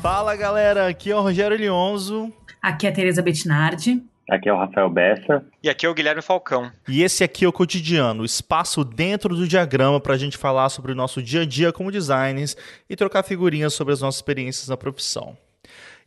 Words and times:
Fala 0.00 0.34
galera, 0.34 0.88
aqui 0.88 1.10
é 1.10 1.16
o 1.16 1.20
Rogério 1.20 1.58
Lionzo. 1.58 2.32
Aqui 2.62 2.86
é 2.86 2.90
a 2.90 2.92
Tereza 2.92 3.20
Bettinardi. 3.20 4.02
Aqui 4.32 4.48
é 4.48 4.52
o 4.52 4.56
Rafael 4.56 4.88
Bessa. 4.88 5.44
E 5.62 5.68
aqui 5.68 5.84
é 5.84 5.88
o 5.90 5.92
Guilherme 5.92 6.22
Falcão. 6.22 6.72
E 6.88 7.02
esse 7.02 7.22
aqui 7.22 7.44
é 7.44 7.48
o 7.48 7.52
Cotidiano, 7.52 8.22
o 8.22 8.24
espaço 8.24 8.82
dentro 8.82 9.36
do 9.36 9.46
diagrama 9.46 10.00
para 10.00 10.14
a 10.14 10.16
gente 10.16 10.38
falar 10.38 10.70
sobre 10.70 10.90
o 10.90 10.94
nosso 10.94 11.22
dia 11.22 11.42
a 11.42 11.44
dia 11.44 11.70
como 11.70 11.92
designers 11.92 12.56
e 12.88 12.96
trocar 12.96 13.24
figurinhas 13.24 13.74
sobre 13.74 13.92
as 13.92 14.00
nossas 14.00 14.20
experiências 14.20 14.68
na 14.68 14.76
profissão. 14.78 15.36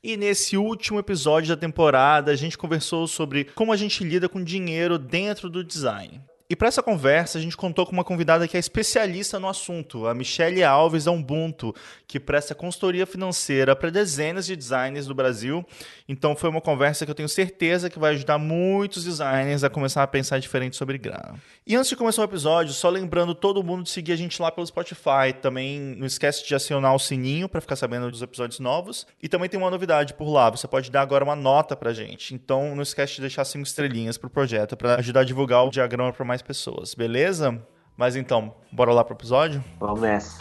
E 0.03 0.17
nesse 0.17 0.57
último 0.57 0.97
episódio 0.97 1.49
da 1.49 1.61
temporada, 1.61 2.31
a 2.31 2.35
gente 2.35 2.57
conversou 2.57 3.05
sobre 3.05 3.43
como 3.43 3.71
a 3.71 3.77
gente 3.77 4.03
lida 4.03 4.27
com 4.27 4.43
dinheiro 4.43 4.97
dentro 4.97 5.47
do 5.47 5.63
design. 5.63 6.19
E 6.47 6.55
para 6.55 6.67
essa 6.67 6.83
conversa, 6.83 7.39
a 7.39 7.41
gente 7.41 7.57
contou 7.57 7.87
com 7.87 7.91
uma 7.91 8.03
convidada 8.03 8.47
que 8.47 8.55
é 8.55 8.59
especialista 8.59 9.39
no 9.39 9.49
assunto, 9.49 10.05
a 10.05 10.13
Michelle 10.13 10.63
Alves 10.63 11.05
da 11.05 11.11
Ubuntu, 11.11 11.73
que 12.07 12.19
presta 12.19 12.53
consultoria 12.53 13.07
financeira 13.07 13.75
para 13.75 13.89
dezenas 13.89 14.45
de 14.45 14.55
designers 14.55 15.07
do 15.07 15.15
Brasil. 15.15 15.65
Então 16.07 16.35
foi 16.35 16.47
uma 16.47 16.61
conversa 16.61 17.03
que 17.03 17.09
eu 17.09 17.15
tenho 17.15 17.27
certeza 17.27 17.89
que 17.89 17.97
vai 17.97 18.13
ajudar 18.13 18.37
muitos 18.37 19.05
designers 19.05 19.63
a 19.63 19.71
começar 19.71 20.03
a 20.03 20.07
pensar 20.07 20.37
diferente 20.37 20.75
sobre 20.75 20.99
grana. 20.99 21.33
E 21.65 21.75
antes 21.75 21.89
de 21.89 21.95
começar 21.95 22.21
o 22.21 22.25
episódio, 22.25 22.73
só 22.73 22.89
lembrando 22.89 23.33
todo 23.33 23.63
mundo 23.63 23.81
de 23.81 23.89
seguir 23.89 24.11
a 24.11 24.15
gente 24.15 24.39
lá 24.39 24.51
pelo 24.51 24.67
Spotify. 24.67 25.33
Também 25.41 25.79
não 25.97 26.05
esquece 26.05 26.45
de 26.47 26.53
acionar 26.53 26.93
o 26.93 26.99
sininho 26.99 27.49
para 27.49 27.59
ficar 27.59 27.75
sabendo 27.75 28.11
dos 28.11 28.21
episódios 28.21 28.59
novos. 28.59 29.07
E 29.19 29.27
também 29.27 29.49
tem 29.49 29.59
uma 29.59 29.71
novidade 29.71 30.13
por 30.13 30.29
lá, 30.29 30.51
você 30.51 30.67
pode 30.67 30.91
dar 30.91 31.01
agora 31.01 31.23
uma 31.23 31.35
nota 31.35 31.75
pra 31.75 31.91
gente. 31.91 32.35
Então 32.35 32.75
não 32.75 32.83
esquece 32.83 33.15
de 33.15 33.21
deixar 33.21 33.45
cinco 33.45 33.65
estrelinhas 33.65 34.15
pro 34.15 34.29
projeto 34.29 34.77
para 34.77 34.97
ajudar 34.97 35.21
a 35.21 35.23
divulgar 35.23 35.65
o 35.65 35.71
diagrama 35.71 36.13
para 36.13 36.23
mais 36.23 36.34
mais 36.35 36.41
pessoas, 36.41 36.93
beleza? 36.93 37.65
Mas 37.95 38.17
então, 38.17 38.53
bora 38.69 38.91
lá 38.91 39.05
pro 39.05 39.15
episódio? 39.15 39.63
Vamos 39.79 40.01
nessa. 40.01 40.37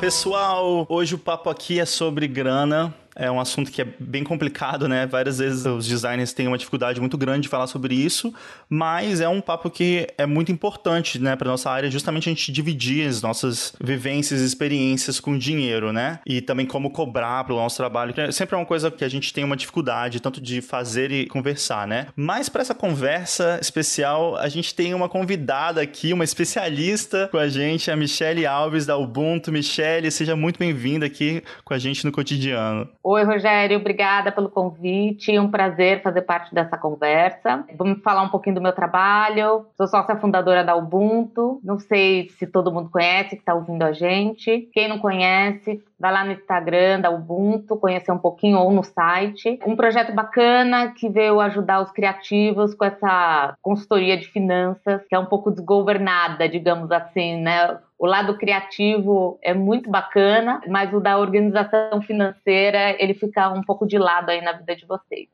Pessoal, 0.00 0.86
hoje 0.88 1.14
o 1.16 1.18
papo 1.18 1.50
aqui 1.50 1.78
é 1.78 1.84
sobre 1.84 2.26
grana. 2.26 2.94
É 3.16 3.30
um 3.30 3.40
assunto 3.40 3.72
que 3.72 3.80
é 3.80 3.86
bem 3.98 4.22
complicado, 4.22 4.86
né? 4.86 5.06
Várias 5.06 5.38
vezes 5.38 5.64
os 5.64 5.86
designers 5.86 6.32
têm 6.32 6.46
uma 6.46 6.58
dificuldade 6.58 7.00
muito 7.00 7.16
grande 7.16 7.42
de 7.42 7.48
falar 7.48 7.66
sobre 7.66 7.94
isso, 7.94 8.32
mas 8.68 9.20
é 9.20 9.28
um 9.28 9.40
papo 9.40 9.70
que 9.70 10.06
é 10.18 10.26
muito 10.26 10.52
importante, 10.52 11.18
né, 11.18 11.34
para 11.34 11.50
nossa 11.50 11.70
área, 11.70 11.90
justamente 11.90 12.28
a 12.28 12.32
gente 12.32 12.52
dividir 12.52 13.08
as 13.08 13.22
nossas 13.22 13.72
vivências 13.80 14.40
e 14.40 14.44
experiências 14.44 15.18
com 15.18 15.36
dinheiro, 15.38 15.92
né? 15.92 16.18
E 16.26 16.40
também 16.40 16.66
como 16.66 16.90
cobrar 16.90 17.44
pelo 17.44 17.58
nosso 17.58 17.76
trabalho, 17.76 18.12
que 18.12 18.20
é 18.20 18.30
sempre 18.30 18.54
é 18.54 18.58
uma 18.58 18.66
coisa 18.66 18.90
que 18.90 19.04
a 19.04 19.08
gente 19.08 19.32
tem 19.32 19.44
uma 19.44 19.56
dificuldade 19.56 20.20
tanto 20.20 20.40
de 20.40 20.60
fazer 20.60 21.10
e 21.10 21.26
conversar, 21.26 21.86
né? 21.86 22.08
Mas 22.14 22.48
para 22.48 22.62
essa 22.62 22.74
conversa 22.74 23.58
especial, 23.60 24.36
a 24.36 24.48
gente 24.48 24.74
tem 24.74 24.92
uma 24.92 25.08
convidada 25.08 25.80
aqui, 25.80 26.12
uma 26.12 26.24
especialista 26.24 27.28
com 27.30 27.38
a 27.38 27.48
gente, 27.48 27.90
a 27.90 27.96
Michelle 27.96 28.44
Alves 28.44 28.84
da 28.84 28.96
Ubuntu. 28.96 29.50
Michelle, 29.50 30.10
seja 30.10 30.36
muito 30.36 30.58
bem-vinda 30.58 31.06
aqui 31.06 31.42
com 31.64 31.72
a 31.72 31.78
gente 31.78 32.04
no 32.04 32.12
cotidiano. 32.12 32.88
Oi, 33.08 33.22
Rogério, 33.22 33.78
obrigada 33.78 34.32
pelo 34.32 34.48
convite. 34.48 35.38
Um 35.38 35.48
prazer 35.48 36.02
fazer 36.02 36.22
parte 36.22 36.52
dessa 36.52 36.76
conversa. 36.76 37.64
Vamos 37.78 38.02
falar 38.02 38.22
um 38.22 38.28
pouquinho 38.28 38.56
do 38.56 38.60
meu 38.60 38.72
trabalho. 38.72 39.64
Sou 39.76 39.86
sócia 39.86 40.16
fundadora 40.16 40.64
da 40.64 40.74
Ubuntu. 40.74 41.60
Não 41.62 41.78
sei 41.78 42.28
se 42.30 42.48
todo 42.48 42.72
mundo 42.72 42.90
conhece 42.90 43.36
que 43.36 43.42
está 43.42 43.54
ouvindo 43.54 43.84
a 43.84 43.92
gente. 43.92 44.68
Quem 44.72 44.88
não 44.88 44.98
conhece, 44.98 45.80
vai 45.98 46.12
lá 46.12 46.24
no 46.24 46.32
Instagram 46.32 47.00
da 47.00 47.10
Ubuntu, 47.10 47.76
conhecer 47.76 48.12
um 48.12 48.18
pouquinho 48.18 48.58
ou 48.58 48.70
no 48.70 48.82
site. 48.82 49.58
Um 49.66 49.74
projeto 49.74 50.12
bacana 50.12 50.92
que 50.92 51.08
veio 51.08 51.40
ajudar 51.40 51.80
os 51.80 51.90
criativos 51.90 52.74
com 52.74 52.84
essa 52.84 53.56
consultoria 53.62 54.16
de 54.16 54.28
finanças, 54.28 55.02
que 55.08 55.14
é 55.14 55.18
um 55.18 55.26
pouco 55.26 55.50
desgovernada, 55.50 56.48
digamos 56.48 56.90
assim, 56.92 57.40
né? 57.40 57.78
O 57.98 58.06
lado 58.06 58.36
criativo 58.36 59.38
é 59.42 59.54
muito 59.54 59.90
bacana, 59.90 60.60
mas 60.68 60.92
o 60.92 61.00
da 61.00 61.18
organização 61.18 62.02
financeira, 62.02 62.94
ele 63.02 63.14
fica 63.14 63.48
um 63.48 63.62
pouco 63.62 63.86
de 63.86 63.96
lado 63.96 64.30
aí 64.30 64.42
na 64.42 64.52
vida 64.52 64.76
de 64.76 64.84
vocês. 64.84 65.28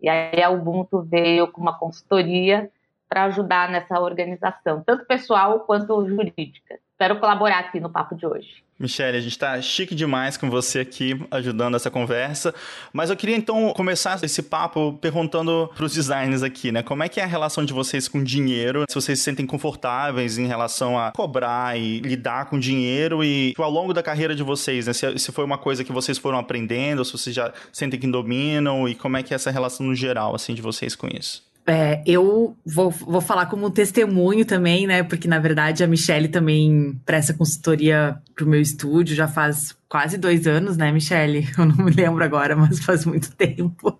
E 0.00 0.08
aí 0.08 0.40
a 0.42 0.50
Ubuntu 0.50 1.02
veio 1.02 1.48
com 1.48 1.60
uma 1.60 1.76
consultoria 1.76 2.70
para 3.08 3.24
ajudar 3.24 3.68
nessa 3.68 4.00
organização, 4.00 4.82
tanto 4.84 5.06
pessoal 5.06 5.60
quanto 5.60 6.06
jurídica. 6.06 6.78
Espero 6.92 7.18
colaborar 7.18 7.58
aqui 7.58 7.80
no 7.80 7.90
papo 7.90 8.14
de 8.14 8.26
hoje. 8.26 8.63
Michelle, 8.78 9.16
a 9.16 9.20
gente 9.20 9.32
está 9.32 9.60
chique 9.62 9.94
demais 9.94 10.36
com 10.36 10.50
você 10.50 10.80
aqui 10.80 11.20
ajudando 11.30 11.76
essa 11.76 11.90
conversa, 11.90 12.52
mas 12.92 13.08
eu 13.08 13.16
queria 13.16 13.36
então 13.36 13.72
começar 13.72 14.18
esse 14.22 14.42
papo 14.42 14.98
perguntando 15.00 15.70
para 15.76 15.84
os 15.84 15.94
designers 15.94 16.42
aqui, 16.42 16.72
né? 16.72 16.82
Como 16.82 17.02
é 17.02 17.08
que 17.08 17.20
é 17.20 17.22
a 17.22 17.26
relação 17.26 17.64
de 17.64 17.72
vocês 17.72 18.08
com 18.08 18.22
dinheiro? 18.22 18.84
Se 18.88 18.94
vocês 18.94 19.18
se 19.18 19.24
sentem 19.24 19.46
confortáveis 19.46 20.38
em 20.38 20.46
relação 20.46 20.98
a 20.98 21.12
cobrar 21.12 21.78
e 21.78 22.00
lidar 22.00 22.46
com 22.46 22.58
dinheiro 22.58 23.22
e 23.22 23.54
ao 23.56 23.70
longo 23.70 23.94
da 23.94 24.02
carreira 24.02 24.34
de 24.34 24.42
vocês, 24.42 24.86
né? 24.86 24.92
Se, 24.92 25.18
se 25.18 25.32
foi 25.32 25.44
uma 25.44 25.58
coisa 25.58 25.84
que 25.84 25.92
vocês 25.92 26.18
foram 26.18 26.38
aprendendo, 26.38 27.04
se 27.04 27.12
vocês 27.12 27.34
já 27.34 27.52
sentem 27.72 27.98
que 27.98 28.06
dominam 28.06 28.88
e 28.88 28.94
como 28.94 29.16
é 29.16 29.22
que 29.22 29.32
é 29.32 29.36
essa 29.36 29.50
relação 29.50 29.86
no 29.86 29.94
geral, 29.94 30.34
assim, 30.34 30.52
de 30.52 30.62
vocês 30.62 30.96
com 30.96 31.06
isso? 31.06 31.53
É, 31.66 32.02
eu 32.06 32.54
vou, 32.64 32.90
vou 32.90 33.22
falar 33.22 33.46
como 33.46 33.70
testemunho 33.70 34.44
também, 34.44 34.86
né? 34.86 35.02
Porque 35.02 35.26
na 35.26 35.38
verdade 35.38 35.82
a 35.82 35.86
Michelle 35.86 36.28
também 36.28 37.00
presta 37.06 37.32
consultoria 37.32 38.18
pro 38.34 38.46
meu 38.46 38.60
estúdio 38.60 39.16
já 39.16 39.26
faz 39.26 39.74
quase 39.88 40.18
dois 40.18 40.46
anos, 40.46 40.76
né, 40.76 40.92
Michelle? 40.92 41.48
Eu 41.56 41.64
não 41.64 41.84
me 41.84 41.90
lembro 41.90 42.22
agora, 42.22 42.54
mas 42.54 42.84
faz 42.84 43.06
muito 43.06 43.32
tempo. 43.36 43.98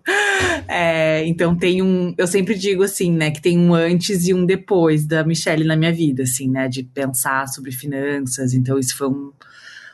É, 0.67 1.25
então 1.25 1.55
tem 1.55 1.81
um. 1.81 2.13
Eu 2.17 2.27
sempre 2.27 2.53
digo 2.53 2.83
assim, 2.83 3.11
né, 3.11 3.31
que 3.31 3.41
tem 3.41 3.57
um 3.57 3.73
antes 3.73 4.27
e 4.27 4.33
um 4.33 4.45
depois 4.45 5.05
da 5.07 5.23
Michelle 5.23 5.63
na 5.63 5.75
minha 5.75 5.91
vida, 5.91 6.21
assim, 6.23 6.47
né? 6.49 6.67
De 6.67 6.83
pensar 6.83 7.47
sobre 7.47 7.71
finanças. 7.71 8.53
Então, 8.53 8.77
isso 8.77 8.95
foi 8.95 9.07
um, 9.07 9.31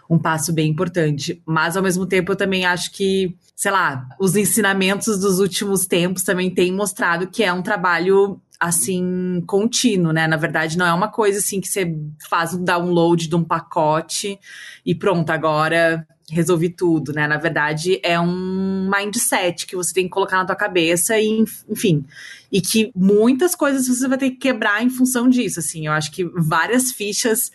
um 0.09 0.19
passo 0.19 0.51
bem 0.51 0.69
importante. 0.69 1.41
Mas 1.45 1.77
ao 1.77 1.83
mesmo 1.83 2.05
tempo 2.05 2.33
eu 2.33 2.35
também 2.35 2.65
acho 2.65 2.91
que 2.91 3.33
sei 3.61 3.69
lá, 3.69 4.07
os 4.19 4.35
ensinamentos 4.35 5.19
dos 5.19 5.37
últimos 5.37 5.85
tempos 5.85 6.23
também 6.23 6.49
têm 6.49 6.73
mostrado 6.73 7.27
que 7.27 7.43
é 7.43 7.53
um 7.53 7.61
trabalho 7.61 8.41
assim 8.59 9.43
contínuo, 9.45 10.11
né? 10.11 10.25
Na 10.25 10.35
verdade, 10.35 10.79
não 10.79 10.85
é 10.87 10.91
uma 10.91 11.09
coisa 11.09 11.37
assim 11.37 11.61
que 11.61 11.67
você 11.67 11.95
faz 12.27 12.55
um 12.55 12.63
download 12.63 13.27
de 13.27 13.35
um 13.35 13.43
pacote 13.43 14.39
e 14.83 14.95
pronto, 14.95 15.29
agora 15.29 16.07
resolvi 16.27 16.69
tudo, 16.69 17.13
né? 17.13 17.27
Na 17.27 17.37
verdade, 17.37 17.99
é 18.01 18.19
um 18.19 18.89
mindset 18.89 19.67
que 19.67 19.75
você 19.75 19.93
tem 19.93 20.05
que 20.05 20.09
colocar 20.09 20.37
na 20.37 20.45
tua 20.45 20.55
cabeça 20.55 21.19
e, 21.19 21.45
enfim, 21.69 22.03
e 22.51 22.61
que 22.61 22.91
muitas 22.95 23.53
coisas 23.53 23.87
você 23.87 24.07
vai 24.07 24.17
ter 24.17 24.31
que 24.31 24.37
quebrar 24.37 24.81
em 24.83 24.89
função 24.89 25.29
disso, 25.29 25.59
assim. 25.59 25.85
Eu 25.85 25.93
acho 25.93 26.11
que 26.11 26.25
várias 26.35 26.91
fichas 26.91 27.51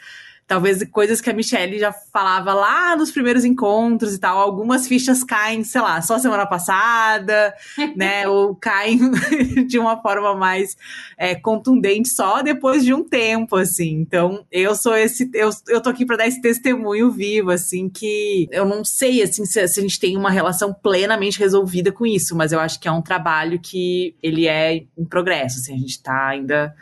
talvez 0.47 0.83
coisas 0.91 1.21
que 1.21 1.29
a 1.29 1.35
Michelle 1.35 1.79
já 1.79 1.93
falava 1.93 2.55
lá 2.55 2.97
nos 2.97 3.11
primeiros 3.11 3.45
encontros 3.45 4.15
e 4.15 4.19
tal, 4.19 4.39
algumas 4.39 4.87
fichas 4.87 5.25
caem, 5.25 5.65
sei 5.65 5.81
lá, 5.81 6.01
só 6.01 6.19
semana 6.19 6.47
passada, 6.47 7.53
né? 7.97 8.29
Ou 8.29 8.55
caem 8.55 9.11
de 9.67 9.79
uma 9.79 10.01
forma 10.01 10.35
mais 10.37 10.77
é, 11.19 11.35
contundente 11.35 12.09
só 12.09 12.43
depois 12.43 12.85
de 12.85 12.95
um 12.95 13.03
tempo, 13.03 13.57
assim. 13.57 13.91
Então, 13.95 14.45
eu 14.53 14.77
sou 14.77 14.97
esse, 14.97 15.29
eu, 15.35 15.51
eu 15.69 15.81
tô 15.81 15.91
aqui 15.91 16.07
para 16.07 16.19
dar 16.19 16.29
esse 16.29 16.41
testemunho 16.41 17.11
vivo, 17.11 17.51
assim, 17.51 17.89
que 17.89 18.49
eu 18.53 18.65
não 18.65 18.85
sei, 18.85 19.23
assim, 19.23 19.45
se, 19.45 19.67
se 19.67 19.81
a 19.81 19.83
gente 19.83 19.99
tem 19.99 20.17
uma 20.17 20.31
relação 20.31 20.73
plenamente 20.73 21.41
resolvida 21.41 21.91
com 21.91 22.07
isso, 22.07 22.37
mas 22.37 22.53
eu 22.53 22.61
acho 22.61 22.79
que 22.79 22.87
é 22.87 22.93
um 22.93 23.03
trabalho 23.03 23.59
que 23.59 24.15
ele 24.23 24.47
é 24.47 24.85
em 24.97 25.05
progresso, 25.05 25.59
assim, 25.59 25.75
a 25.75 25.79
gente 25.79 26.01
tá 26.01 26.29
ainda 26.29 26.75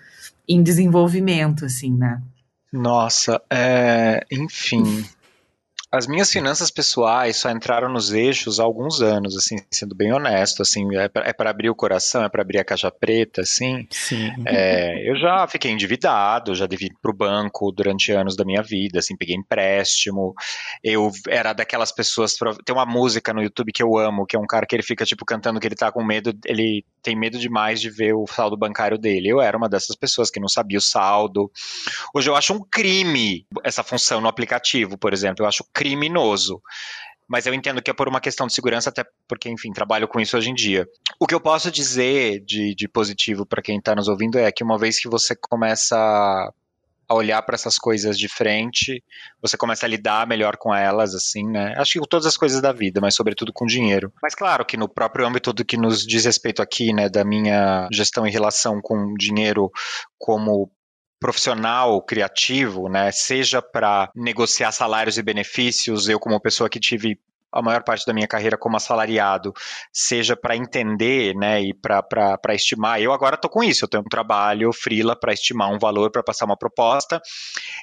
em 0.46 0.62
desenvolvimento, 0.62 1.64
assim, 1.64 1.90
né? 1.90 2.20
Nossa, 2.74 3.40
é, 3.48 4.26
enfim. 4.32 5.04
As 5.94 6.08
minhas 6.08 6.28
finanças 6.28 6.72
pessoais 6.72 7.36
só 7.36 7.50
entraram 7.50 7.88
nos 7.88 8.12
eixos 8.12 8.58
há 8.58 8.64
alguns 8.64 9.00
anos, 9.00 9.36
assim, 9.36 9.56
sendo 9.70 9.94
bem 9.94 10.12
honesto, 10.12 10.60
assim, 10.60 10.84
é 10.96 11.08
para 11.08 11.48
é 11.48 11.48
abrir 11.48 11.70
o 11.70 11.74
coração, 11.74 12.24
é 12.24 12.28
para 12.28 12.42
abrir 12.42 12.58
a 12.58 12.64
caixa 12.64 12.90
preta, 12.90 13.42
assim. 13.42 13.86
Sim. 13.92 14.32
É, 14.44 15.08
eu 15.08 15.14
já 15.16 15.46
fiquei 15.46 15.70
endividado, 15.70 16.52
já 16.52 16.66
devi 16.66 16.92
para 17.00 17.12
o 17.12 17.14
banco 17.14 17.70
durante 17.70 18.10
anos 18.10 18.34
da 18.34 18.44
minha 18.44 18.60
vida, 18.60 18.98
assim, 18.98 19.16
peguei 19.16 19.36
empréstimo. 19.36 20.34
Eu 20.82 21.12
era 21.28 21.52
daquelas 21.52 21.92
pessoas. 21.92 22.34
Tem 22.64 22.74
uma 22.74 22.84
música 22.84 23.32
no 23.32 23.40
YouTube 23.40 23.70
que 23.72 23.82
eu 23.82 23.96
amo, 23.96 24.26
que 24.26 24.34
é 24.34 24.38
um 24.38 24.46
cara 24.46 24.66
que 24.66 24.74
ele 24.74 24.82
fica, 24.82 25.04
tipo, 25.04 25.24
cantando 25.24 25.60
que 25.60 25.68
ele 25.68 25.76
tá 25.76 25.92
com 25.92 26.02
medo, 26.02 26.32
ele 26.44 26.84
tem 27.04 27.14
medo 27.14 27.38
demais 27.38 27.80
de 27.80 27.88
ver 27.88 28.14
o 28.14 28.26
saldo 28.26 28.56
bancário 28.56 28.98
dele. 28.98 29.28
Eu 29.28 29.40
era 29.40 29.56
uma 29.56 29.68
dessas 29.68 29.94
pessoas 29.94 30.28
que 30.28 30.40
não 30.40 30.48
sabia 30.48 30.78
o 30.78 30.82
saldo. 30.82 31.48
Hoje 32.12 32.28
eu 32.28 32.34
acho 32.34 32.52
um 32.52 32.60
crime 32.60 33.46
essa 33.62 33.84
função 33.84 34.20
no 34.20 34.26
aplicativo, 34.26 34.98
por 34.98 35.12
exemplo. 35.12 35.44
Eu 35.44 35.48
acho 35.48 35.64
crime 35.72 35.83
criminoso. 35.84 36.62
Mas 37.28 37.46
eu 37.46 37.54
entendo 37.54 37.82
que 37.82 37.90
é 37.90 37.94
por 37.94 38.08
uma 38.08 38.20
questão 38.20 38.46
de 38.46 38.54
segurança, 38.54 38.90
até 38.90 39.04
porque, 39.28 39.50
enfim, 39.50 39.72
trabalho 39.72 40.08
com 40.08 40.20
isso 40.20 40.36
hoje 40.36 40.50
em 40.50 40.54
dia. 40.54 40.86
O 41.18 41.26
que 41.26 41.34
eu 41.34 41.40
posso 41.40 41.70
dizer 41.70 42.40
de, 42.40 42.74
de 42.74 42.88
positivo 42.88 43.46
para 43.46 43.62
quem 43.62 43.78
está 43.78 43.94
nos 43.94 44.08
ouvindo 44.08 44.38
é 44.38 44.50
que 44.52 44.64
uma 44.64 44.78
vez 44.78 45.00
que 45.00 45.08
você 45.08 45.34
começa 45.34 45.96
a 45.96 47.14
olhar 47.14 47.42
para 47.42 47.54
essas 47.54 47.78
coisas 47.78 48.18
de 48.18 48.28
frente, 48.28 49.02
você 49.40 49.56
começa 49.56 49.84
a 49.84 49.88
lidar 49.88 50.26
melhor 50.26 50.56
com 50.56 50.74
elas, 50.74 51.14
assim, 51.14 51.46
né? 51.46 51.74
Acho 51.76 51.92
que 51.92 51.98
com 51.98 52.06
todas 52.06 52.26
as 52.26 52.36
coisas 52.36 52.62
da 52.62 52.72
vida, 52.72 53.00
mas 53.00 53.14
sobretudo 53.14 53.52
com 53.52 53.66
dinheiro. 53.66 54.12
Mas 54.22 54.34
claro 54.34 54.64
que 54.64 54.76
no 54.76 54.88
próprio 54.88 55.26
âmbito 55.26 55.52
do 55.52 55.64
que 55.64 55.76
nos 55.76 56.06
diz 56.06 56.24
respeito 56.24 56.62
aqui, 56.62 56.94
né, 56.94 57.08
da 57.10 57.24
minha 57.24 57.88
gestão 57.92 58.26
em 58.26 58.30
relação 58.30 58.80
com 58.82 59.14
dinheiro 59.14 59.70
como 60.18 60.70
profissional 61.24 62.02
criativo, 62.02 62.86
né, 62.86 63.10
seja 63.10 63.62
para 63.62 64.10
negociar 64.14 64.72
salários 64.72 65.16
e 65.16 65.22
benefícios, 65.22 66.06
eu 66.06 66.20
como 66.20 66.38
pessoa 66.38 66.68
que 66.68 66.78
tive 66.78 67.18
a 67.54 67.62
maior 67.62 67.84
parte 67.84 68.04
da 68.04 68.12
minha 68.12 68.26
carreira 68.26 68.58
como 68.58 68.76
assalariado, 68.76 69.52
seja 69.92 70.36
para 70.36 70.56
entender, 70.56 71.34
né, 71.36 71.62
e 71.62 71.72
para 71.72 72.54
estimar. 72.54 73.00
Eu 73.00 73.12
agora 73.12 73.36
estou 73.36 73.50
com 73.50 73.62
isso, 73.62 73.84
eu 73.84 73.88
tenho 73.88 74.02
um 74.02 74.08
trabalho 74.08 74.72
freela 74.72 75.14
para 75.14 75.32
estimar 75.32 75.70
um 75.70 75.78
valor, 75.78 76.10
para 76.10 76.22
passar 76.22 76.44
uma 76.44 76.56
proposta. 76.56 77.20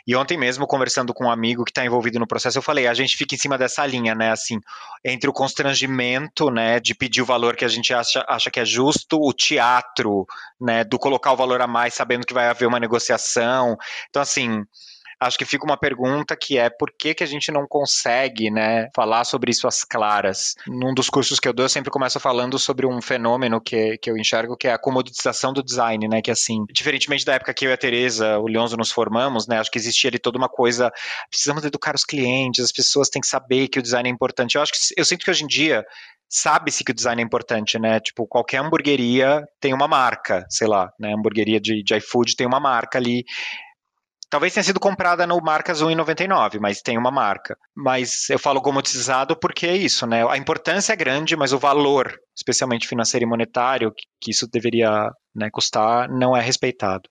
E 0.06 0.16
ontem 0.16 0.38
mesmo, 0.38 0.68
conversando 0.68 1.14
com 1.14 1.26
um 1.26 1.32
amigo 1.32 1.64
que 1.64 1.72
está 1.72 1.86
envolvido 1.86 2.20
no 2.20 2.28
processo, 2.28 2.58
eu 2.58 2.62
falei, 2.62 2.88
a 2.88 2.94
gente 2.94 3.16
fica 3.16 3.34
em 3.34 3.38
cima 3.38 3.58
dessa 3.58 3.86
linha, 3.86 4.14
né, 4.14 4.32
assim, 4.32 4.60
entre 5.06 5.30
o 5.30 5.34
constrangimento, 5.34 6.52
né, 6.52 6.80
de 6.80 6.94
pedir 6.94 7.22
o 7.22 7.26
valor 7.26 7.56
que 7.56 7.64
a 7.64 7.70
gente 7.70 7.94
acha, 7.94 8.26
acha 8.28 8.52
que 8.52 8.60
é 8.60 8.66
justo, 8.66 9.18
o 9.22 9.32
teatro, 9.32 10.26
né, 10.60 10.84
do 10.84 11.00
colocar 11.00 11.32
o 11.32 11.38
valor 11.38 11.62
a 11.62 11.68
mais 11.68 11.94
sabendo 11.94 12.26
que 12.26 12.34
vai 12.34 12.48
haver 12.48 12.68
uma 12.68 12.80
negociação. 12.80 13.78
Então, 14.10 14.22
assim, 14.22 14.64
acho 15.22 15.38
que 15.38 15.46
fica 15.46 15.64
uma 15.64 15.78
pergunta 15.78 16.36
que 16.36 16.58
é 16.58 16.68
por 16.68 16.92
que, 16.92 17.14
que 17.14 17.24
a 17.24 17.28
gente 17.28 17.52
não 17.52 17.68
consegue, 17.68 18.50
né, 18.50 18.90
falar 18.96 19.24
sobre 19.24 19.52
isso 19.52 19.68
às 19.68 19.84
claras? 19.84 20.56
Num 20.68 20.96
dos 20.96 21.10
cursos 21.10 21.40
que 21.40 21.48
eu 21.48 21.54
dou, 21.54 21.66
eu 21.66 21.70
sempre 21.70 21.92
começo 21.92 22.20
falando 22.20 22.58
sobre 22.58 22.88
um 22.88 23.00
fenômeno 23.00 23.62
que, 23.62 24.00
que 24.00 24.10
eu 24.10 24.18
enxergo, 24.18 24.58
que 24.58 24.68
é 24.68 24.74
a 24.74 24.80
comoditização 24.80 25.54
do 25.54 25.64
design, 25.64 26.08
né, 26.08 26.24
que 26.24 26.32
assim, 26.32 26.66
diferentemente 26.72 27.24
da 27.24 27.36
época 27.36 27.54
que 27.54 27.66
eu 27.66 27.70
e 27.70 27.74
a 27.74 27.78
Tereza, 27.78 28.40
o 28.40 28.48
Leonzo 28.48 28.76
nos 28.76 28.92
formamos, 28.92 29.48
né, 29.48 29.60
acho 29.60 29.70
que 29.70 29.78
existia 29.78 30.10
ali 30.10 30.18
toda 30.18 30.40
uma 30.40 30.50
coisa, 30.50 30.92
precisamos 31.30 31.64
educar 31.64 31.94
os 31.94 32.04
clientes, 32.04 32.66
as 32.66 32.72
pessoas 32.72 33.08
têm 33.08 33.22
que 33.22 33.28
saber 33.28 33.68
que 33.68 33.78
o 33.78 33.82
design 33.82 34.10
é 34.10 34.12
importante. 34.12 34.56
Eu 34.56 34.64
acho 34.64 34.72
que, 34.72 34.80
eu 34.98 35.06
sinto 35.06 35.24
que 35.24 35.30
hoje 35.30 35.44
em 35.44 35.48
dia, 35.48 35.86
sabe-se 36.28 36.84
que 36.84 36.92
o 36.92 36.96
design 36.96 37.22
é 37.22 37.26
importante, 37.26 37.78
né? 37.78 38.00
Tipo, 38.00 38.26
qualquer 38.26 38.58
hamburgueria 38.58 39.44
tem 39.60 39.74
uma 39.74 39.88
marca, 39.88 40.46
sei 40.50 40.68
lá, 40.68 40.92
né? 40.98 41.14
Hamburgueria 41.14 41.60
de, 41.60 41.84
de 41.84 41.96
iFood 41.98 42.36
tem 42.36 42.48
uma 42.48 42.60
marca 42.60 42.98
ali. 42.98 43.26
Talvez 44.32 44.54
tenha 44.54 44.64
sido 44.64 44.80
comprada 44.80 45.28
no 45.28 45.42
Marcas 45.42 45.82
1,99, 45.82 46.58
mas 46.58 46.82
tem 46.82 46.98
uma 46.98 47.12
marca. 47.12 47.58
Mas 47.76 48.30
eu 48.30 48.40
falo 48.40 48.62
comoditizado 48.62 49.36
porque 49.36 49.68
é 49.68 49.76
isso, 49.76 50.08
né? 50.08 50.26
A 50.26 50.38
importância 50.38 50.94
é 50.94 50.96
grande, 50.96 51.36
mas 51.36 51.52
o 51.52 51.60
valor, 51.60 52.18
especialmente 52.34 52.88
financeiro 52.88 53.26
e 53.26 53.30
monetário, 53.30 53.94
que 54.22 54.32
isso 54.32 54.48
deveria 54.50 55.12
né, 55.36 55.50
custar, 55.52 56.10
não 56.10 56.36
é 56.36 56.40
respeitado. 56.40 57.10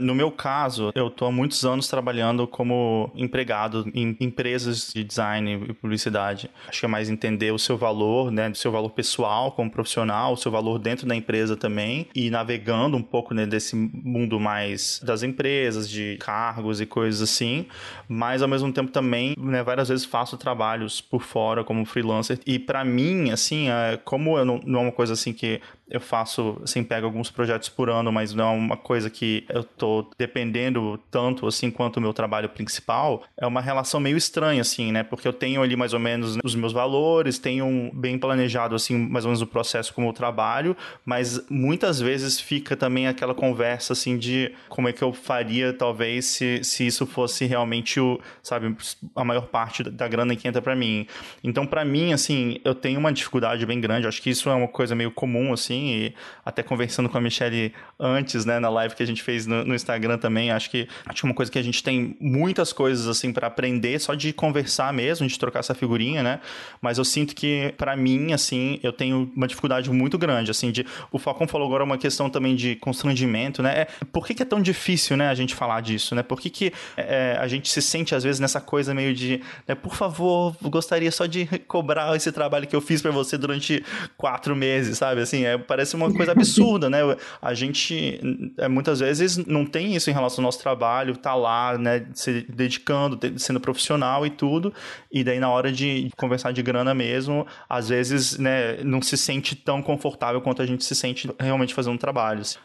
No 0.00 0.14
meu 0.14 0.30
caso, 0.30 0.90
eu 0.94 1.08
estou 1.08 1.28
há 1.28 1.30
muitos 1.30 1.62
anos 1.62 1.86
trabalhando 1.86 2.46
como 2.46 3.12
empregado 3.14 3.86
em 3.94 4.16
empresas 4.18 4.90
de 4.94 5.04
design 5.04 5.66
e 5.68 5.74
publicidade. 5.74 6.50
Acho 6.66 6.80
que 6.80 6.86
é 6.86 6.88
mais 6.88 7.10
entender 7.10 7.52
o 7.52 7.58
seu 7.58 7.76
valor, 7.76 8.30
né, 8.30 8.48
o 8.48 8.54
seu 8.54 8.72
valor 8.72 8.88
pessoal 8.88 9.52
como 9.52 9.70
profissional, 9.70 10.32
o 10.32 10.36
seu 10.38 10.50
valor 10.50 10.78
dentro 10.78 11.06
da 11.06 11.14
empresa 11.14 11.54
também, 11.54 12.08
e 12.14 12.30
navegando 12.30 12.96
um 12.96 13.02
pouco 13.02 13.34
né, 13.34 13.44
desse 13.44 13.76
mundo 13.76 14.40
mais 14.40 15.02
das 15.04 15.22
empresas, 15.22 15.88
de 15.88 16.16
cargos 16.18 16.80
e 16.80 16.86
coisas 16.86 17.20
assim, 17.20 17.66
mas 18.08 18.40
ao 18.40 18.48
mesmo 18.48 18.72
tempo 18.72 18.90
também, 18.90 19.34
né, 19.36 19.62
várias 19.62 19.90
vezes 19.90 20.06
faço 20.06 20.38
trabalhos 20.38 21.02
por 21.02 21.22
fora 21.22 21.62
como 21.62 21.84
freelancer. 21.84 22.38
E 22.46 22.58
para 22.58 22.82
mim, 22.86 23.30
assim, 23.30 23.68
é, 23.68 23.98
como 24.02 24.38
eu 24.38 24.46
não, 24.46 24.60
não 24.64 24.80
é 24.80 24.82
uma 24.84 24.92
coisa 24.92 25.12
assim 25.12 25.34
que 25.34 25.60
eu 25.90 26.00
faço, 26.00 26.60
assim, 26.62 26.84
pego 26.84 27.06
alguns 27.06 27.30
projetos 27.30 27.68
por 27.68 27.90
ano, 27.90 28.12
mas 28.12 28.32
não 28.32 28.44
é 28.44 28.56
uma 28.56 28.76
coisa 28.76 29.10
que 29.10 29.44
eu 29.48 29.64
tô 29.64 30.08
dependendo 30.16 30.98
tanto, 31.10 31.46
assim, 31.46 31.70
quanto 31.70 31.96
o 31.96 32.00
meu 32.00 32.12
trabalho 32.12 32.48
principal, 32.48 33.24
é 33.36 33.46
uma 33.46 33.60
relação 33.60 33.98
meio 33.98 34.16
estranha, 34.16 34.60
assim, 34.60 34.92
né? 34.92 35.02
Porque 35.02 35.26
eu 35.26 35.32
tenho 35.32 35.62
ali 35.62 35.74
mais 35.74 35.92
ou 35.92 35.98
menos 35.98 36.38
os 36.44 36.54
meus 36.54 36.72
valores, 36.72 37.38
tenho 37.38 37.90
bem 37.92 38.18
planejado, 38.18 38.74
assim, 38.74 38.96
mais 38.96 39.24
ou 39.24 39.30
menos 39.30 39.42
o 39.42 39.46
processo 39.46 39.92
como 39.92 40.08
eu 40.08 40.12
trabalho, 40.12 40.76
mas 41.04 41.44
muitas 41.50 42.00
vezes 42.00 42.40
fica 42.40 42.76
também 42.76 43.08
aquela 43.08 43.34
conversa, 43.34 43.92
assim, 43.92 44.16
de 44.16 44.52
como 44.68 44.88
é 44.88 44.92
que 44.92 45.02
eu 45.02 45.12
faria, 45.12 45.72
talvez, 45.72 46.26
se, 46.26 46.62
se 46.62 46.86
isso 46.86 47.04
fosse 47.06 47.46
realmente 47.46 47.98
o, 47.98 48.20
sabe, 48.42 48.76
a 49.16 49.24
maior 49.24 49.46
parte 49.46 49.82
da 49.82 50.06
grana 50.06 50.36
que 50.36 50.46
entra 50.46 50.62
para 50.62 50.76
mim. 50.76 51.06
Então, 51.42 51.66
para 51.66 51.84
mim, 51.84 52.12
assim, 52.12 52.60
eu 52.64 52.74
tenho 52.74 53.00
uma 53.00 53.12
dificuldade 53.12 53.66
bem 53.66 53.80
grande, 53.80 54.06
acho 54.06 54.22
que 54.22 54.30
isso 54.30 54.48
é 54.48 54.54
uma 54.54 54.68
coisa 54.68 54.94
meio 54.94 55.10
comum, 55.10 55.52
assim, 55.52 55.79
e 55.88 56.14
até 56.44 56.62
conversando 56.62 57.08
com 57.08 57.18
a 57.18 57.20
Michelle 57.20 57.72
antes, 57.98 58.44
né, 58.44 58.58
na 58.58 58.68
live 58.68 58.94
que 58.94 59.02
a 59.02 59.06
gente 59.06 59.22
fez 59.22 59.46
no, 59.46 59.64
no 59.64 59.74
Instagram 59.74 60.18
também, 60.18 60.50
acho 60.50 60.70
que 60.70 60.88
acho 61.06 61.26
uma 61.26 61.34
coisa 61.34 61.50
que 61.50 61.58
a 61.58 61.62
gente 61.62 61.82
tem 61.82 62.16
muitas 62.20 62.72
coisas 62.72 63.06
assim 63.08 63.32
para 63.32 63.46
aprender 63.46 63.98
só 64.00 64.14
de 64.14 64.32
conversar 64.32 64.92
mesmo, 64.92 65.26
de 65.26 65.38
trocar 65.38 65.60
essa 65.60 65.74
figurinha, 65.74 66.22
né? 66.22 66.40
Mas 66.80 66.98
eu 66.98 67.04
sinto 67.04 67.34
que 67.34 67.74
para 67.76 67.96
mim 67.96 68.32
assim, 68.32 68.78
eu 68.82 68.92
tenho 68.92 69.30
uma 69.34 69.46
dificuldade 69.46 69.90
muito 69.90 70.18
grande 70.18 70.50
assim 70.50 70.70
de 70.70 70.86
o 71.10 71.18
Falcão 71.18 71.46
falou 71.46 71.66
agora 71.66 71.84
uma 71.84 71.98
questão 71.98 72.30
também 72.30 72.54
de 72.54 72.76
constrangimento, 72.76 73.62
né? 73.62 73.80
É, 73.80 73.88
por 74.12 74.26
que, 74.26 74.34
que, 74.34 74.42
é 74.42 74.46
tão 74.46 74.60
difícil, 74.60 75.16
né, 75.16 75.28
a 75.28 75.34
gente 75.34 75.54
falar 75.54 75.80
disso, 75.80 76.14
né? 76.14 76.22
Por 76.22 76.40
que, 76.40 76.50
que 76.50 76.72
é, 76.96 77.36
a 77.38 77.46
gente 77.46 77.68
se 77.68 77.82
sente 77.82 78.14
às 78.14 78.22
vezes 78.24 78.40
nessa 78.40 78.60
coisa 78.60 78.94
meio 78.94 79.14
de, 79.14 79.40
né, 79.66 79.74
por 79.74 79.94
favor, 79.94 80.56
gostaria 80.62 81.10
só 81.10 81.26
de 81.26 81.46
cobrar 81.66 82.14
esse 82.16 82.30
trabalho 82.32 82.66
que 82.66 82.74
eu 82.74 82.80
fiz 82.80 83.02
para 83.02 83.10
você 83.10 83.36
durante 83.36 83.84
quatro 84.16 84.54
meses, 84.56 84.98
sabe? 84.98 85.20
Assim, 85.20 85.44
é, 85.44 85.56
parece 85.70 85.94
uma 85.94 86.12
coisa 86.12 86.32
absurda, 86.32 86.90
né? 86.90 86.98
A 87.40 87.54
gente 87.54 88.20
é, 88.58 88.66
muitas 88.66 88.98
vezes 88.98 89.36
não 89.36 89.64
tem 89.64 89.94
isso 89.94 90.10
em 90.10 90.12
relação 90.12 90.42
ao 90.42 90.46
nosso 90.46 90.58
trabalho, 90.58 91.16
tá 91.16 91.32
lá, 91.32 91.78
né, 91.78 92.08
se 92.12 92.44
dedicando, 92.48 93.16
sendo 93.38 93.60
profissional 93.60 94.26
e 94.26 94.30
tudo, 94.30 94.74
e 95.12 95.22
daí 95.22 95.38
na 95.38 95.48
hora 95.48 95.70
de 95.70 96.10
conversar 96.16 96.52
de 96.52 96.60
grana 96.60 96.92
mesmo, 96.92 97.46
às 97.68 97.88
vezes, 97.88 98.36
né, 98.36 98.82
não 98.82 99.00
se 99.00 99.16
sente 99.16 99.54
tão 99.54 99.80
confortável 99.80 100.40
quanto 100.40 100.60
a 100.60 100.66
gente 100.66 100.84
se 100.84 100.94
sente 100.96 101.30
realmente 101.38 101.72
fazendo 101.72 101.98
trabalhos. 101.98 102.58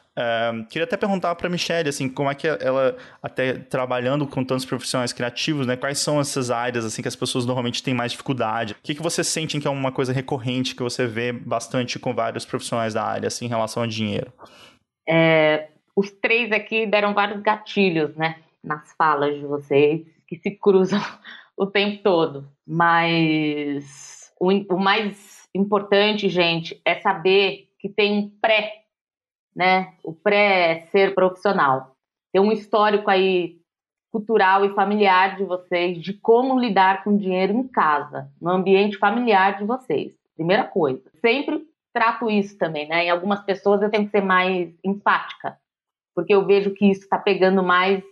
Queria 0.69 0.85
até 0.85 0.95
perguntar 0.95 1.35
para 1.35 1.49
Michelle, 1.49 1.89
assim, 1.89 2.07
como 2.07 2.31
é 2.31 2.35
que 2.35 2.47
ela, 2.47 2.95
até 3.21 3.53
trabalhando 3.53 4.25
com 4.25 4.45
tantos 4.45 4.65
profissionais 4.65 5.11
criativos, 5.11 5.67
né, 5.67 5.75
quais 5.75 5.99
são 5.99 6.21
essas 6.21 6.49
áreas, 6.49 6.85
assim, 6.85 7.01
que 7.01 7.07
as 7.07 7.15
pessoas 7.15 7.45
normalmente 7.45 7.83
têm 7.83 7.93
mais 7.93 8.13
dificuldade? 8.13 8.73
O 8.73 8.77
que, 8.81 8.95
que 8.95 9.01
você 9.01 9.23
sente 9.23 9.59
que 9.59 9.67
é 9.67 9.69
uma 9.69 9.91
coisa 9.91 10.13
recorrente 10.13 10.73
que 10.73 10.81
você 10.81 11.05
vê 11.05 11.33
bastante 11.33 11.99
com 11.99 12.13
vários 12.13 12.45
profissionais 12.45 12.93
da 12.93 13.03
área, 13.03 13.27
assim, 13.27 13.45
em 13.45 13.49
relação 13.49 13.83
a 13.83 13.87
dinheiro? 13.87 14.31
É, 15.07 15.67
os 15.93 16.09
três 16.11 16.49
aqui 16.51 16.85
deram 16.85 17.13
vários 17.13 17.41
gatilhos, 17.41 18.15
né, 18.15 18.37
nas 18.63 18.93
falas 18.97 19.35
de 19.35 19.45
vocês, 19.45 20.01
que 20.27 20.37
se 20.37 20.51
cruzam 20.51 21.01
o 21.57 21.65
tempo 21.65 22.01
todo. 22.01 22.47
Mas 22.65 24.31
o, 24.39 24.49
o 24.73 24.79
mais 24.79 25.49
importante, 25.53 26.29
gente, 26.29 26.79
é 26.85 26.95
saber 27.01 27.67
que 27.79 27.89
tem 27.89 28.13
um 28.13 28.29
pré 28.41 28.84
né? 29.55 29.93
O 30.03 30.13
pré-ser 30.13 31.13
profissional. 31.13 31.95
Tem 32.33 32.41
um 32.41 32.51
histórico 32.51 33.09
aí 33.09 33.57
cultural 34.11 34.65
e 34.65 34.73
familiar 34.73 35.35
de 35.35 35.43
vocês 35.43 36.01
de 36.01 36.13
como 36.13 36.59
lidar 36.59 37.03
com 37.03 37.17
dinheiro 37.17 37.53
em 37.53 37.67
casa, 37.67 38.29
no 38.41 38.49
ambiente 38.49 38.97
familiar 38.97 39.57
de 39.57 39.65
vocês. 39.65 40.13
Primeira 40.35 40.63
coisa. 40.63 41.03
Sempre 41.21 41.65
trato 41.93 42.29
isso 42.29 42.57
também, 42.57 42.87
né? 42.87 43.05
Em 43.05 43.09
algumas 43.09 43.41
pessoas 43.43 43.81
eu 43.81 43.89
tenho 43.89 44.05
que 44.05 44.11
ser 44.11 44.21
mais 44.21 44.73
empática, 44.83 45.57
porque 46.13 46.33
eu 46.33 46.45
vejo 46.45 46.73
que 46.73 46.89
isso 46.89 47.01
está 47.03 47.17
pegando 47.17 47.63
mais 47.63 48.03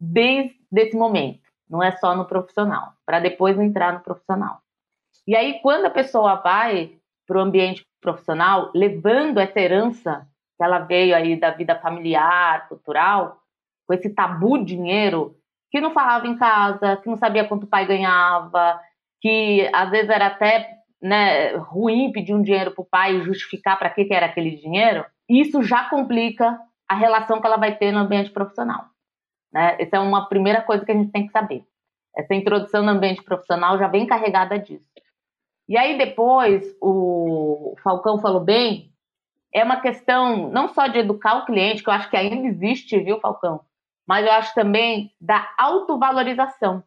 desde 0.00 0.56
esse 0.76 0.96
momento, 0.96 1.42
não 1.68 1.82
é 1.82 1.92
só 1.96 2.16
no 2.16 2.24
profissional, 2.24 2.92
para 3.04 3.20
depois 3.20 3.58
entrar 3.58 3.92
no 3.92 4.00
profissional. 4.00 4.60
E 5.26 5.36
aí, 5.36 5.60
quando 5.60 5.86
a 5.86 5.90
pessoa 5.90 6.36
vai 6.36 6.96
para 7.26 7.38
o 7.38 7.40
ambiente 7.40 7.84
profissional, 8.00 8.70
levando 8.74 9.38
essa 9.38 9.60
herança 9.60 10.26
que 10.58 10.64
ela 10.64 10.80
veio 10.80 11.14
aí 11.14 11.38
da 11.38 11.50
vida 11.50 11.78
familiar, 11.78 12.68
cultural, 12.68 13.38
com 13.86 13.94
esse 13.94 14.10
tabu 14.10 14.62
dinheiro, 14.62 15.36
que 15.70 15.80
não 15.80 15.92
falava 15.92 16.26
em 16.26 16.36
casa, 16.36 16.96
que 16.96 17.08
não 17.08 17.16
sabia 17.16 17.46
quanto 17.46 17.62
o 17.62 17.68
pai 17.68 17.86
ganhava, 17.86 18.78
que 19.20 19.70
às 19.72 19.90
vezes 19.90 20.10
era 20.10 20.26
até 20.26 20.78
né, 21.00 21.54
ruim 21.56 22.10
pedir 22.12 22.34
um 22.34 22.42
dinheiro 22.42 22.72
para 22.72 22.82
o 22.82 22.88
pai 22.88 23.14
e 23.14 23.22
justificar 23.22 23.78
para 23.78 23.88
que, 23.88 24.04
que 24.04 24.12
era 24.12 24.26
aquele 24.26 24.56
dinheiro, 24.56 25.04
isso 25.28 25.62
já 25.62 25.88
complica 25.88 26.58
a 26.88 26.94
relação 26.94 27.40
que 27.40 27.46
ela 27.46 27.56
vai 27.56 27.76
ter 27.76 27.92
no 27.92 28.00
ambiente 28.00 28.30
profissional. 28.30 28.86
Né? 29.52 29.76
Essa 29.78 29.96
é 29.96 30.00
uma 30.00 30.28
primeira 30.28 30.62
coisa 30.62 30.84
que 30.84 30.90
a 30.90 30.94
gente 30.94 31.12
tem 31.12 31.26
que 31.26 31.32
saber. 31.32 31.64
Essa 32.16 32.34
introdução 32.34 32.82
no 32.82 32.90
ambiente 32.90 33.22
profissional 33.22 33.78
já 33.78 33.86
vem 33.86 34.06
carregada 34.06 34.58
disso. 34.58 34.88
E 35.68 35.76
aí 35.76 35.98
depois, 35.98 36.64
o 36.80 37.76
Falcão 37.84 38.18
falou 38.18 38.40
bem, 38.40 38.90
é 39.52 39.64
uma 39.64 39.80
questão 39.80 40.50
não 40.50 40.68
só 40.68 40.86
de 40.86 40.98
educar 40.98 41.36
o 41.36 41.44
cliente, 41.44 41.82
que 41.82 41.88
eu 41.88 41.94
acho 41.94 42.10
que 42.10 42.16
ainda 42.16 42.46
existe, 42.46 42.98
viu, 42.98 43.20
Falcão? 43.20 43.60
Mas 44.06 44.24
eu 44.24 44.32
acho 44.32 44.54
também 44.54 45.12
da 45.20 45.48
autovalorização. 45.58 46.82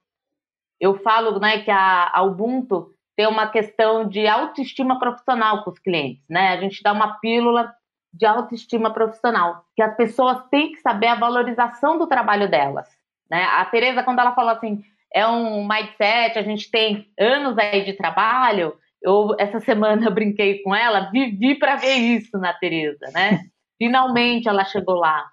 Eu 0.80 0.98
falo 1.00 1.40
né, 1.40 1.60
que 1.60 1.70
a, 1.70 2.10
a 2.12 2.24
Ubuntu 2.24 2.94
tem 3.16 3.28
uma 3.28 3.48
questão 3.48 4.08
de 4.08 4.28
autoestima 4.28 4.98
profissional 4.98 5.64
com 5.64 5.70
os 5.70 5.80
clientes, 5.80 6.24
né? 6.30 6.50
A 6.50 6.58
gente 6.58 6.82
dá 6.82 6.92
uma 6.92 7.20
pílula 7.20 7.72
de 8.14 8.26
autoestima 8.26 8.92
profissional, 8.92 9.64
que 9.76 9.82
as 9.82 9.96
pessoas 9.96 10.44
têm 10.50 10.72
que 10.72 10.80
saber 10.80 11.08
a 11.08 11.16
valorização 11.16 11.98
do 11.98 12.08
trabalho 12.08 12.50
delas, 12.50 12.88
né? 13.30 13.44
A 13.44 13.64
Tereza, 13.66 14.04
quando 14.04 14.20
ela 14.20 14.34
falou 14.34 14.52
assim, 14.52 14.84
é 15.14 15.26
um 15.28 15.68
mindset, 15.68 16.38
a 16.38 16.42
gente 16.42 16.72
tem 16.72 17.08
anos 17.20 17.58
aí 17.58 17.86
de 17.86 17.94
trabalho, 17.94 18.74
eu 19.02 19.36
essa 19.40 19.60
semana 19.60 20.06
eu 20.08 20.14
brinquei 20.14 20.62
com 20.62 20.76
ela, 20.76 21.10
vivi 21.12 21.56
para 21.56 21.76
ver 21.76 21.96
isso 21.96 22.38
na 22.38 22.54
Tereza, 22.54 23.08
né? 23.14 23.46
Finalmente 23.78 24.48
ela 24.48 24.64
chegou 24.64 24.96
lá. 24.96 25.30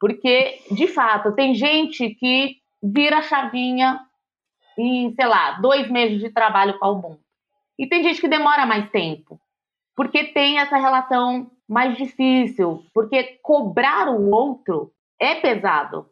Porque, 0.00 0.60
de 0.70 0.88
fato, 0.88 1.32
tem 1.32 1.54
gente 1.54 2.10
que 2.16 2.56
vira 2.82 3.18
a 3.18 3.22
chavinha 3.22 4.00
em, 4.76 5.14
sei 5.14 5.26
lá, 5.26 5.52
dois 5.60 5.88
meses 5.90 6.18
de 6.18 6.30
trabalho 6.30 6.78
com 6.78 6.86
o. 6.86 7.18
E 7.78 7.86
tem 7.86 8.02
gente 8.02 8.20
que 8.20 8.28
demora 8.28 8.66
mais 8.66 8.90
tempo, 8.90 9.40
porque 9.94 10.24
tem 10.24 10.58
essa 10.58 10.76
relação 10.76 11.50
mais 11.68 11.96
difícil, 11.96 12.84
porque 12.92 13.38
cobrar 13.42 14.08
o 14.08 14.30
outro 14.30 14.92
é 15.20 15.36
pesado, 15.36 16.08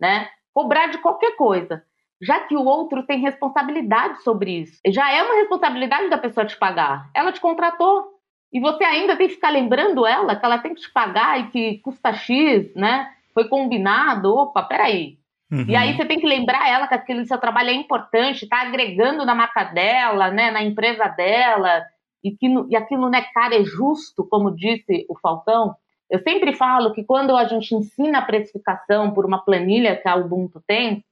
né? 0.00 0.28
Cobrar 0.52 0.88
de 0.88 0.98
qualquer 0.98 1.36
coisa, 1.36 1.84
já 2.20 2.40
que 2.40 2.56
o 2.56 2.64
outro 2.64 3.04
tem 3.04 3.20
responsabilidade 3.20 4.22
sobre 4.22 4.60
isso. 4.60 4.80
Já 4.88 5.12
é 5.12 5.22
uma 5.22 5.36
responsabilidade 5.36 6.08
da 6.08 6.18
pessoa 6.18 6.46
te 6.46 6.56
pagar. 6.56 7.08
Ela 7.14 7.32
te 7.32 7.40
contratou 7.40 8.18
e 8.52 8.60
você 8.60 8.84
ainda 8.84 9.16
tem 9.16 9.28
que 9.28 9.34
ficar 9.34 9.50
lembrando 9.50 10.06
ela 10.06 10.34
que 10.34 10.44
ela 10.44 10.58
tem 10.58 10.74
que 10.74 10.80
te 10.80 10.92
pagar 10.92 11.40
e 11.40 11.48
que 11.48 11.78
custa 11.78 12.12
X, 12.12 12.74
né? 12.74 13.08
Foi 13.34 13.48
combinado. 13.48 14.34
Opa, 14.34 14.62
peraí. 14.62 15.18
Uhum. 15.50 15.64
E 15.66 15.76
aí 15.76 15.96
você 15.96 16.04
tem 16.04 16.20
que 16.20 16.26
lembrar 16.26 16.68
ela 16.68 16.86
que 16.86 16.94
aquele 16.94 17.24
seu 17.24 17.38
trabalho 17.38 17.70
é 17.70 17.74
importante, 17.74 18.44
está 18.44 18.62
agregando 18.62 19.24
na 19.24 19.34
marca 19.34 19.64
dela, 19.64 20.30
né, 20.30 20.50
na 20.50 20.62
empresa 20.62 21.08
dela, 21.08 21.82
e 22.22 22.32
que 22.32 22.46
e 22.68 22.76
aquilo, 22.76 23.08
né, 23.08 23.22
cara, 23.32 23.54
é 23.54 23.64
justo, 23.64 24.26
como 24.28 24.54
disse 24.54 25.06
o 25.08 25.18
Falcão. 25.18 25.74
Eu 26.10 26.18
sempre 26.20 26.54
falo 26.54 26.92
que 26.92 27.02
quando 27.02 27.36
a 27.36 27.44
gente 27.44 27.74
ensina 27.74 28.18
a 28.18 28.24
precificação 28.24 29.10
por 29.12 29.24
uma 29.24 29.42
planilha 29.42 29.96
que 29.96 30.08
a 30.08 30.16
Ubuntu 30.16 30.62
tem, 30.66 31.04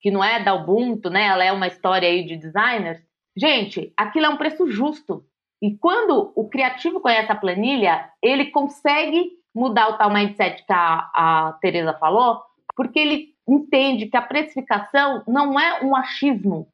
que 0.00 0.10
não 0.10 0.22
é 0.22 0.42
da 0.42 0.54
Ubuntu, 0.54 1.10
né, 1.10 1.26
ela 1.26 1.44
é 1.44 1.52
uma 1.52 1.66
história 1.66 2.08
aí 2.08 2.24
de 2.24 2.36
designers, 2.36 3.00
gente, 3.36 3.92
aquilo 3.96 4.26
é 4.26 4.28
um 4.28 4.36
preço 4.36 4.70
justo. 4.70 5.24
E 5.60 5.76
quando 5.76 6.32
o 6.36 6.48
criativo 6.48 7.00
conhece 7.00 7.32
a 7.32 7.36
planilha, 7.36 8.10
ele 8.22 8.46
consegue 8.46 9.32
mudar 9.54 9.88
o 9.88 9.98
tal 9.98 10.10
mindset 10.10 10.64
que 10.64 10.72
a, 10.72 11.10
a 11.14 11.58
Tereza 11.60 11.92
falou, 11.94 12.40
porque 12.76 12.98
ele 12.98 13.34
entende 13.48 14.06
que 14.06 14.16
a 14.16 14.22
precificação 14.22 15.24
não 15.26 15.58
é 15.58 15.82
um 15.82 15.96
achismo, 15.96 16.68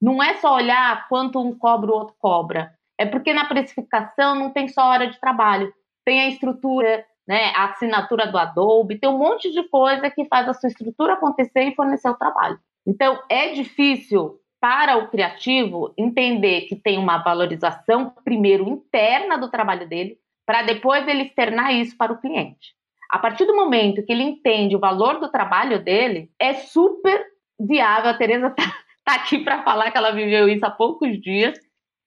não 0.00 0.22
é 0.22 0.34
só 0.34 0.54
olhar 0.54 1.08
quanto 1.08 1.40
um 1.40 1.56
cobra 1.56 1.90
o 1.90 1.94
outro 1.94 2.14
cobra. 2.18 2.72
É 2.96 3.06
porque 3.06 3.32
na 3.32 3.46
precificação 3.46 4.34
não 4.34 4.50
tem 4.50 4.68
só 4.68 4.82
hora 4.82 5.08
de 5.08 5.18
trabalho, 5.18 5.72
tem 6.04 6.20
a 6.20 6.28
estrutura, 6.28 7.04
né, 7.26 7.52
a 7.54 7.66
assinatura 7.66 8.26
do 8.26 8.38
Adobe, 8.38 8.98
tem 8.98 9.08
um 9.08 9.18
monte 9.18 9.50
de 9.50 9.62
coisa 9.68 10.10
que 10.10 10.24
faz 10.26 10.48
a 10.48 10.54
sua 10.54 10.68
estrutura 10.68 11.14
acontecer 11.14 11.62
e 11.62 11.74
fornecer 11.74 12.08
o 12.08 12.16
trabalho. 12.16 12.58
Então 12.88 13.22
é 13.28 13.52
difícil 13.52 14.40
para 14.58 14.96
o 14.96 15.08
criativo 15.08 15.92
entender 15.96 16.62
que 16.62 16.74
tem 16.74 16.96
uma 16.96 17.18
valorização 17.18 18.14
primeiro 18.24 18.66
interna 18.66 19.36
do 19.36 19.50
trabalho 19.50 19.86
dele, 19.86 20.18
para 20.46 20.62
depois 20.62 21.06
ele 21.06 21.24
externar 21.24 21.74
isso 21.74 21.94
para 21.98 22.14
o 22.14 22.18
cliente. 22.18 22.74
A 23.10 23.18
partir 23.18 23.44
do 23.44 23.54
momento 23.54 24.02
que 24.02 24.10
ele 24.10 24.22
entende 24.22 24.74
o 24.74 24.80
valor 24.80 25.20
do 25.20 25.30
trabalho 25.30 25.84
dele, 25.84 26.30
é 26.38 26.54
super 26.54 27.22
viável. 27.60 28.10
A 28.10 28.14
Tereza 28.14 28.48
tá, 28.50 28.64
tá 29.04 29.14
aqui 29.16 29.38
para 29.44 29.62
falar 29.62 29.90
que 29.90 29.98
ela 29.98 30.10
viveu 30.10 30.48
isso 30.48 30.64
há 30.64 30.70
poucos 30.70 31.20
dias. 31.20 31.58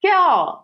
Que 0.01 0.07
é, 0.07 0.19
ó, 0.19 0.63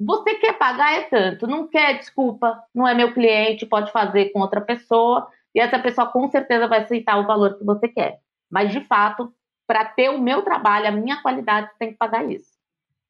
você 0.00 0.34
quer 0.36 0.54
pagar 0.54 0.94
é 0.94 1.02
tanto, 1.02 1.46
não 1.46 1.68
quer, 1.68 1.98
desculpa, 1.98 2.58
não 2.74 2.88
é 2.88 2.94
meu 2.94 3.12
cliente, 3.12 3.66
pode 3.66 3.92
fazer 3.92 4.30
com 4.30 4.40
outra 4.40 4.62
pessoa, 4.62 5.28
e 5.54 5.60
essa 5.60 5.78
pessoa 5.78 6.06
com 6.06 6.26
certeza 6.30 6.66
vai 6.66 6.82
aceitar 6.82 7.18
o 7.18 7.26
valor 7.26 7.58
que 7.58 7.64
você 7.64 7.86
quer. 7.86 8.18
Mas, 8.50 8.72
de 8.72 8.80
fato, 8.86 9.32
para 9.72 9.84
ter 9.86 10.10
o 10.10 10.20
meu 10.20 10.42
trabalho, 10.42 10.88
a 10.88 10.90
minha 10.90 11.22
qualidade, 11.22 11.68
você 11.68 11.78
tem 11.78 11.92
que 11.92 11.98
pagar 11.98 12.30
isso. 12.30 12.52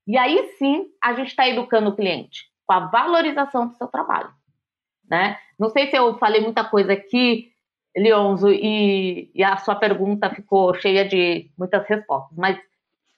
E 0.07 0.17
aí 0.17 0.55
sim, 0.59 0.87
a 1.03 1.13
gente 1.15 1.29
está 1.29 1.49
educando 1.49 1.91
o 1.91 1.97
cliente 1.97 2.45
com 2.65 2.75
a 2.75 2.87
valorização 2.87 3.67
do 3.67 3.75
seu 3.75 3.89
trabalho 3.89 4.33
né? 5.13 5.39
Não 5.59 5.69
sei 5.69 5.91
se 5.91 5.97
eu 5.97 6.17
falei 6.17 6.41
muita 6.41 6.65
coisa 6.65 6.95
aqui, 6.95 7.53
Leonzo, 7.95 8.51
e, 8.51 9.31
e 9.35 9.45
a 9.45 9.59
sua 9.59 9.75
pergunta 9.75 10.31
ficou 10.31 10.73
cheia 10.73 11.07
de 11.07 11.51
muitas 11.59 11.87
respostas, 11.87 12.35
mas 12.39 12.59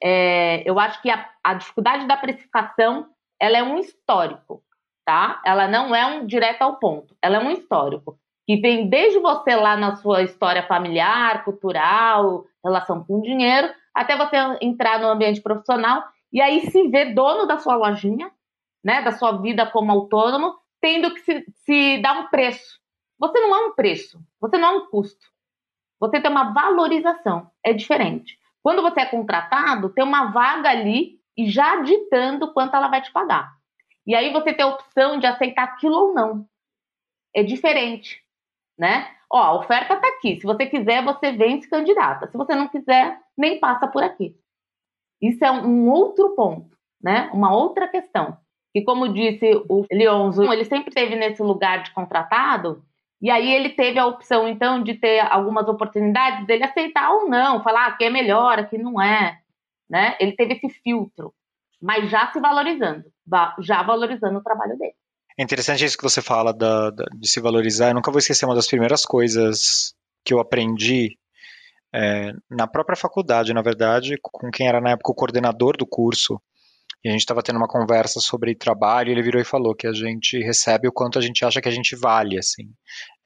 é, 0.02 0.68
eu 0.68 0.80
acho 0.80 1.00
que 1.00 1.08
a, 1.08 1.30
a, 1.44 1.54
dificuldade 1.54 2.04
da 2.08 2.16
precificação 2.16 3.06
ela 3.40 3.56
é 3.56 3.62
um 3.62 3.78
histórico, 3.78 4.60
tá? 5.04 5.40
Ela 5.46 5.68
não 5.68 5.94
é 5.94 6.04
um 6.04 6.26
direto 6.26 6.62
ao 6.62 6.80
ponto, 6.80 7.16
ela 7.22 7.36
é 7.36 7.38
um 7.38 7.52
histórico 7.52 8.18
que 8.46 8.56
vem 8.56 8.88
desde 8.88 9.18
você 9.18 9.54
lá 9.54 9.76
na 9.76 9.96
sua 9.96 10.22
história 10.22 10.66
familiar, 10.66 11.44
cultural, 11.44 12.44
relação 12.62 13.04
com 13.04 13.18
o 13.18 13.22
dinheiro, 13.22 13.68
até 13.94 14.16
você 14.16 14.36
entrar 14.60 14.98
no 14.98 15.08
ambiente 15.08 15.40
profissional 15.40 16.04
e 16.32 16.40
aí 16.40 16.60
se 16.70 16.88
ver 16.88 17.14
dono 17.14 17.46
da 17.46 17.58
sua 17.58 17.76
lojinha, 17.76 18.30
né, 18.84 19.02
da 19.02 19.12
sua 19.12 19.32
vida 19.40 19.66
como 19.66 19.92
autônomo 19.92 20.54
tendo 20.80 21.14
que 21.14 21.20
se, 21.20 21.46
se 21.64 21.98
dar 22.02 22.18
um 22.18 22.28
preço. 22.28 22.78
Você 23.18 23.40
não 23.40 23.54
é 23.54 23.66
um 23.68 23.74
preço, 23.74 24.20
você 24.40 24.58
não 24.58 24.68
é 24.68 24.72
um 24.72 24.86
custo. 24.86 25.26
Você 25.98 26.20
tem 26.20 26.30
uma 26.30 26.52
valorização, 26.52 27.50
é 27.64 27.72
diferente. 27.72 28.38
Quando 28.62 28.82
você 28.82 29.00
é 29.00 29.06
contratado, 29.06 29.88
tem 29.90 30.04
uma 30.04 30.30
vaga 30.30 30.68
ali 30.68 31.18
e 31.36 31.48
já 31.50 31.80
ditando 31.80 32.52
quanto 32.52 32.76
ela 32.76 32.88
vai 32.88 33.00
te 33.00 33.12
pagar. 33.12 33.54
E 34.06 34.14
aí 34.14 34.32
você 34.32 34.52
tem 34.52 34.64
a 34.64 34.68
opção 34.68 35.18
de 35.18 35.26
aceitar 35.26 35.64
aquilo 35.64 35.94
ou 35.94 36.14
não. 36.14 36.46
É 37.34 37.42
diferente, 37.42 38.23
né? 38.78 39.08
Ó, 39.30 39.38
a 39.38 39.54
oferta 39.54 39.96
tá 39.96 40.08
aqui. 40.08 40.40
Se 40.40 40.46
você 40.46 40.66
quiser, 40.66 41.04
você 41.04 41.32
vem 41.32 41.60
se 41.60 41.68
candidata. 41.68 42.28
Se 42.28 42.36
você 42.36 42.54
não 42.54 42.68
quiser, 42.68 43.18
nem 43.36 43.58
passa 43.58 43.86
por 43.86 44.02
aqui. 44.02 44.36
Isso 45.20 45.44
é 45.44 45.50
um 45.50 45.88
outro 45.88 46.34
ponto, 46.34 46.76
né? 47.02 47.30
Uma 47.32 47.54
outra 47.54 47.88
questão. 47.88 48.36
E 48.74 48.82
como 48.82 49.12
disse 49.12 49.50
o 49.68 49.86
Leonzo, 49.90 50.52
ele 50.52 50.64
sempre 50.64 50.88
esteve 50.88 51.14
nesse 51.14 51.42
lugar 51.42 51.82
de 51.82 51.92
contratado, 51.92 52.84
e 53.24 53.30
aí 53.30 53.50
ele 53.50 53.70
teve 53.70 53.98
a 53.98 54.06
opção, 54.06 54.46
então, 54.46 54.82
de 54.82 54.94
ter 54.94 55.20
algumas 55.20 55.66
oportunidades 55.66 56.46
dele 56.46 56.64
aceitar 56.64 57.10
ou 57.10 57.28
não, 57.28 57.62
falar 57.62 57.96
que 57.96 58.04
é 58.04 58.10
melhor, 58.10 58.58
aqui 58.58 58.76
não 58.76 59.00
é. 59.00 59.40
Né? 59.88 60.16
Ele 60.20 60.32
teve 60.32 60.54
esse 60.54 60.68
filtro, 60.68 61.32
mas 61.80 62.10
já 62.10 62.30
se 62.32 62.40
valorizando, 62.40 63.04
já 63.60 63.82
valorizando 63.82 64.38
o 64.38 64.42
trabalho 64.42 64.76
dele. 64.76 64.94
É 65.36 65.42
interessante 65.42 65.84
isso 65.84 65.96
que 65.96 66.02
você 66.02 66.22
fala 66.22 66.52
da, 66.52 66.90
da, 66.90 67.04
de 67.14 67.28
se 67.28 67.40
valorizar. 67.40 67.88
Eu 67.88 67.94
nunca 67.94 68.10
vou 68.10 68.18
esquecer 68.18 68.44
uma 68.44 68.54
das 68.54 68.68
primeiras 68.68 69.04
coisas 69.04 69.94
que 70.24 70.32
eu 70.32 70.38
aprendi 70.38 71.18
é, 71.92 72.32
na 72.50 72.66
própria 72.66 72.96
faculdade, 72.96 73.52
na 73.52 73.62
verdade, 73.62 74.16
com 74.22 74.50
quem 74.50 74.66
era 74.68 74.80
na 74.80 74.90
época 74.90 75.12
o 75.12 75.14
coordenador 75.14 75.76
do 75.76 75.86
curso. 75.86 76.40
E 77.04 77.08
a 77.08 77.12
gente 77.12 77.20
estava 77.20 77.42
tendo 77.42 77.56
uma 77.56 77.68
conversa 77.68 78.18
sobre 78.18 78.54
trabalho, 78.54 79.10
e 79.10 79.12
ele 79.12 79.22
virou 79.22 79.40
e 79.40 79.44
falou 79.44 79.74
que 79.74 79.86
a 79.86 79.92
gente 79.92 80.38
recebe 80.38 80.88
o 80.88 80.92
quanto 80.92 81.18
a 81.18 81.22
gente 81.22 81.44
acha 81.44 81.60
que 81.60 81.68
a 81.68 81.72
gente 81.72 81.94
vale, 81.94 82.38
assim. 82.38 82.64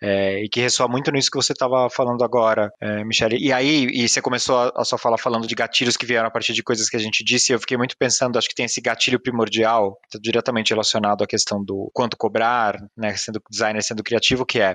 É, 0.02 0.44
e 0.44 0.49
que 0.49 0.61
ressoa 0.61 0.88
muito 0.88 1.12
nisso 1.12 1.30
que 1.30 1.37
você 1.37 1.52
estava 1.52 1.88
falando 1.88 2.25
agora, 2.25 2.70
é, 2.80 3.04
Michele. 3.04 3.37
E 3.38 3.52
aí, 3.52 3.87
e 3.87 4.08
você 4.08 4.20
começou 4.20 4.56
a, 4.56 4.73
a 4.76 4.85
sua 4.85 4.99
fala 4.99 5.16
falando 5.16 5.47
de 5.47 5.54
gatilhos 5.54 5.97
que 5.97 6.06
vieram 6.06 6.26
a 6.26 6.30
partir 6.30 6.52
de 6.52 6.62
coisas 6.62 6.88
que 6.88 6.97
a 6.97 7.00
gente 7.00 7.23
disse, 7.23 7.52
e 7.52 7.54
eu 7.54 7.61
fiquei 7.61 7.76
muito 7.76 7.97
pensando, 7.97 8.37
acho 8.37 8.49
que 8.49 8.54
tem 8.54 8.66
esse 8.66 8.80
gatilho 8.80 9.20
primordial, 9.20 9.97
tá 10.11 10.18
diretamente 10.20 10.70
relacionado 10.70 11.23
à 11.23 11.26
questão 11.26 11.64
do 11.64 11.90
quanto 11.94 12.16
cobrar, 12.16 12.76
né, 12.97 13.14
sendo 13.16 13.40
designer, 13.49 13.82
sendo 13.82 14.02
criativo, 14.02 14.44
que 14.44 14.61
é 14.61 14.75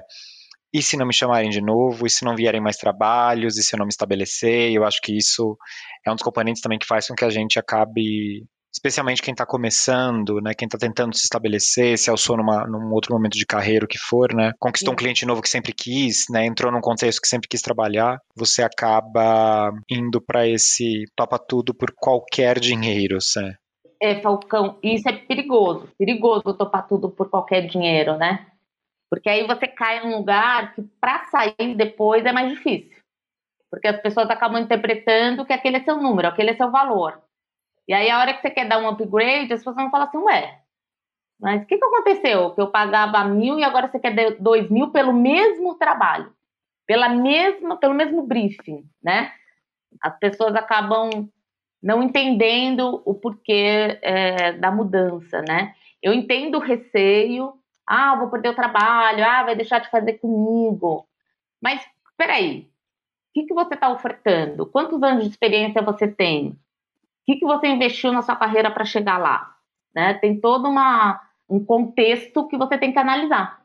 e 0.74 0.82
se 0.82 0.98
não 0.98 1.06
me 1.06 1.14
chamarem 1.14 1.52
de 1.52 1.62
novo, 1.62 2.08
e 2.08 2.10
se 2.10 2.26
não 2.26 2.36
vierem 2.36 2.60
mais 2.60 2.78
trabalhos, 2.78 3.58
e 3.58 3.64
se 3.64 3.76
eu 3.76 3.78
não 3.78 3.86
me 3.86 3.92
estabelecer, 3.92 4.72
eu 4.72 4.84
acho 4.84 5.00
que 5.02 5.16
isso 5.16 5.56
é 6.04 6.12
um 6.12 6.16
dos 6.16 6.24
componentes 6.24 6.64
também 6.64 6.80
que 6.80 6.88
faz 6.88 7.08
com 7.08 7.14
que 7.14 7.24
a 7.24 7.30
gente 7.30 7.60
acabe 7.60 8.44
especialmente 8.74 9.22
quem 9.22 9.34
está 9.34 9.46
começando, 9.46 10.42
né, 10.42 10.54
quem 10.54 10.66
está 10.66 10.78
tentando 10.78 11.16
se 11.16 11.24
estabelecer, 11.26 11.98
se 11.98 12.10
alçou 12.10 12.38
numa, 12.38 12.66
num 12.68 12.92
outro 12.92 13.14
momento 13.14 13.38
de 13.38 13.46
carreira, 13.46 13.86
o 13.86 13.88
que 13.88 14.00
for, 14.00 14.34
né, 14.34 14.52
conquistou 14.60 14.92
Sim. 14.92 14.94
um 14.94 14.98
cliente 14.98 15.26
novo 15.26 15.42
que 15.42 15.50
sempre 15.50 15.74
quis, 15.74 16.26
né, 16.30 16.46
entrou 16.46 16.72
num 16.72 16.82
contexto 16.82 17.22
que 17.22 17.28
sempre 17.28 17.48
quis 17.48 17.62
trabalhar, 17.62 18.20
você 18.36 18.64
acaba 18.64 19.72
indo 19.90 20.20
para 20.20 20.48
esse 20.48 21.06
topa 21.16 21.38
tudo 21.38 21.74
por 21.74 21.94
qualquer 21.96 22.60
dinheiro, 22.60 23.20
né? 23.36 23.56
É, 24.02 24.20
Falcão, 24.20 24.78
isso 24.84 25.08
é 25.08 25.14
perigoso, 25.14 25.88
perigoso 25.98 26.54
topar 26.54 26.88
tudo 26.88 27.10
por 27.10 27.30
qualquer 27.30 27.68
dinheiro, 27.68 28.18
né? 28.18 28.48
Porque 29.10 29.30
aí 29.30 29.46
você 29.46 29.68
cai 29.68 30.04
num 30.04 30.18
lugar 30.18 30.74
que 30.74 30.82
para 31.00 31.26
sair 31.26 31.76
depois 31.76 32.26
é 32.26 32.32
mais 32.32 32.50
difícil. 32.50 32.92
Porque 33.70 33.88
as 33.88 34.02
pessoas 34.02 34.30
acabam 34.30 34.62
interpretando 34.62 35.46
que 35.46 35.54
aquele 35.54 35.78
é 35.78 35.84
seu 35.84 35.98
número, 35.98 36.28
aquele 36.28 36.50
é 36.50 36.56
seu 36.56 36.70
valor. 36.70 37.22
E 37.88 37.94
aí, 37.94 38.10
a 38.10 38.20
hora 38.20 38.34
que 38.34 38.42
você 38.42 38.50
quer 38.50 38.68
dar 38.68 38.80
um 38.80 38.88
upgrade, 38.88 39.54
as 39.54 39.60
pessoas 39.60 39.76
vão 39.76 39.92
falar 39.92 40.06
assim, 40.06 40.18
ué, 40.18 40.60
mas 41.40 41.64
o 41.64 41.66
que, 41.66 41.78
que 41.78 41.86
aconteceu? 41.86 42.52
Que 42.52 42.62
eu 42.62 42.72
pagava 42.72 43.26
mil 43.26 43.60
e 43.60 43.64
agora 43.64 43.90
você 43.90 44.00
quer 44.00 44.38
dois 44.40 44.70
mil 44.70 44.92
pelo 44.92 45.12
mesmo 45.12 45.76
trabalho, 45.76 46.34
pela 46.88 47.10
mesma, 47.10 47.78
pelo 47.78 47.94
mesmo 47.94 48.26
briefing, 48.26 48.86
né? 49.04 49.32
As 50.02 50.18
pessoas 50.20 50.56
acabam 50.56 51.30
não 51.82 52.02
entendendo 52.02 53.02
o 53.06 53.14
porquê 53.14 54.00
é, 54.02 54.54
da 54.54 54.72
mudança, 54.72 55.42
né? 55.42 55.76
Eu 56.02 56.14
entendo 56.14 56.56
o 56.56 56.62
receio, 56.62 57.54
ah, 57.86 58.16
vou 58.16 58.30
perder 58.30 58.50
o 58.50 58.56
trabalho, 58.56 59.24
ah, 59.26 59.44
vai 59.44 59.56
deixar 59.56 59.80
de 59.80 59.90
fazer 59.90 60.14
comigo. 60.14 61.06
Mas, 61.62 61.86
peraí, 62.16 62.70
o 63.30 63.34
que, 63.34 63.48
que 63.48 63.54
você 63.54 63.74
está 63.74 63.90
ofertando? 63.90 64.66
Quantos 64.66 65.04
anos 65.04 65.26
de 65.26 65.30
experiência 65.32 65.82
você 65.82 66.08
tem? 66.08 66.58
Que, 67.26 67.36
que 67.38 67.46
você 67.46 67.68
investiu 67.68 68.12
na 68.12 68.22
sua 68.22 68.36
carreira 68.36 68.72
para 68.72 68.86
chegar 68.86 69.18
lá? 69.18 69.54
Né? 69.96 70.14
Tem 70.16 70.40
todo 70.40 70.68
uma, 70.68 71.20
um 71.50 71.64
contexto 71.64 72.48
que 72.48 72.58
você 72.58 72.78
tem 72.78 72.92
que 72.92 73.00
analisar, 73.00 73.62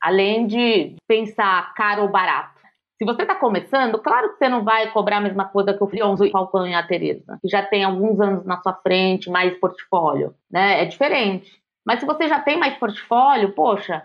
além 0.00 0.46
de 0.46 0.96
pensar 1.06 1.74
caro 1.74 2.02
ou 2.02 2.08
barato. 2.08 2.60
Se 2.98 3.04
você 3.04 3.22
está 3.22 3.34
começando, 3.34 3.98
claro 3.98 4.30
que 4.30 4.36
você 4.36 4.48
não 4.48 4.62
vai 4.62 4.90
cobrar 4.92 5.16
a 5.16 5.20
mesma 5.20 5.44
coisa 5.44 5.74
que 5.74 5.82
o 5.82 5.88
Frionzo, 5.88 6.24
o 6.24 6.30
Falcão 6.30 6.66
e 6.66 6.74
a 6.74 6.86
Tereza, 6.86 7.38
que 7.42 7.48
já 7.48 7.60
tem 7.60 7.82
alguns 7.82 8.20
anos 8.20 8.44
na 8.44 8.60
sua 8.62 8.74
frente, 8.74 9.28
mais 9.28 9.58
portfólio, 9.58 10.34
né? 10.50 10.82
É 10.82 10.84
diferente. 10.84 11.50
Mas 11.84 11.98
se 11.98 12.06
você 12.06 12.28
já 12.28 12.40
tem 12.40 12.56
mais 12.56 12.76
portfólio, 12.78 13.52
poxa, 13.54 14.04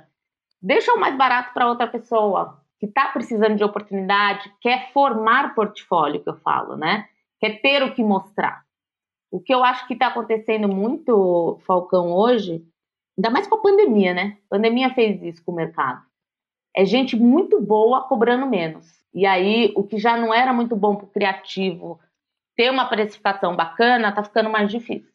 deixa 0.59 0.91
o 0.93 0.99
mais 0.99 1.15
barato 1.15 1.53
para 1.53 1.67
outra 1.67 1.85
pessoa 1.85 2.59
que 2.79 2.87
está 2.87 3.07
precisando 3.09 3.55
de 3.55 3.63
oportunidade, 3.63 4.51
quer 4.61 4.91
formar 4.91 5.53
portfólio, 5.53 6.23
que 6.23 6.29
eu 6.29 6.37
falo, 6.37 6.75
né? 6.75 7.05
Quer 7.39 7.61
ter 7.61 7.83
o 7.83 7.93
que 7.93 8.03
mostrar. 8.03 8.63
O 9.31 9.39
que 9.39 9.53
eu 9.53 9.63
acho 9.63 9.87
que 9.87 9.93
está 9.93 10.07
acontecendo 10.07 10.67
muito, 10.67 11.59
Falcão, 11.65 12.11
hoje, 12.13 12.63
ainda 13.17 13.29
mais 13.29 13.47
com 13.47 13.55
a 13.55 13.61
pandemia, 13.61 14.13
né? 14.13 14.37
A 14.45 14.55
pandemia 14.55 14.93
fez 14.93 15.21
isso 15.21 15.43
com 15.43 15.51
o 15.51 15.55
mercado. 15.55 16.01
É 16.75 16.85
gente 16.85 17.15
muito 17.15 17.59
boa 17.59 18.03
cobrando 18.03 18.45
menos. 18.45 18.85
E 19.13 19.25
aí, 19.25 19.73
o 19.75 19.83
que 19.83 19.97
já 19.97 20.15
não 20.15 20.33
era 20.33 20.53
muito 20.53 20.75
bom 20.75 20.95
para 20.95 21.05
o 21.05 21.09
criativo 21.09 21.99
ter 22.55 22.71
uma 22.71 22.85
precificação 22.85 23.55
bacana, 23.55 24.09
está 24.09 24.23
ficando 24.23 24.49
mais 24.49 24.71
difícil. 24.71 25.11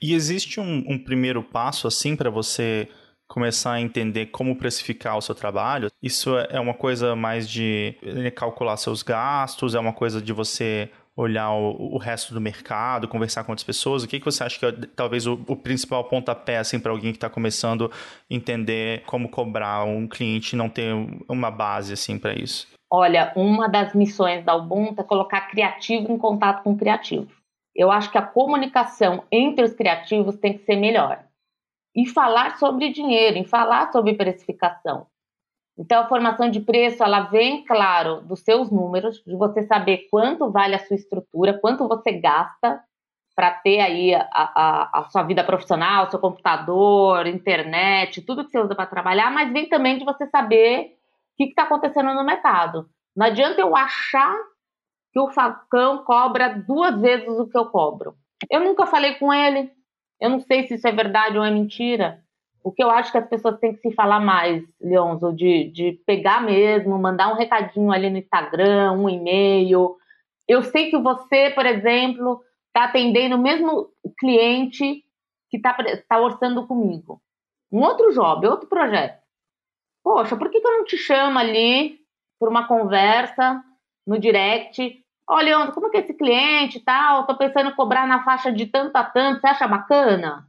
E 0.00 0.14
existe 0.14 0.60
um, 0.60 0.84
um 0.88 0.98
primeiro 0.98 1.42
passo, 1.42 1.88
assim, 1.88 2.14
para 2.14 2.30
você 2.30 2.88
começar 3.28 3.72
a 3.72 3.80
entender 3.80 4.26
como 4.26 4.56
precificar 4.56 5.16
o 5.16 5.20
seu 5.20 5.34
trabalho? 5.34 5.90
Isso 6.02 6.36
é 6.38 6.60
uma 6.60 6.74
coisa 6.74 7.16
mais 7.16 7.48
de 7.48 7.96
calcular 8.34 8.76
seus 8.76 9.02
gastos, 9.02 9.74
é 9.74 9.80
uma 9.80 9.92
coisa 9.92 10.20
de 10.20 10.32
você 10.32 10.90
olhar 11.16 11.50
o, 11.52 11.94
o, 11.94 11.98
resto 11.98 12.34
do 12.34 12.40
mercado, 12.40 13.08
conversar 13.08 13.42
com 13.42 13.52
outras 13.52 13.64
pessoas? 13.64 14.02
O 14.02 14.08
que, 14.08 14.20
que 14.20 14.24
você 14.24 14.44
acha 14.44 14.58
que 14.58 14.66
é 14.66 14.72
talvez 14.94 15.26
o, 15.26 15.32
o 15.46 15.56
principal 15.56 16.04
pontapé 16.04 16.58
assim, 16.58 16.78
para 16.78 16.92
alguém 16.92 17.10
que 17.10 17.16
está 17.16 17.30
começando 17.30 17.90
a 17.90 18.34
entender 18.34 19.02
como 19.06 19.30
cobrar 19.30 19.84
um 19.84 20.06
cliente 20.06 20.54
e 20.54 20.58
não 20.58 20.68
ter 20.68 20.92
uma 21.28 21.50
base 21.50 21.94
assim 21.94 22.18
para 22.18 22.34
isso? 22.34 22.68
Olha, 22.90 23.32
uma 23.34 23.68
das 23.68 23.94
missões 23.94 24.44
da 24.44 24.54
Ubuntu 24.54 25.00
é 25.00 25.04
colocar 25.04 25.48
criativo 25.48 26.12
em 26.12 26.18
contato 26.18 26.62
com 26.62 26.76
criativo. 26.76 27.28
Eu 27.74 27.90
acho 27.90 28.10
que 28.10 28.18
a 28.18 28.22
comunicação 28.22 29.24
entre 29.32 29.64
os 29.64 29.74
criativos 29.74 30.36
tem 30.36 30.56
que 30.56 30.64
ser 30.64 30.76
melhor. 30.76 31.24
E 31.94 32.06
falar 32.06 32.58
sobre 32.58 32.92
dinheiro, 32.92 33.38
em 33.38 33.44
falar 33.44 33.90
sobre 33.90 34.14
precificação. 34.14 35.06
Então, 35.78 36.00
a 36.00 36.08
formação 36.08 36.50
de 36.50 36.60
preço, 36.60 37.02
ela 37.02 37.20
vem, 37.20 37.64
claro, 37.64 38.22
dos 38.22 38.40
seus 38.40 38.70
números, 38.70 39.22
de 39.26 39.36
você 39.36 39.62
saber 39.62 40.08
quanto 40.10 40.50
vale 40.50 40.74
a 40.74 40.78
sua 40.78 40.96
estrutura, 40.96 41.58
quanto 41.58 41.86
você 41.86 42.12
gasta 42.12 42.82
para 43.34 43.50
ter 43.50 43.80
aí 43.80 44.14
a, 44.14 44.26
a, 44.32 45.00
a, 45.00 45.04
sua 45.10 45.22
vida 45.22 45.44
profissional, 45.44 46.10
seu 46.10 46.18
computador, 46.18 47.26
internet, 47.26 48.22
tudo 48.22 48.46
que 48.46 48.50
você 48.50 48.58
usa 48.58 48.74
para 48.74 48.86
trabalhar, 48.86 49.30
mas 49.30 49.52
vem 49.52 49.68
também 49.68 49.98
de 49.98 50.06
você 50.06 50.26
saber 50.28 50.96
o 51.34 51.36
que 51.36 51.44
está 51.44 51.64
acontecendo 51.64 52.14
no 52.14 52.24
mercado. 52.24 52.88
Não 53.14 53.26
adianta 53.26 53.60
eu 53.60 53.76
achar 53.76 54.34
que 55.12 55.20
o 55.20 55.28
Falcão 55.28 55.98
cobra 56.04 56.48
duas 56.66 56.98
vezes 56.98 57.28
o 57.28 57.46
que 57.46 57.58
eu 57.58 57.66
cobro. 57.66 58.14
Eu 58.50 58.60
nunca 58.60 58.86
falei 58.86 59.16
com 59.16 59.32
ele, 59.32 59.70
eu 60.18 60.30
não 60.30 60.40
sei 60.40 60.66
se 60.66 60.74
isso 60.74 60.88
é 60.88 60.92
verdade 60.92 61.36
ou 61.36 61.44
é 61.44 61.50
mentira. 61.50 62.24
O 62.66 62.72
que 62.72 62.82
eu 62.82 62.90
acho 62.90 63.12
que 63.12 63.18
as 63.18 63.28
pessoas 63.28 63.60
têm 63.60 63.76
que 63.76 63.80
se 63.80 63.94
falar 63.94 64.18
mais, 64.18 64.60
Leonzo, 64.80 65.32
de, 65.32 65.70
de 65.70 65.92
pegar 66.04 66.42
mesmo, 66.42 66.98
mandar 66.98 67.32
um 67.32 67.36
recadinho 67.36 67.92
ali 67.92 68.10
no 68.10 68.16
Instagram, 68.18 68.90
um 68.90 69.08
e-mail. 69.08 69.94
Eu 70.48 70.64
sei 70.64 70.90
que 70.90 70.98
você, 70.98 71.50
por 71.50 71.64
exemplo, 71.64 72.42
está 72.66 72.86
atendendo 72.86 73.36
o 73.36 73.40
mesmo 73.40 73.88
cliente 74.18 75.04
que 75.48 75.58
está 75.58 75.76
tá 76.08 76.20
orçando 76.20 76.66
comigo. 76.66 77.22
Um 77.70 77.82
outro 77.82 78.12
job, 78.12 78.48
outro 78.48 78.68
projeto. 78.68 79.22
Poxa, 80.02 80.36
por 80.36 80.50
que, 80.50 80.60
que 80.60 80.66
eu 80.66 80.78
não 80.78 80.84
te 80.84 80.96
chamo 80.96 81.38
ali 81.38 82.00
por 82.36 82.48
uma 82.48 82.66
conversa 82.66 83.62
no 84.04 84.18
direct? 84.18 85.04
Olha, 85.30 85.56
Leandro, 85.56 85.72
como 85.72 85.86
é 85.86 85.90
que 85.90 85.98
é 85.98 86.00
esse 86.00 86.14
cliente 86.14 86.78
e 86.78 86.84
tal? 86.84 87.20
Estou 87.20 87.36
pensando 87.36 87.70
em 87.70 87.76
cobrar 87.76 88.08
na 88.08 88.24
faixa 88.24 88.50
de 88.50 88.66
tanto 88.66 88.96
a 88.96 89.04
tanto, 89.04 89.40
você 89.40 89.46
acha 89.46 89.68
bacana? 89.68 90.48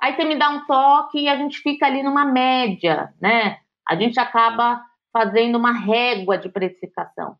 Aí 0.00 0.14
você 0.14 0.24
me 0.24 0.36
dá 0.36 0.50
um 0.50 0.66
toque 0.66 1.20
e 1.20 1.28
a 1.28 1.36
gente 1.36 1.58
fica 1.58 1.86
ali 1.86 2.02
numa 2.02 2.24
média, 2.24 3.12
né? 3.20 3.58
A 3.88 3.96
gente 3.96 4.18
acaba 4.20 4.84
fazendo 5.12 5.56
uma 5.56 5.72
régua 5.72 6.36
de 6.36 6.48
precificação. 6.48 7.36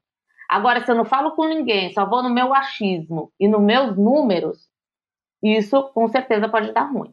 Agora, 0.49 0.85
se 0.85 0.91
eu 0.91 0.95
não 0.95 1.05
falo 1.05 1.33
com 1.33 1.47
ninguém, 1.47 1.93
só 1.93 2.07
vou 2.07 2.23
no 2.23 2.31
meu 2.31 2.55
achismo 2.55 3.33
e 3.39 3.49
nos 3.49 3.61
meus 3.61 3.97
números, 3.97 4.69
isso 5.43 5.83
com 5.91 6.09
certeza 6.09 6.49
pode 6.49 6.73
dar 6.73 6.85
ruim. 6.85 7.13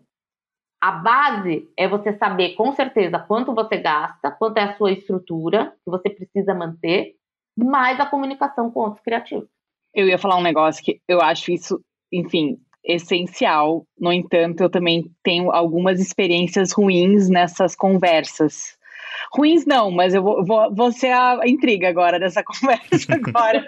A 0.80 0.92
base 0.92 1.70
é 1.78 1.88
você 1.88 2.14
saber 2.18 2.56
com 2.56 2.74
certeza 2.74 3.18
quanto 3.18 3.54
você 3.54 3.78
gasta, 3.78 4.32
quanto 4.32 4.58
é 4.58 4.64
a 4.64 4.78
sua 4.78 4.92
estrutura 4.92 5.74
que 5.84 5.90
você 5.90 6.10
precisa 6.10 6.54
manter, 6.54 7.16
mais 7.58 8.00
a 8.00 8.06
comunicação 8.06 8.70
com 8.70 8.82
outros 8.82 9.02
criativos. 9.02 9.50
Eu 9.94 10.08
ia 10.08 10.18
falar 10.18 10.38
um 10.38 10.42
negócio 10.42 10.84
que 10.84 11.00
eu 11.08 11.22
acho 11.22 11.52
isso, 11.52 11.82
enfim, 12.12 12.60
essencial. 12.84 13.86
No 14.00 14.12
entanto, 14.12 14.62
eu 14.62 14.70
também 14.70 15.06
tenho 15.24 15.52
algumas 15.52 16.00
experiências 16.00 16.72
ruins 16.72 17.30
nessas 17.30 17.76
conversas. 17.76 18.78
Ruins 19.34 19.66
não, 19.66 19.90
mas 19.90 20.14
eu 20.14 20.22
vou, 20.22 20.46
vou, 20.46 20.74
vou 20.74 20.92
ser 20.92 21.12
a 21.12 21.40
intriga 21.46 21.90
agora 21.90 22.20
dessa 22.20 22.44
conversa 22.46 23.14
agora. 23.14 23.66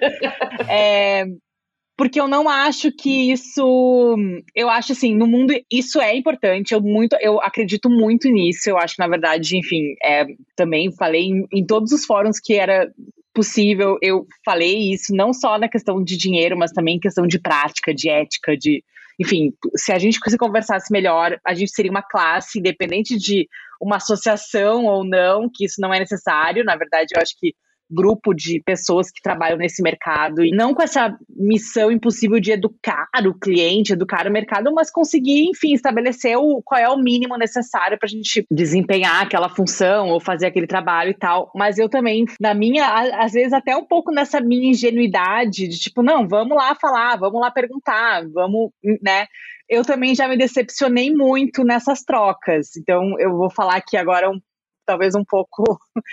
é, 0.70 1.26
porque 1.98 2.20
eu 2.20 2.28
não 2.28 2.50
acho 2.50 2.92
que 2.92 3.32
isso. 3.32 4.16
Eu 4.54 4.70
acho 4.70 4.92
assim, 4.92 5.16
no 5.16 5.26
mundo 5.26 5.54
isso 5.72 6.00
é 6.02 6.16
importante. 6.16 6.74
Eu 6.74 6.82
muito, 6.82 7.16
eu 7.22 7.42
acredito 7.42 7.90
muito 7.90 8.30
nisso. 8.30 8.70
Eu 8.70 8.78
acho 8.78 8.96
que 8.96 9.02
na 9.02 9.08
verdade, 9.08 9.58
enfim, 9.58 9.96
é, 10.04 10.26
também 10.56 10.92
falei 10.92 11.24
em, 11.24 11.48
em 11.54 11.66
todos 11.66 11.92
os 11.92 12.06
fóruns 12.06 12.40
que 12.40 12.54
era 12.54 12.92
possível. 13.34 13.98
Eu 14.02 14.26
falei 14.44 14.92
isso 14.92 15.16
não 15.16 15.34
só 15.34 15.58
na 15.58 15.70
questão 15.70 16.04
de 16.04 16.18
dinheiro, 16.18 16.58
mas 16.58 16.72
também 16.72 16.98
em 16.98 17.00
questão 17.00 17.26
de 17.26 17.40
prática, 17.40 17.94
de 17.94 18.10
ética, 18.10 18.58
de 18.58 18.84
enfim, 19.20 19.54
se 19.76 19.92
a 19.92 20.00
gente 20.00 20.20
se 20.26 20.38
conversasse 20.38 20.92
melhor, 20.92 21.38
a 21.46 21.54
gente 21.54 21.72
seria 21.72 21.92
uma 21.92 22.04
classe, 22.04 22.60
independente 22.60 23.18
de 23.18 23.48
uma 23.82 23.98
associação 23.98 24.86
ou 24.86 25.04
não, 25.04 25.50
que 25.54 25.66
isso 25.66 25.80
não 25.80 25.94
é 25.94 26.00
necessário. 26.00 26.64
Na 26.64 26.76
verdade, 26.76 27.14
eu 27.16 27.22
acho 27.22 27.34
que 27.40 27.54
grupo 27.90 28.34
de 28.34 28.62
pessoas 28.66 29.12
que 29.12 29.22
trabalham 29.22 29.58
nesse 29.58 29.82
mercado 29.82 30.44
e 30.44 30.52
não 30.52 30.74
com 30.74 30.82
essa 30.82 31.16
missão 31.30 31.92
impossível 31.92 32.40
de 32.40 32.52
educar 32.52 33.08
o 33.26 33.34
cliente, 33.34 33.94
educar 33.94 34.28
o 34.28 34.32
mercado, 34.32 34.74
mas 34.74 34.92
conseguir, 34.92 35.46
enfim, 35.50 35.74
estabelecer 35.74 36.38
o, 36.38 36.62
qual 36.64 36.80
é 36.80 36.90
o 36.90 36.98
mínimo 36.98 37.38
necessário 37.38 37.98
para 37.98 38.08
a 38.08 38.10
gente 38.10 38.46
desempenhar 38.50 39.22
aquela 39.22 39.50
função 39.50 40.10
ou 40.10 40.20
fazer 40.20 40.48
aquele 40.48 40.68
trabalho 40.68 41.12
e 41.12 41.18
tal. 41.18 41.52
Mas 41.56 41.78
eu 41.78 41.88
também, 41.88 42.26
na 42.40 42.54
minha, 42.54 42.86
às 43.20 43.34
vezes 43.34 43.54
até 43.54 43.76
um 43.76 43.86
pouco 43.86 44.12
nessa 44.12 44.42
minha 44.42 44.72
ingenuidade 44.72 45.68
de 45.68 45.80
tipo, 45.80 46.02
não, 46.02 46.28
vamos 46.28 46.56
lá 46.56 46.76
falar, 46.76 47.18
vamos 47.18 47.40
lá 47.40 47.52
perguntar, 47.52 48.24
vamos, 48.34 48.72
né? 49.02 49.28
eu 49.70 49.84
também 49.84 50.14
já 50.14 50.28
me 50.28 50.38
decepcionei 50.38 51.12
muito 51.12 51.64
nessas 51.64 52.04
trocas. 52.04 52.76
Então, 52.78 53.20
eu 53.20 53.36
vou 53.36 53.50
falar 53.50 53.76
aqui 53.76 53.98
agora 53.98 54.30
um 54.30 54.40
talvez 54.86 55.16
um 55.16 55.24
pouco 55.28 55.64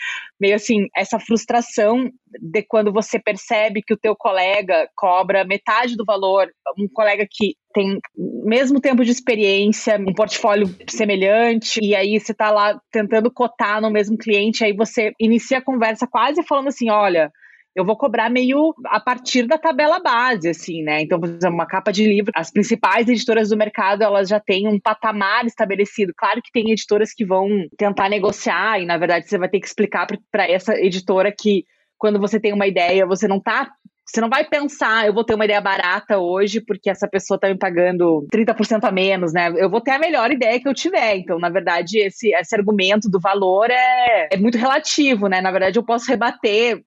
meio 0.41 0.55
assim, 0.57 0.87
essa 0.97 1.19
frustração 1.19 2.11
de 2.41 2.63
quando 2.63 2.93
você 2.93 3.19
percebe 3.19 3.83
que 3.83 3.95
o 3.95 3.99
teu 3.99 4.17
colega 4.17 4.89
cobra 4.97 5.45
metade 5.45 5.97
do 5.97 6.05
valor, 6.05 6.49
um 6.79 6.89
colega 6.89 7.27
que 7.31 7.55
tem 7.75 7.99
mesmo 8.17 8.81
tempo 8.81 9.05
de 9.05 9.11
experiência, 9.11 9.97
um 9.99 10.15
portfólio 10.15 10.69
semelhante, 10.89 11.81
e 11.83 11.95
aí 11.95 12.19
você 12.19 12.33
está 12.33 12.51
lá 12.51 12.79
tentando 12.91 13.31
cotar 13.31 13.81
no 13.81 13.91
mesmo 13.91 14.17
cliente, 14.17 14.65
aí 14.65 14.75
você 14.75 15.13
inicia 15.19 15.59
a 15.59 15.65
conversa 15.65 16.07
quase 16.07 16.43
falando 16.43 16.69
assim: 16.69 16.91
olha, 16.91 17.31
eu 17.75 17.85
vou 17.85 17.97
cobrar 17.97 18.29
meio 18.31 18.75
a 18.87 19.01
partir 19.01 19.47
da 19.47 19.57
tabela 19.57 19.99
base, 19.99 20.49
assim, 20.49 20.83
né? 20.83 21.03
Então, 21.03 21.19
por 21.19 21.29
exemplo, 21.29 21.55
uma 21.55 21.67
capa 21.67 21.93
de 21.93 22.07
livro, 22.07 22.33
as 22.35 22.51
principais 22.51 23.09
editoras 23.09 23.49
do 23.49 23.57
mercado, 23.57 24.03
elas 24.03 24.29
já 24.29 24.39
têm 24.39 24.69
um 24.69 24.79
patamar 24.79 25.47
estabelecido. 25.47 26.13
Claro 26.17 26.43
que 26.43 26.53
tem 26.53 26.71
editoras 26.71 27.13
que 27.15 27.25
vão 27.25 27.49
tentar 27.77 28.09
negociar, 28.09 28.81
e 28.81 28.87
na 28.87 28.99
verdade 28.99 29.29
você 29.29 29.39
vai 29.39 29.49
ter 29.49 29.61
que 29.61 29.67
explicar 29.67 30.07
para 30.31 30.47
essa 30.49 30.75
editora 30.75 31.33
que 31.33 31.65
quando 31.99 32.19
você 32.19 32.39
tem 32.39 32.53
uma 32.53 32.67
ideia, 32.67 33.07
você 33.07 33.29
não 33.29 33.41
tá 33.41 33.71
você 34.05 34.21
não 34.21 34.29
vai 34.29 34.45
pensar, 34.45 35.07
eu 35.07 35.15
vou 35.15 35.25
ter 35.25 35.35
uma 35.35 35.45
ideia 35.45 35.61
barata 35.61 36.19
hoje 36.19 36.61
porque 36.61 36.91
essa 36.91 37.09
pessoa 37.09 37.37
está 37.37 37.49
me 37.49 37.57
pagando 37.57 38.27
30% 38.33 38.85
a 38.85 38.91
menos, 38.91 39.33
né? 39.33 39.51
Eu 39.57 39.71
vou 39.71 39.81
ter 39.81 39.93
a 39.93 39.99
melhor 39.99 40.31
ideia 40.31 40.61
que 40.61 40.69
eu 40.69 40.75
tiver. 40.75 41.17
Então, 41.17 41.39
na 41.39 41.49
verdade, 41.49 41.99
esse, 41.99 42.35
esse 42.35 42.55
argumento 42.55 43.09
do 43.09 43.21
valor 43.21 43.71
é, 43.71 44.29
é 44.33 44.37
muito 44.37 44.59
relativo, 44.59 45.29
né? 45.29 45.41
Na 45.41 45.51
verdade, 45.51 45.79
eu 45.79 45.85
posso 45.85 46.11
rebater 46.11 46.83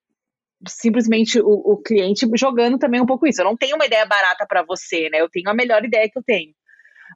simplesmente 0.67 1.39
o, 1.39 1.45
o 1.45 1.77
cliente 1.77 2.27
jogando 2.35 2.77
também 2.77 3.01
um 3.01 3.05
pouco 3.05 3.27
isso. 3.27 3.41
Eu 3.41 3.45
não 3.45 3.57
tenho 3.57 3.75
uma 3.75 3.85
ideia 3.85 4.05
barata 4.05 4.45
para 4.47 4.63
você, 4.63 5.09
né? 5.09 5.21
Eu 5.21 5.29
tenho 5.29 5.49
a 5.49 5.53
melhor 5.53 5.83
ideia 5.83 6.09
que 6.09 6.17
eu 6.17 6.23
tenho. 6.23 6.53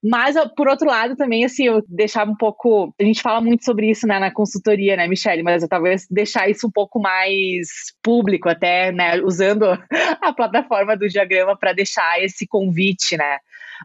Mas, 0.04 0.36
por 0.56 0.68
outro 0.68 0.88
lado, 0.88 1.16
também, 1.16 1.44
assim, 1.44 1.66
eu 1.66 1.84
deixava 1.88 2.32
um 2.32 2.36
pouco. 2.36 2.94
A 3.00 3.04
gente 3.04 3.22
fala 3.22 3.42
muito 3.42 3.66
sobre 3.66 3.90
isso 3.90 4.08
né, 4.08 4.18
na 4.18 4.32
consultoria, 4.32 4.96
né, 4.96 5.08
Michelle? 5.08 5.44
Mas 5.44 5.62
eu 5.62 5.70
talvez 5.70 6.08
deixar 6.10 6.50
isso 6.50 6.68
um 6.68 6.72
pouco 6.72 7.00
mais 7.00 7.68
público, 8.02 8.48
até, 8.48 8.92
né? 8.92 9.20
Usando 9.22 9.66
a 10.22 10.34
plataforma 10.34 10.96
do 10.96 11.10
diagrama 11.10 11.58
para 11.58 11.74
deixar 11.74 12.24
esse 12.24 12.48
convite, 12.48 13.18
né? 13.18 13.40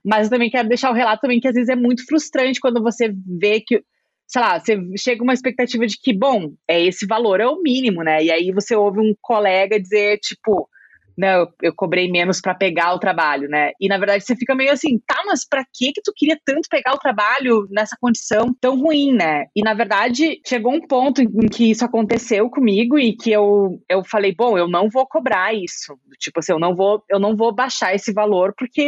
Mas 0.05 0.27
eu 0.27 0.31
também 0.31 0.51
quero 0.51 0.69
deixar 0.69 0.91
o 0.91 0.95
relato 0.95 1.23
também 1.23 1.41
que 1.41 1.49
às 1.49 1.55
vezes 1.55 1.69
é 1.69 1.77
muito 1.77 2.05
frustrante 2.07 2.61
quando 2.61 2.83
você 2.83 3.13
vê 3.27 3.61
que 3.61 3.83
sei 4.27 4.41
lá, 4.43 4.59
você 4.59 4.77
chega 4.99 5.23
uma 5.23 5.35
expectativa 5.35 5.87
de 5.87 5.99
que, 6.01 6.13
bom, 6.17 6.53
é 6.69 6.81
esse 6.83 7.07
valor 7.07 7.41
é 7.41 7.47
o 7.47 7.61
mínimo, 7.61 8.03
né? 8.03 8.23
E 8.23 8.31
aí 8.31 8.53
você 8.53 8.75
ouve 8.75 9.01
um 9.01 9.15
colega 9.21 9.81
dizer, 9.81 10.19
tipo, 10.19 10.69
não, 11.17 11.29
eu, 11.29 11.49
eu 11.63 11.75
cobrei 11.75 12.11
menos 12.11 12.41
para 12.41 12.55
pegar 12.55 12.95
o 12.95 12.99
trabalho, 12.99 13.49
né? 13.49 13.71
E 13.81 13.89
na 13.89 13.99
verdade 13.99 14.25
você 14.25 14.35
fica 14.35 14.55
meio 14.55 14.73
assim, 14.73 14.99
tá, 15.07 15.23
mas 15.27 15.47
para 15.47 15.65
que 15.73 15.93
que 15.93 16.03
tu 16.03 16.13
queria 16.15 16.39
tanto 16.45 16.69
pegar 16.69 16.93
o 16.93 16.99
trabalho 16.99 17.67
nessa 17.71 17.97
condição 18.01 18.55
tão 18.61 18.81
ruim, 18.81 19.13
né? 19.13 19.47
E 19.55 19.63
na 19.63 19.75
verdade 19.75 20.41
chegou 20.47 20.73
um 20.73 20.87
ponto 20.87 21.23
em 21.23 21.49
que 21.49 21.71
isso 21.71 21.85
aconteceu 21.85 22.51
comigo 22.51 22.99
e 22.99 23.17
que 23.17 23.31
eu, 23.31 23.81
eu 23.89 24.05
falei, 24.05 24.35
bom, 24.35 24.59
eu 24.59 24.69
não 24.69 24.89
vou 24.89 25.07
cobrar 25.07 25.55
isso. 25.55 25.97
Tipo 26.19 26.41
assim, 26.41 26.53
eu 26.53 26.59
não 26.59 26.75
vou 26.75 27.03
eu 27.09 27.21
não 27.21 27.37
vou 27.37 27.55
baixar 27.55 27.95
esse 27.95 28.13
valor 28.13 28.55
porque 28.57 28.87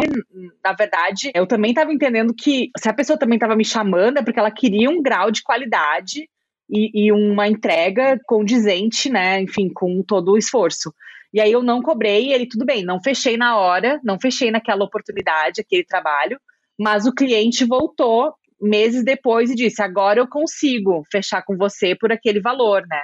na 0.64 0.72
verdade 0.72 1.30
eu 1.34 1.46
também 1.46 1.70
estava 1.70 1.92
entendendo 1.92 2.34
que 2.34 2.70
se 2.78 2.88
a 2.88 2.94
pessoa 2.94 3.18
também 3.18 3.36
estava 3.36 3.56
me 3.56 3.64
chamando 3.64 4.18
é 4.18 4.22
porque 4.22 4.38
ela 4.38 4.50
queria 4.50 4.90
um 4.90 5.02
grau 5.02 5.30
de 5.30 5.42
qualidade 5.42 6.28
e, 6.68 7.06
e, 7.06 7.12
uma 7.12 7.48
entrega 7.48 8.18
condizente, 8.26 9.08
né? 9.08 9.40
Enfim, 9.40 9.70
com 9.72 10.02
todo 10.02 10.32
o 10.32 10.38
esforço. 10.38 10.92
E 11.36 11.40
aí 11.40 11.52
eu 11.52 11.62
não 11.62 11.82
cobrei, 11.82 12.32
ele, 12.32 12.48
tudo 12.48 12.64
bem, 12.64 12.82
não 12.82 12.98
fechei 12.98 13.36
na 13.36 13.58
hora, 13.58 14.00
não 14.02 14.18
fechei 14.18 14.50
naquela 14.50 14.86
oportunidade, 14.86 15.60
aquele 15.60 15.84
trabalho, 15.84 16.40
mas 16.80 17.04
o 17.06 17.12
cliente 17.12 17.62
voltou 17.62 18.32
meses 18.58 19.04
depois 19.04 19.50
e 19.50 19.54
disse: 19.54 19.82
agora 19.82 20.18
eu 20.18 20.26
consigo 20.26 21.02
fechar 21.12 21.42
com 21.44 21.54
você 21.54 21.94
por 21.94 22.10
aquele 22.10 22.40
valor, 22.40 22.86
né? 22.88 23.02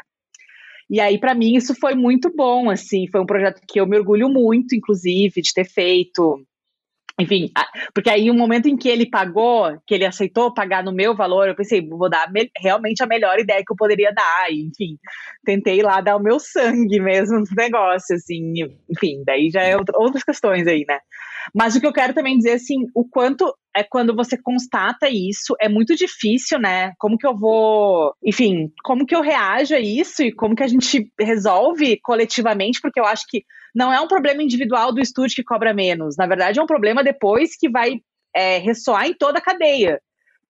E 0.89 0.99
aí, 0.99 1.21
para 1.21 1.35
mim, 1.35 1.57
isso 1.57 1.75
foi 1.75 1.95
muito 1.95 2.35
bom, 2.35 2.71
assim, 2.71 3.07
foi 3.07 3.21
um 3.21 3.27
projeto 3.27 3.61
que 3.69 3.79
eu 3.79 3.87
me 3.87 3.99
orgulho 3.99 4.31
muito, 4.31 4.75
inclusive, 4.75 5.43
de 5.43 5.53
ter 5.53 5.67
feito. 5.67 6.43
Enfim, 7.21 7.51
porque 7.95 8.11
aí 8.11 8.31
o 8.31 8.35
momento 8.35 8.69
em 8.69 8.77
que 8.77 8.89
ele 8.89 9.09
pagou, 9.09 9.79
que 9.87 9.95
ele 9.95 10.07
aceitou 10.07 10.53
pagar 10.53 10.83
no 10.83 10.93
meu 10.93 11.15
valor, 11.15 11.47
eu 11.47 11.55
pensei, 11.55 11.87
vou 11.87 12.09
dar 12.09 12.31
realmente 12.59 13.03
a 13.03 13.07
melhor 13.07 13.39
ideia 13.39 13.63
que 13.65 13.73
eu 13.73 13.77
poderia 13.77 14.13
dar. 14.13 14.51
E, 14.51 14.63
enfim, 14.63 14.99
tentei 15.45 15.83
lá 15.83 16.01
dar 16.01 16.17
o 16.17 16.23
meu 16.23 16.39
sangue 16.39 17.01
mesmo 17.01 17.41
no 17.41 17.47
negócio, 17.57 18.17
assim. 18.17 18.55
Enfim, 18.91 19.23
daí 19.27 19.51
já 19.51 19.63
é 19.63 19.77
outras 19.77 20.25
questões 20.25 20.67
aí, 20.67 20.85
né? 20.89 20.99
Mas 21.55 21.75
o 21.75 21.81
que 21.81 21.87
eu 21.87 21.93
quero 21.93 22.15
também 22.15 22.37
dizer, 22.37 22.53
assim, 22.53 22.87
o 22.95 23.05
quanto 23.05 23.53
é 23.75 23.83
quando 23.83 24.15
você 24.15 24.37
constata 24.41 25.09
isso, 25.09 25.55
é 25.61 25.69
muito 25.69 25.95
difícil, 25.97 26.59
né? 26.59 26.93
Como 26.99 27.19
que 27.19 27.27
eu 27.27 27.37
vou, 27.37 28.15
enfim, 28.25 28.71
como 28.85 29.07
que 29.07 29.15
eu 29.15 29.23
reajo 29.23 29.75
a 29.75 29.81
isso 29.81 30.23
e 30.23 30.33
como 30.33 30.55
que 30.55 30.63
a 30.63 30.69
gente 30.69 31.11
resolve 31.19 31.99
coletivamente, 32.03 32.81
porque 32.81 33.01
eu 33.01 33.05
acho 33.05 33.25
que 33.29 33.45
não 33.75 33.93
é 33.93 34.01
um 34.01 34.09
problema 34.09 34.43
individual 34.43 34.93
do 34.93 35.01
estúdio 35.01 35.37
que 35.37 35.45
cobra 35.45 35.73
menos. 35.73 36.17
Na 36.17 36.27
verdade, 36.27 36.59
é 36.59 36.63
um 36.63 36.67
problema 36.67 37.03
depois 37.03 37.57
que 37.57 37.69
vai 37.69 38.01
é, 38.35 38.59
ressoar 38.59 39.07
em 39.07 39.15
toda 39.15 39.39
a 39.39 39.43
cadeia. 39.43 40.01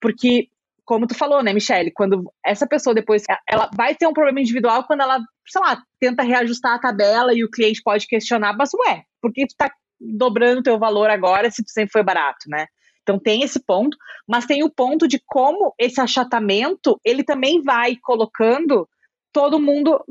Porque, 0.01 0.49
como 0.85 1.07
tu 1.07 1.15
falou, 1.15 1.43
né, 1.43 1.53
Michelle, 1.53 1.93
quando 1.93 2.33
essa 2.45 2.67
pessoa 2.67 2.95
depois. 2.95 3.25
Ela 3.49 3.71
vai 3.75 3.95
ter 3.95 4.07
um 4.07 4.13
problema 4.13 4.41
individual 4.41 4.85
quando 4.85 5.03
ela, 5.03 5.21
sei 5.47 5.61
lá, 5.61 5.83
tenta 6.01 6.23
reajustar 6.23 6.75
a 6.75 6.81
tabela 6.81 7.33
e 7.35 7.45
o 7.45 7.51
cliente 7.51 7.83
pode 7.83 8.07
questionar, 8.07 8.57
mas 8.57 8.71
ué, 8.75 9.05
por 9.21 9.33
que 9.33 9.47
tu 9.47 9.55
tá 9.57 9.71
dobrando 10.01 10.61
o 10.61 10.63
teu 10.63 10.79
valor 10.79 11.09
agora 11.09 11.51
se 11.51 11.63
tu 11.63 11.71
sempre 11.71 11.93
foi 11.93 12.03
barato, 12.03 12.49
né? 12.49 12.67
Então 13.03 13.19
tem 13.19 13.43
esse 13.43 13.61
ponto, 13.61 13.97
mas 14.27 14.47
tem 14.47 14.63
o 14.63 14.71
ponto 14.71 15.07
de 15.07 15.21
como 15.27 15.75
esse 15.79 16.01
achatamento 16.01 17.01
ele 17.05 17.25
também 17.25 17.61
vai 17.63 17.97
colocando 17.97 18.89
todo 19.33 19.61
mundo, 19.61 20.05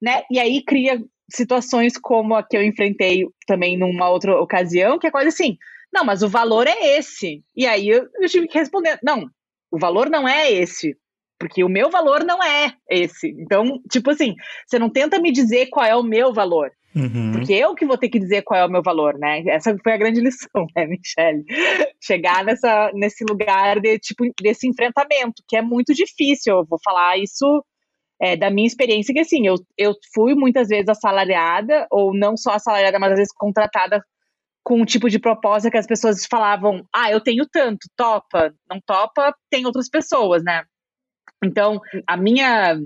né? 0.00 0.22
E 0.30 0.38
aí 0.38 0.62
cria 0.64 1.00
situações 1.34 1.98
como 1.98 2.34
a 2.34 2.42
que 2.42 2.56
eu 2.56 2.62
enfrentei 2.62 3.26
também 3.46 3.76
numa 3.76 4.08
outra 4.08 4.38
ocasião, 4.40 4.98
que 4.98 5.06
é 5.06 5.10
quase 5.10 5.28
assim, 5.28 5.56
não, 5.92 6.04
mas 6.04 6.22
o 6.22 6.28
valor 6.28 6.66
é 6.66 6.98
esse. 6.98 7.42
E 7.56 7.66
aí 7.66 7.88
eu, 7.88 8.06
eu 8.20 8.28
tive 8.28 8.48
que 8.48 8.58
responder, 8.58 8.98
não, 9.02 9.28
o 9.70 9.78
valor 9.78 10.08
não 10.08 10.26
é 10.26 10.50
esse, 10.50 10.96
porque 11.38 11.64
o 11.64 11.68
meu 11.68 11.90
valor 11.90 12.24
não 12.24 12.42
é 12.42 12.72
esse. 12.88 13.28
Então, 13.38 13.80
tipo 13.90 14.10
assim, 14.10 14.34
você 14.66 14.78
não 14.78 14.88
tenta 14.88 15.20
me 15.20 15.32
dizer 15.32 15.66
qual 15.66 15.84
é 15.84 15.96
o 15.96 16.02
meu 16.02 16.32
valor. 16.32 16.70
Uhum. 16.94 17.32
Porque 17.32 17.54
eu 17.54 17.74
que 17.74 17.86
vou 17.86 17.96
ter 17.96 18.10
que 18.10 18.18
dizer 18.18 18.42
qual 18.42 18.60
é 18.60 18.66
o 18.66 18.70
meu 18.70 18.82
valor, 18.82 19.18
né? 19.18 19.42
Essa 19.46 19.74
foi 19.82 19.92
a 19.92 19.96
grande 19.96 20.20
lição, 20.20 20.66
né, 20.76 20.86
Michelle? 20.86 21.42
Chegar 22.00 22.44
nessa, 22.44 22.90
nesse 22.94 23.24
lugar 23.24 23.80
de, 23.80 23.98
tipo, 23.98 24.24
desse 24.40 24.68
enfrentamento, 24.68 25.42
que 25.48 25.56
é 25.56 25.62
muito 25.62 25.94
difícil. 25.94 26.58
Eu 26.58 26.64
vou 26.64 26.78
falar 26.84 27.18
isso 27.18 27.64
é, 28.22 28.36
da 28.36 28.50
minha 28.50 28.68
experiência, 28.68 29.12
que 29.12 29.18
assim, 29.18 29.44
eu, 29.44 29.56
eu 29.76 29.94
fui 30.14 30.32
muitas 30.32 30.68
vezes 30.68 30.88
assalariada, 30.88 31.88
ou 31.90 32.14
não 32.14 32.36
só 32.36 32.52
assalariada, 32.52 32.96
mas 32.96 33.10
às 33.10 33.18
vezes 33.18 33.34
contratada 33.34 34.00
com 34.62 34.80
um 34.80 34.84
tipo 34.84 35.10
de 35.10 35.18
proposta 35.18 35.68
que 35.68 35.76
as 35.76 35.88
pessoas 35.88 36.24
falavam, 36.24 36.86
ah, 36.94 37.10
eu 37.10 37.20
tenho 37.20 37.44
tanto, 37.50 37.88
topa, 37.96 38.54
não 38.70 38.80
topa, 38.86 39.34
tem 39.50 39.66
outras 39.66 39.88
pessoas, 39.90 40.44
né? 40.44 40.62
Então, 41.44 41.80
a 42.06 42.16
minha 42.16 42.78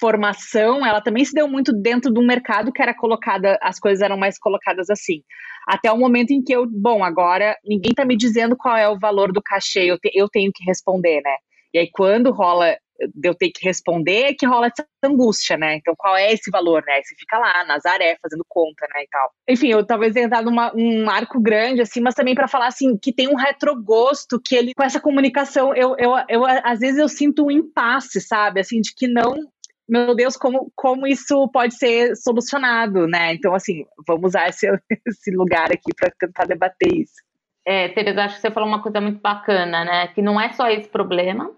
formação, 0.00 0.84
ela 0.86 1.02
também 1.02 1.26
se 1.26 1.34
deu 1.34 1.46
muito 1.46 1.74
dentro 1.74 2.10
de 2.10 2.18
um 2.18 2.26
mercado 2.26 2.72
que 2.72 2.80
era 2.80 2.94
colocada, 2.94 3.58
as 3.60 3.78
coisas 3.78 4.00
eram 4.00 4.16
mais 4.16 4.38
colocadas 4.38 4.88
assim. 4.88 5.22
Até 5.68 5.92
o 5.92 5.98
momento 5.98 6.30
em 6.30 6.42
que 6.42 6.54
eu, 6.54 6.66
bom, 6.66 7.04
agora 7.04 7.54
ninguém 7.66 7.92
tá 7.92 8.06
me 8.06 8.16
dizendo 8.16 8.56
qual 8.56 8.78
é 8.78 8.88
o 8.88 8.98
valor 8.98 9.30
do 9.30 9.42
cachê, 9.42 9.84
eu, 9.84 9.98
te, 9.98 10.10
eu 10.14 10.26
tenho 10.26 10.50
que 10.54 10.64
responder, 10.64 11.20
né? 11.22 11.36
E 11.74 11.78
aí, 11.78 11.90
quando 11.92 12.32
rola 12.32 12.76
de 13.14 13.28
eu 13.28 13.34
ter 13.34 13.50
que 13.50 13.64
responder, 13.66 14.34
que 14.34 14.46
rola 14.46 14.66
essa 14.66 14.86
angústia, 15.02 15.56
né? 15.56 15.76
Então, 15.76 15.94
qual 15.96 16.16
é 16.16 16.32
esse 16.32 16.50
valor, 16.50 16.82
né? 16.86 17.00
você 17.02 17.14
fica 17.18 17.38
lá, 17.38 17.64
Nazaré, 17.64 18.16
fazendo 18.20 18.44
conta, 18.48 18.86
né, 18.94 19.02
e 19.02 19.08
tal. 19.08 19.30
Enfim, 19.48 19.68
eu 19.68 19.84
talvez 19.84 20.12
tenha 20.12 20.28
dado 20.28 20.48
uma, 20.48 20.72
um 20.74 21.04
marco 21.04 21.40
grande, 21.40 21.80
assim, 21.80 22.00
mas 22.00 22.14
também 22.14 22.34
para 22.34 22.48
falar, 22.48 22.66
assim, 22.66 22.96
que 22.96 23.12
tem 23.12 23.28
um 23.28 23.36
retrogosto, 23.36 24.40
que 24.40 24.54
ele, 24.54 24.74
com 24.74 24.82
essa 24.82 25.00
comunicação, 25.00 25.74
eu, 25.74 25.96
eu, 25.98 26.12
eu, 26.28 26.44
às 26.44 26.80
vezes 26.80 26.98
eu 26.98 27.08
sinto 27.08 27.46
um 27.46 27.50
impasse, 27.50 28.20
sabe? 28.20 28.60
Assim, 28.60 28.80
de 28.80 28.94
que 28.94 29.08
não 29.08 29.34
meu 29.88 30.14
Deus, 30.14 30.36
como, 30.36 30.70
como 30.76 31.04
isso 31.04 31.48
pode 31.48 31.74
ser 31.74 32.14
solucionado, 32.14 33.08
né? 33.08 33.34
Então, 33.34 33.52
assim, 33.52 33.84
vamos 34.06 34.28
usar 34.28 34.48
esse, 34.48 34.68
esse 35.04 35.32
lugar 35.32 35.72
aqui 35.72 35.92
para 35.92 36.12
tentar 36.16 36.44
debater 36.44 36.94
isso. 36.94 37.14
É, 37.66 37.88
Teresa, 37.88 38.22
acho 38.22 38.36
que 38.36 38.40
você 38.40 38.50
falou 38.50 38.68
uma 38.68 38.82
coisa 38.82 39.00
muito 39.00 39.20
bacana, 39.20 39.84
né? 39.84 40.08
Que 40.08 40.22
não 40.22 40.40
é 40.40 40.52
só 40.52 40.68
esse 40.70 40.88
problema, 40.88 41.50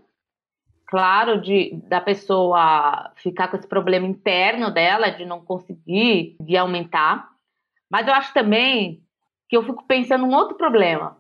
claro, 0.92 1.40
de 1.40 1.74
da 1.88 2.02
pessoa 2.02 3.12
ficar 3.16 3.48
com 3.48 3.57
esse 3.57 3.66
problema 3.66 4.07
interno 4.07 4.70
dela, 4.70 5.09
de 5.09 5.24
não 5.24 5.42
conseguir 5.42 6.37
de 6.38 6.55
aumentar, 6.55 7.31
mas 7.90 8.07
eu 8.07 8.12
acho 8.12 8.35
também 8.35 9.02
que 9.48 9.57
eu 9.57 9.62
fico 9.62 9.87
pensando 9.87 10.26
um 10.26 10.35
outro 10.35 10.55
problema. 10.55 11.16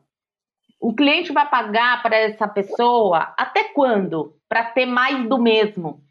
O 0.78 0.94
cliente 0.94 1.32
vai 1.32 1.48
pagar 1.48 2.02
para 2.02 2.14
essa 2.16 2.46
pessoa 2.46 3.32
até 3.38 3.64
quando? 3.64 4.36
Para 4.46 4.62
ter 4.64 4.84
mais 4.84 5.26
do 5.26 5.38
mesmo. 5.38 6.04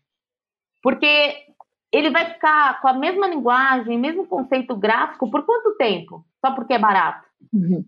Porque 0.82 1.46
ele 1.92 2.10
vai 2.10 2.34
ficar 2.34 2.82
com 2.82 2.88
a 2.88 2.94
mesma 2.94 3.28
linguagem, 3.28 3.96
mesmo 3.96 4.26
conceito 4.26 4.76
gráfico 4.76 5.30
por 5.30 5.46
quanto 5.46 5.78
tempo? 5.78 6.26
Só 6.44 6.52
porque 6.56 6.74
é 6.74 6.80
barato. 6.80 7.28
Uhum. 7.54 7.86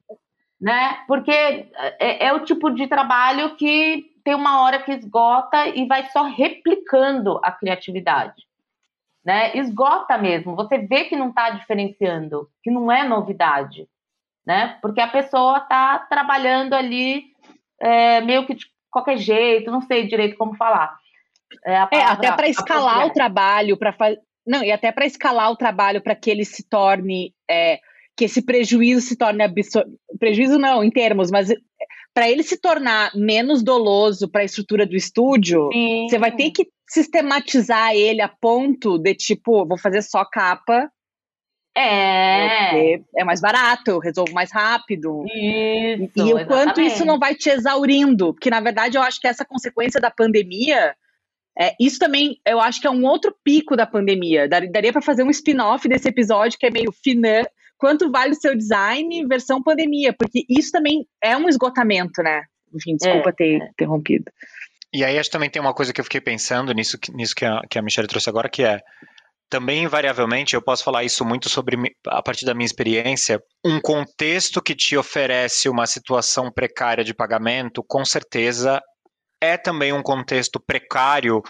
Né? 0.61 1.03
Porque 1.07 1.31
é, 1.31 2.27
é, 2.27 2.33
o 2.33 2.41
tipo 2.41 2.69
de 2.69 2.85
trabalho 2.85 3.55
que 3.55 4.12
tem 4.23 4.35
uma 4.35 4.61
hora 4.61 4.81
que 4.81 4.91
esgota 4.91 5.67
e 5.67 5.85
vai 5.85 6.09
só 6.09 6.23
replicando 6.23 7.39
a 7.43 7.51
criatividade. 7.51 8.43
Né? 9.23 9.55
Esgota 9.55 10.17
mesmo. 10.17 10.55
Você 10.55 10.77
vê 10.77 11.05
que 11.05 11.15
não 11.15 11.29
está 11.29 11.51
diferenciando, 11.51 12.49
que 12.61 12.71
não 12.71 12.91
é 12.91 13.07
novidade. 13.07 13.87
né? 14.45 14.77
Porque 14.81 14.99
a 14.99 15.07
pessoa 15.07 15.57
está 15.59 15.99
trabalhando 15.99 16.73
ali 16.73 17.25
é, 17.79 18.21
meio 18.21 18.45
que 18.45 18.55
de 18.55 18.65
qualquer 18.91 19.17
jeito, 19.17 19.71
não 19.71 19.81
sei 19.81 20.07
direito 20.07 20.37
como 20.37 20.55
falar. 20.55 20.97
É, 21.65 21.73
é 21.73 22.03
até 22.03 22.31
para 22.31 22.47
escalar 22.47 23.05
o 23.05 23.13
trabalho, 23.13 23.77
para 23.77 23.93
fazer. 23.93 24.19
Não, 24.45 24.63
e 24.63 24.71
até 24.71 24.91
para 24.91 25.05
escalar 25.05 25.51
o 25.51 25.55
trabalho 25.55 26.01
para 26.01 26.15
que 26.15 26.29
ele 26.29 26.43
se 26.43 26.67
torne. 26.67 27.33
É, 27.49 27.79
que 28.15 28.25
esse 28.25 28.43
prejuízo 28.43 29.01
se 29.01 29.17
torne 29.17 29.43
absurdo. 29.43 29.97
Prejuízo 30.19 30.59
não, 30.59 30.83
em 30.83 30.91
termos, 30.91 31.31
mas 31.31 31.49
é, 31.49 31.55
para 32.13 32.29
ele 32.29 32.43
se 32.43 32.57
tornar 32.57 33.11
menos 33.15 33.63
doloso 33.63 34.29
para 34.29 34.41
a 34.41 34.45
estrutura 34.45 34.85
do 34.85 34.95
estúdio, 34.95 35.69
Sim. 35.71 36.07
você 36.07 36.19
vai 36.19 36.35
ter 36.35 36.51
que 36.51 36.67
sistematizar 36.87 37.95
ele 37.95 38.21
a 38.21 38.27
ponto 38.27 38.97
de 38.99 39.15
tipo, 39.15 39.65
vou 39.65 39.77
fazer 39.77 40.01
só 40.01 40.23
capa. 40.23 40.91
É. 41.75 42.99
É 43.17 43.23
mais 43.23 43.41
barato, 43.41 43.89
eu 43.89 43.99
resolvo 43.99 44.31
mais 44.31 44.51
rápido. 44.51 45.25
Isso, 45.25 46.27
e 46.27 46.33
o 46.33 46.45
quanto 46.45 46.79
isso 46.79 47.03
não 47.03 47.17
vai 47.17 47.33
te 47.33 47.49
exaurindo. 47.49 48.31
Porque, 48.33 48.51
na 48.51 48.59
verdade, 48.59 48.95
eu 48.95 49.01
acho 49.01 49.19
que 49.19 49.27
essa 49.27 49.43
consequência 49.43 49.99
da 49.99 50.11
pandemia 50.11 50.95
é, 51.59 51.75
isso 51.79 51.99
também, 51.99 52.39
eu 52.45 52.59
acho 52.59 52.81
que 52.81 52.87
é 52.87 52.89
um 52.89 53.05
outro 53.05 53.35
pico 53.43 53.75
da 53.75 53.85
pandemia. 53.85 54.47
Daria 54.47 54.91
para 54.91 55.01
fazer 55.01 55.23
um 55.23 55.29
spin-off 55.29 55.87
desse 55.87 56.07
episódio 56.07 56.57
que 56.57 56.65
é 56.65 56.71
meio 56.71 56.91
finan. 56.91 57.43
Quanto 57.83 58.09
vale 58.09 58.31
o 58.31 58.39
seu 58.39 58.55
design 58.55 59.27
versão 59.27 59.61
pandemia? 59.61 60.15
Porque 60.17 60.45
isso 60.47 60.71
também 60.71 61.05
é 61.21 61.35
um 61.35 61.49
esgotamento, 61.49 62.23
né? 62.23 62.43
Enfim, 62.73 62.95
desculpa 62.95 63.31
é, 63.31 63.33
ter 63.33 63.61
é. 63.61 63.67
interrompido. 63.71 64.31
E 64.93 65.03
aí 65.03 65.19
acho 65.19 65.29
que 65.29 65.33
também 65.33 65.49
tem 65.49 65.61
uma 65.61 65.73
coisa 65.73 65.91
que 65.91 65.99
eu 65.99 66.05
fiquei 66.05 66.21
pensando 66.21 66.73
nisso, 66.73 66.97
nisso 67.13 67.35
que, 67.35 67.43
a, 67.43 67.59
que 67.69 67.77
a 67.77 67.81
Michelle 67.81 68.07
trouxe 68.07 68.29
agora, 68.29 68.47
que 68.47 68.63
é 68.63 68.79
também 69.49 69.83
invariavelmente 69.83 70.55
eu 70.55 70.61
posso 70.61 70.81
falar 70.81 71.03
isso 71.03 71.25
muito 71.25 71.49
sobre 71.49 71.75
a 72.07 72.23
partir 72.23 72.45
da 72.45 72.53
minha 72.53 72.65
experiência, 72.65 73.43
um 73.65 73.81
contexto 73.81 74.61
que 74.61 74.73
te 74.73 74.95
oferece 74.95 75.67
uma 75.67 75.85
situação 75.85 76.49
precária 76.49 77.03
de 77.03 77.13
pagamento, 77.13 77.83
com 77.85 78.05
certeza 78.05 78.81
é 79.41 79.57
também 79.57 79.91
um 79.91 80.01
contexto 80.01 80.57
precário 80.57 81.41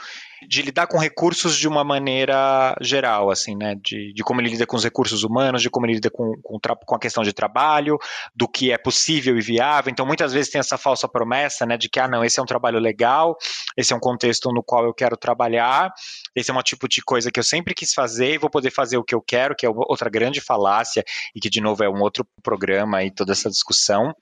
de 0.47 0.61
lidar 0.61 0.87
com 0.87 0.97
recursos 0.97 1.57
de 1.57 1.67
uma 1.67 1.83
maneira 1.83 2.75
geral, 2.81 3.29
assim, 3.29 3.55
né? 3.55 3.75
De, 3.75 4.13
de 4.13 4.23
como 4.23 4.41
ele 4.41 4.49
lida 4.49 4.65
com 4.65 4.75
os 4.75 4.83
recursos 4.83 5.23
humanos, 5.23 5.61
de 5.61 5.69
como 5.69 5.85
ele 5.85 5.93
lida 5.93 6.09
com, 6.09 6.33
com, 6.41 6.59
com, 6.59 6.95
a 6.95 6.99
questão 6.99 7.23
de 7.23 7.33
trabalho, 7.33 7.97
do 8.35 8.47
que 8.47 8.71
é 8.71 8.77
possível 8.77 9.37
e 9.37 9.41
viável. 9.41 9.91
Então, 9.91 10.05
muitas 10.05 10.33
vezes 10.33 10.51
tem 10.51 10.59
essa 10.59 10.77
falsa 10.77 11.07
promessa, 11.07 11.65
né? 11.65 11.77
De 11.77 11.89
que, 11.89 11.99
ah, 11.99 12.07
não, 12.07 12.23
esse 12.23 12.39
é 12.39 12.43
um 12.43 12.45
trabalho 12.45 12.79
legal, 12.79 13.37
esse 13.77 13.93
é 13.93 13.95
um 13.95 13.99
contexto 13.99 14.51
no 14.51 14.63
qual 14.63 14.85
eu 14.85 14.93
quero 14.93 15.17
trabalhar, 15.17 15.91
esse 16.35 16.51
é 16.51 16.53
um 16.53 16.61
tipo 16.61 16.87
de 16.87 17.01
coisa 17.01 17.31
que 17.31 17.39
eu 17.39 17.43
sempre 17.43 17.73
quis 17.73 17.93
fazer 17.93 18.33
e 18.33 18.37
vou 18.37 18.49
poder 18.49 18.71
fazer 18.71 18.97
o 18.97 19.03
que 19.03 19.15
eu 19.15 19.21
quero, 19.21 19.55
que 19.55 19.65
é 19.65 19.69
outra 19.69 20.09
grande 20.09 20.41
falácia, 20.41 21.03
e 21.35 21.39
que, 21.39 21.49
de 21.49 21.61
novo, 21.61 21.83
é 21.83 21.89
um 21.89 22.01
outro 22.01 22.25
programa 22.41 23.03
e 23.03 23.11
toda 23.11 23.31
essa 23.31 23.49
discussão. 23.49 24.13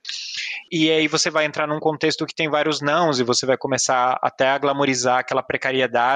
E 0.72 0.90
aí 0.92 1.08
você 1.08 1.30
vai 1.30 1.46
entrar 1.46 1.68
num 1.68 1.80
contexto 1.80 2.26
que 2.26 2.36
tem 2.36 2.50
vários 2.50 2.82
nãos 2.82 3.20
e 3.20 3.24
você 3.24 3.46
vai 3.46 3.58
começar 3.58 4.18
até 4.22 4.50
a 4.50 4.58
glamorizar 4.58 5.20
aquela 5.20 5.44
precariedade 5.44 6.11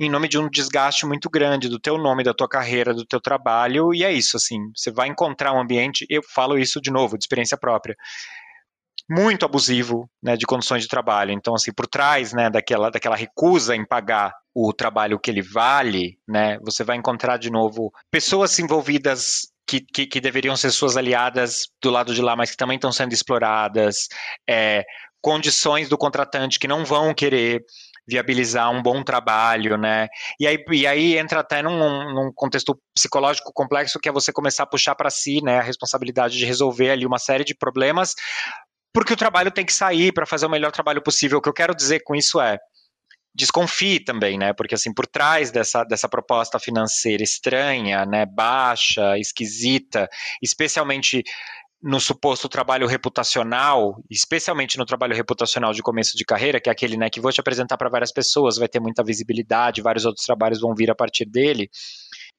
em 0.00 0.08
nome 0.08 0.28
de 0.28 0.38
um 0.38 0.48
desgaste 0.48 1.04
muito 1.04 1.28
grande 1.28 1.68
do 1.68 1.78
teu 1.78 1.98
nome, 1.98 2.24
da 2.24 2.32
tua 2.32 2.48
carreira, 2.48 2.94
do 2.94 3.04
teu 3.04 3.20
trabalho, 3.20 3.92
e 3.92 4.02
é 4.02 4.10
isso, 4.10 4.36
assim, 4.36 4.58
você 4.74 4.90
vai 4.90 5.08
encontrar 5.08 5.52
um 5.52 5.60
ambiente, 5.60 6.06
eu 6.08 6.22
falo 6.22 6.58
isso 6.58 6.80
de 6.80 6.90
novo, 6.90 7.18
de 7.18 7.24
experiência 7.24 7.58
própria, 7.58 7.94
muito 9.10 9.44
abusivo, 9.44 10.08
né, 10.22 10.36
de 10.38 10.46
condições 10.46 10.82
de 10.82 10.88
trabalho, 10.88 11.32
então, 11.32 11.54
assim, 11.54 11.70
por 11.70 11.86
trás, 11.86 12.32
né, 12.32 12.48
daquela, 12.48 12.90
daquela 12.90 13.14
recusa 13.14 13.76
em 13.76 13.84
pagar 13.84 14.32
o 14.54 14.72
trabalho 14.72 15.20
que 15.20 15.30
ele 15.30 15.42
vale, 15.42 16.18
né, 16.26 16.58
você 16.62 16.82
vai 16.82 16.96
encontrar 16.96 17.36
de 17.36 17.50
novo 17.50 17.92
pessoas 18.10 18.58
envolvidas 18.58 19.50
que, 19.66 19.80
que, 19.80 20.06
que, 20.06 20.20
deveriam 20.20 20.56
ser 20.56 20.70
suas 20.70 20.96
aliadas 20.96 21.68
do 21.82 21.90
lado 21.90 22.14
de 22.14 22.22
lá, 22.22 22.34
mas 22.34 22.50
que 22.50 22.56
também 22.56 22.76
estão 22.76 22.90
sendo 22.90 23.12
exploradas, 23.12 24.08
é, 24.48 24.82
condições 25.20 25.88
do 25.88 25.98
contratante 25.98 26.58
que 26.58 26.66
não 26.66 26.84
vão 26.84 27.14
querer 27.14 27.62
viabilizar 28.10 28.70
um 28.70 28.82
bom 28.82 29.02
trabalho, 29.02 29.76
né? 29.78 30.08
E 30.38 30.46
aí, 30.46 30.62
e 30.70 30.86
aí 30.86 31.16
entra 31.16 31.40
até 31.40 31.62
num, 31.62 31.78
num 32.12 32.32
contexto 32.34 32.78
psicológico 32.94 33.52
complexo 33.54 34.00
que 34.00 34.08
é 34.08 34.12
você 34.12 34.32
começar 34.32 34.64
a 34.64 34.66
puxar 34.66 34.94
para 34.94 35.08
si, 35.08 35.40
né, 35.42 35.58
a 35.58 35.62
responsabilidade 35.62 36.36
de 36.36 36.44
resolver 36.44 36.90
ali 36.90 37.06
uma 37.06 37.18
série 37.18 37.44
de 37.44 37.54
problemas, 37.54 38.14
porque 38.92 39.12
o 39.12 39.16
trabalho 39.16 39.50
tem 39.50 39.64
que 39.64 39.72
sair 39.72 40.12
para 40.12 40.26
fazer 40.26 40.46
o 40.46 40.50
melhor 40.50 40.72
trabalho 40.72 41.02
possível. 41.02 41.38
O 41.38 41.42
que 41.42 41.48
eu 41.48 41.54
quero 41.54 41.74
dizer 41.74 42.00
com 42.00 42.14
isso 42.14 42.40
é 42.40 42.58
desconfie 43.34 44.00
também, 44.00 44.36
né? 44.36 44.52
Porque 44.52 44.74
assim, 44.74 44.92
por 44.92 45.06
trás 45.06 45.50
dessa, 45.50 45.84
dessa 45.84 46.08
proposta 46.08 46.58
financeira 46.58 47.22
estranha, 47.22 48.04
né, 48.04 48.26
baixa, 48.26 49.16
esquisita, 49.18 50.08
especialmente 50.42 51.22
no 51.82 51.98
suposto 51.98 52.48
trabalho 52.48 52.86
reputacional, 52.86 54.02
especialmente 54.10 54.76
no 54.76 54.84
trabalho 54.84 55.14
reputacional 55.14 55.72
de 55.72 55.82
começo 55.82 56.16
de 56.16 56.24
carreira, 56.24 56.60
que 56.60 56.68
é 56.68 56.72
aquele 56.72 56.96
né, 56.96 57.08
que 57.08 57.20
vou 57.20 57.32
te 57.32 57.40
apresentar 57.40 57.76
para 57.78 57.88
várias 57.88 58.12
pessoas, 58.12 58.58
vai 58.58 58.68
ter 58.68 58.80
muita 58.80 59.02
visibilidade, 59.02 59.80
vários 59.80 60.04
outros 60.04 60.24
trabalhos 60.24 60.60
vão 60.60 60.74
vir 60.74 60.90
a 60.90 60.94
partir 60.94 61.24
dele, 61.24 61.70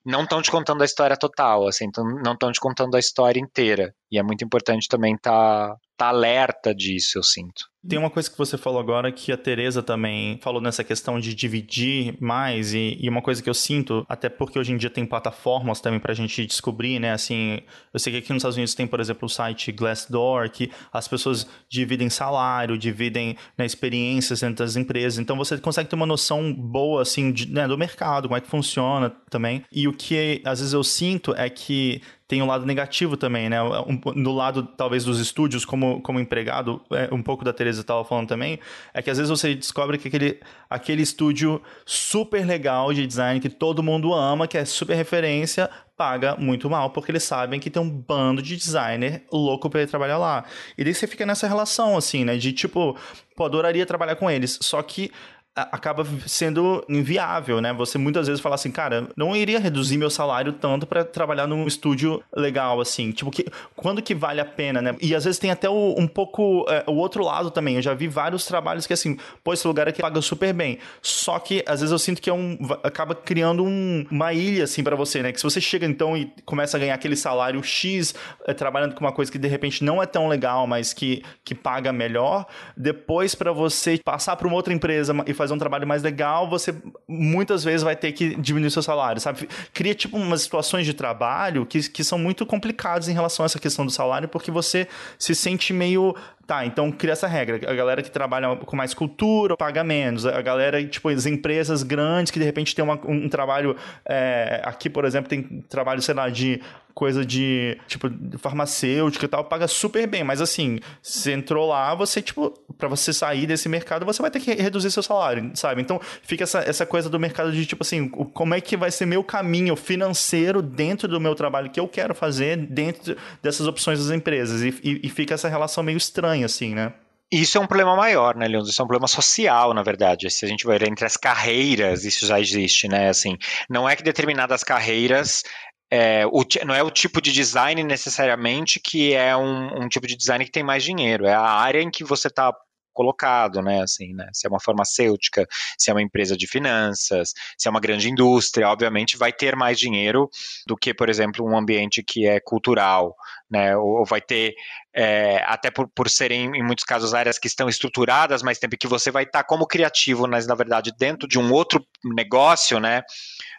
não 0.06 0.24
estão 0.24 0.42
te 0.42 0.52
contando 0.52 0.82
a 0.82 0.86
história 0.86 1.18
total, 1.18 1.68
assim, 1.68 1.88
não 2.24 2.34
estão 2.34 2.52
te 2.52 2.60
contando 2.60 2.96
a 2.96 3.00
história 3.00 3.40
inteira. 3.40 3.94
E 4.12 4.20
é 4.20 4.24
muito 4.24 4.44
importante 4.44 4.88
também 4.90 5.16
estar 5.16 5.70
tá, 5.70 5.78
tá 5.98 6.08
alerta 6.08 6.76
disso, 6.76 7.18
eu 7.18 7.24
sinto. 7.24 7.72
Tem 7.88 7.98
uma 7.98 8.12
coisa 8.12 8.30
que 8.30 8.38
você 8.38 8.60
falou 8.60 8.80
agora 8.80 9.12
que 9.12 9.32
a 9.32 9.38
Tereza 9.38 9.82
também 9.82 10.38
falou 10.40 10.62
nessa 10.62 10.84
questão 10.84 11.20
de 11.20 11.34
dividir 11.34 12.16
mais 12.22 12.76
e, 12.76 12.96
e, 13.00 13.10
uma 13.10 13.24
coisa 13.24 13.42
que 13.42 13.50
eu 13.50 13.56
sinto, 13.56 14.06
até 14.08 14.30
porque 14.30 14.60
hoje 14.60 14.72
em 14.72 14.78
dia 14.78 14.90
tem 14.90 15.04
plataformas 15.04 15.82
também 15.82 16.00
pra 16.00 16.14
gente 16.14 16.46
descobrir, 16.46 17.00
né? 17.00 17.12
Assim, 17.12 17.60
eu 17.92 18.00
sei 18.00 18.14
que 18.14 18.20
aqui 18.20 18.30
nos 18.32 18.42
Estados 18.42 18.56
Unidos 18.56 18.76
tem, 18.76 18.86
por 18.86 19.00
exemplo, 19.00 19.26
o 19.26 19.30
site 19.30 19.72
Glassdoor, 19.72 20.52
que 20.52 20.70
as 20.94 21.08
pessoas 21.08 21.48
dividem 21.68 22.08
salário, 22.08 22.78
dividem 22.78 23.36
né, 23.58 23.66
experiências 23.66 24.44
entre 24.44 24.64
as 24.64 24.76
empresas, 24.76 25.18
então 25.18 25.36
você 25.36 25.58
consegue 25.58 25.90
ter 25.90 25.96
uma 25.96 26.06
noção 26.06 26.54
boa, 26.54 27.02
assim, 27.02 27.32
de, 27.32 27.52
né, 27.52 27.68
do 27.68 27.78
mercado, 27.78 28.28
como 28.28 28.38
é 28.38 28.42
que 28.42 28.48
funciona 28.48 29.10
também. 29.28 29.64
E 29.72 29.88
o 29.88 29.94
que 29.94 30.40
às 30.46 30.60
vezes 30.60 30.74
eu 30.74 30.84
sinto 30.84 31.34
é 31.36 31.50
que 31.50 32.02
tem 32.32 32.42
um 32.42 32.46
lado 32.46 32.66
negativo 32.66 33.18
também, 33.18 33.50
né? 33.50 33.62
Um, 33.62 34.00
no 34.16 34.32
lado, 34.32 34.64
talvez, 34.64 35.04
dos 35.04 35.20
estúdios, 35.20 35.66
como, 35.66 36.00
como 36.00 36.18
empregado, 36.18 36.82
é, 36.90 37.14
um 37.14 37.22
pouco 37.22 37.44
da 37.44 37.52
Teresa 37.52 37.82
estava 37.82 38.06
falando 38.06 38.30
também, 38.30 38.58
é 38.94 39.02
que 39.02 39.10
às 39.10 39.18
vezes 39.18 39.30
você 39.30 39.54
descobre 39.54 39.98
que 39.98 40.08
aquele, 40.08 40.40
aquele 40.70 41.02
estúdio 41.02 41.62
super 41.86 42.46
legal 42.46 42.94
de 42.94 43.06
design 43.06 43.42
que 43.42 43.50
todo 43.50 43.84
mundo 43.84 44.14
ama, 44.14 44.48
que 44.48 44.58
é 44.58 44.64
super 44.64 44.96
referência, 44.96 45.70
paga 45.98 46.38
muito 46.38 46.70
mal, 46.70 46.92
porque 46.92 47.12
eles 47.12 47.24
sabem 47.24 47.60
que 47.60 47.70
tem 47.70 47.82
um 47.82 47.90
bando 47.90 48.42
de 48.42 48.56
designer 48.56 49.26
louco 49.30 49.70
para 49.70 49.86
trabalhar 49.86 50.18
lá. 50.18 50.46
E 50.78 50.86
daí 50.86 50.94
você 50.94 51.08
fica 51.08 51.26
nessa 51.26 51.50
relação, 51.50 51.98
assim, 51.98 52.24
né? 52.24 52.38
De 52.38 52.54
tipo, 52.54 52.96
pô, 53.36 53.44
adoraria 53.44 53.86
trabalhar 53.86 54.16
com 54.16 54.32
eles. 54.32 54.58
Só 54.62 54.82
que 54.82 55.12
acaba 55.54 56.06
sendo 56.26 56.84
inviável, 56.88 57.60
né? 57.60 57.74
Você 57.74 57.98
muitas 57.98 58.28
vezes 58.28 58.42
fala 58.42 58.56
assim, 58.56 58.72
cara, 58.72 59.10
não 59.18 59.36
iria 59.36 59.60
reduzir 59.60 59.98
meu 59.98 60.10
salário 60.10 60.54
tanto 60.54 60.88
para 60.88 61.04
trabalhar 61.04 61.46
num 61.46 61.68
estúdio 61.68 62.24
legal, 62.34 62.80
assim. 62.80 63.12
Tipo, 63.12 63.30
que, 63.30 63.46
quando 63.76 64.02
que 64.02 64.16
vale 64.16 64.40
a 64.40 64.46
pena, 64.46 64.82
né? 64.82 64.96
E 65.02 65.14
às 65.14 65.26
vezes 65.26 65.40
tem 65.40 65.52
até 65.52 65.70
o, 65.70 65.96
um 65.98 66.08
pouco 66.08 66.66
é, 66.70 66.86
o 66.88 66.94
outro 66.94 67.24
lado 67.24 67.52
também. 67.52 67.76
Eu 67.76 67.82
já 67.82 67.94
vi 67.94 68.08
vários 68.08 68.46
trabalhos 68.46 68.88
que, 68.88 68.94
assim, 68.94 69.18
pô, 69.44 69.52
esse 69.52 69.68
lugar 69.68 69.90
aqui 69.90 70.02
paga 70.02 70.22
super 70.22 70.54
bem. 70.54 70.80
Só 71.02 71.38
que 71.38 71.64
às 71.68 71.82
vezes 71.82 71.92
eu 71.92 72.00
sinto 72.00 72.22
que 72.22 72.30
é 72.30 72.34
um. 72.34 72.58
acaba 72.82 73.14
criando 73.14 73.66
um, 73.66 74.06
uma 74.10 74.32
ilha, 74.32 74.64
assim, 74.64 74.84
para 74.84 74.96
você, 74.96 75.22
né? 75.22 75.34
Que 75.34 75.38
se 75.40 75.44
você 75.44 75.60
chega 75.60 75.86
então 75.86 76.16
e 76.16 76.32
começa 76.46 76.78
a 76.78 76.80
ganhar 76.80 76.96
aquele 76.96 77.18
salário 77.18 77.62
X 77.62 78.16
é, 78.48 78.54
trabalhando 78.54 78.96
com 78.96 79.02
uma 79.02 79.12
coisa 79.12 79.30
que 79.30 79.38
de 79.38 79.50
repente 79.50 79.84
não 79.84 80.02
é 80.02 80.06
tão 80.06 80.30
legal, 80.30 80.66
mas 80.66 80.94
que, 80.94 81.24
que 81.44 81.54
paga 81.54 81.92
melhor, 81.92 82.46
depois 82.78 83.36
para 83.36 83.52
você 83.52 84.00
passar 84.04 84.38
para 84.38 84.48
uma 84.48 84.56
outra 84.56 84.74
empresa 84.74 85.14
e 85.28 85.34
fazer 85.42 85.54
um 85.54 85.58
trabalho 85.58 85.88
mais 85.88 86.04
legal, 86.04 86.50
você 86.50 86.74
muitas 87.08 87.64
vezes 87.64 87.82
vai 87.82 87.96
ter 87.96 88.12
que 88.12 88.36
diminuir 88.36 88.70
seu 88.70 88.84
salário, 88.84 89.20
sabe? 89.20 89.50
Cria, 89.74 89.96
tipo, 89.96 90.18
umas 90.18 90.44
situações 90.44 90.86
de 90.86 90.94
trabalho 90.94 91.66
que, 91.66 91.90
que 91.90 92.04
são 92.04 92.20
muito 92.20 92.46
complicadas 92.46 93.08
em 93.08 93.14
relação 93.14 93.44
a 93.44 93.48
essa 93.48 93.60
questão 93.60 93.86
do 93.86 93.92
salário, 93.92 94.28
porque 94.28 94.52
você 94.52 94.88
se 95.18 95.34
sente 95.34 95.74
meio 95.74 96.16
Tá, 96.48 96.66
então 96.66 96.92
cria 96.92 97.14
essa 97.14 97.28
regra. 97.28 97.60
A 97.70 97.74
galera 97.74 98.02
que 98.02 98.12
trabalha 98.12 98.56
com 98.56 98.76
mais 98.76 98.94
cultura 98.94 99.56
paga 99.56 99.84
menos. 99.84 100.26
A 100.26 100.42
galera, 100.42 100.84
tipo, 100.86 101.10
as 101.10 101.26
empresas 101.26 101.84
grandes 101.84 102.32
que 102.32 102.40
de 102.40 102.46
repente 102.46 102.76
tem 102.76 102.84
uma, 102.84 103.00
um, 103.06 103.30
trabalho. 103.30 103.76
É, 104.06 104.62
aqui, 104.66 104.90
por 104.90 105.06
exemplo, 105.06 105.30
tem 105.30 105.64
trabalho, 105.70 106.02
sei 106.02 106.14
lá, 106.14 106.30
de 106.30 106.62
coisa 106.94 107.26
de, 107.26 107.78
tipo, 107.88 108.10
farmacêutica 108.38 109.26
e 109.26 109.28
tal, 109.28 109.44
paga 109.46 109.68
super 109.68 110.06
bem. 110.08 110.24
Mas 110.24 110.42
assim, 110.42 110.80
você 111.02 111.32
entrou 111.32 111.68
lá, 111.68 111.94
você, 111.96 112.22
tipo, 112.22 112.52
para 112.78 112.88
você 112.88 113.14
sair 113.14 113.48
desse 113.48 113.68
mercado, 113.70 114.06
você 114.06 114.22
vai 114.22 114.32
ter 114.32 114.40
que 114.40 114.54
reduzir 114.54 114.92
seu 114.92 115.04
salário, 115.04 115.52
sabe? 115.56 115.82
Então 115.82 116.00
fica 116.22 116.44
essa, 116.44 116.60
essa 116.60 116.86
coisa 116.86 117.10
do 117.10 117.20
mercado 117.20 117.52
de, 117.52 117.66
tipo 117.66 117.84
assim, 117.84 118.08
como 118.08 118.54
é 118.54 118.62
que 118.62 118.78
vai 118.78 118.92
ser 118.92 119.06
meu 119.06 119.24
caminho 119.24 119.76
financeiro 119.76 120.62
dentro 120.62 121.08
do 121.08 121.20
meu 121.20 121.36
trabalho 121.36 121.70
que 121.70 121.80
eu 121.80 121.88
quero 121.88 122.14
fazer 122.14 122.58
dentro 122.58 123.16
dessas 123.42 123.68
opções 123.68 124.00
das 124.00 124.16
empresas. 124.16 124.62
E, 124.62 124.70
e, 124.84 125.08
e 125.08 125.10
fica 125.10 125.34
essa 125.34 125.48
relação 125.48 125.84
meio 125.84 125.98
estranha, 125.98 126.31
assim, 126.44 126.74
né? 126.74 126.94
Isso 127.32 127.58
é 127.58 127.62
um 127.62 127.68
problema 127.68 127.96
maior, 127.96 128.36
né, 128.36 128.46
Leandro? 128.46 128.70
Isso 128.70 128.82
é 128.82 128.84
um 128.84 128.88
problema 128.88 129.08
social, 129.08 129.74
na 129.74 129.82
verdade. 129.82 130.30
Se 130.30 130.44
a 130.46 130.48
gente 130.48 130.66
vai 130.66 130.78
entre 130.84 131.06
as 131.06 131.16
carreiras, 131.16 132.04
isso 132.04 132.26
já 132.26 132.40
existe, 132.40 132.90
né? 132.90 133.08
Assim, 133.08 133.38
não 133.70 133.88
é 133.88 133.96
que 133.96 134.04
determinadas 134.04 134.64
carreiras 134.64 135.44
é, 135.92 136.26
o, 136.26 136.44
não 136.66 136.74
é 136.74 136.82
o 136.82 136.90
tipo 136.90 137.22
de 137.22 137.34
design 137.34 137.84
necessariamente 137.84 138.80
que 138.80 139.14
é 139.14 139.36
um, 139.36 139.84
um, 139.84 139.90
tipo 139.90 140.08
de 140.08 140.16
design 140.16 140.46
que 140.46 140.52
tem 140.52 140.64
mais 140.64 140.84
dinheiro, 140.84 141.26
é 141.26 141.34
a 141.34 141.42
área 141.42 141.82
em 141.82 141.92
que 141.92 142.04
você 142.04 142.30
está 142.30 142.54
colocado, 142.94 143.62
né, 143.62 143.82
assim, 143.82 144.14
né, 144.14 144.30
se 144.34 144.48
é 144.48 144.50
uma 144.50 144.60
farmacêutica, 144.60 145.46
se 145.78 145.90
é 145.90 145.94
uma 145.94 146.02
empresa 146.02 146.36
de 146.36 146.48
finanças, 146.48 147.34
se 147.58 147.68
é 147.68 147.72
uma 147.72 147.80
grande 147.80 148.10
indústria, 148.10 148.70
obviamente 148.70 149.18
vai 149.18 149.32
ter 149.34 149.56
mais 149.56 149.80
dinheiro 149.80 150.30
do 150.68 150.78
que, 150.78 150.94
por 150.94 151.10
exemplo, 151.10 151.46
um 151.46 151.58
ambiente 151.58 152.04
que 152.04 152.28
é 152.28 152.40
cultural, 152.40 153.16
né, 153.50 153.76
ou 153.76 154.06
vai 154.06 154.22
ter, 154.22 154.54
é, 154.94 155.44
até 155.46 155.70
por, 155.72 155.90
por 155.90 156.10
serem, 156.10 156.52
em 156.56 156.64
muitos 156.64 156.86
casos, 156.86 157.14
áreas 157.14 157.38
que 157.38 157.48
estão 157.48 157.68
estruturadas, 157.68 158.42
mas 158.44 158.60
tempo 158.60 158.78
que 158.78 158.88
você 158.88 159.12
vai 159.12 159.24
estar 159.24 159.44
como 159.44 159.68
criativo, 159.68 160.28
mas 160.28 160.48
na 160.48 160.56
verdade 160.56 160.92
dentro 160.98 161.28
de 161.28 161.40
um 161.40 161.52
outro 161.52 161.86
negócio, 162.04 162.80
né, 162.80 163.02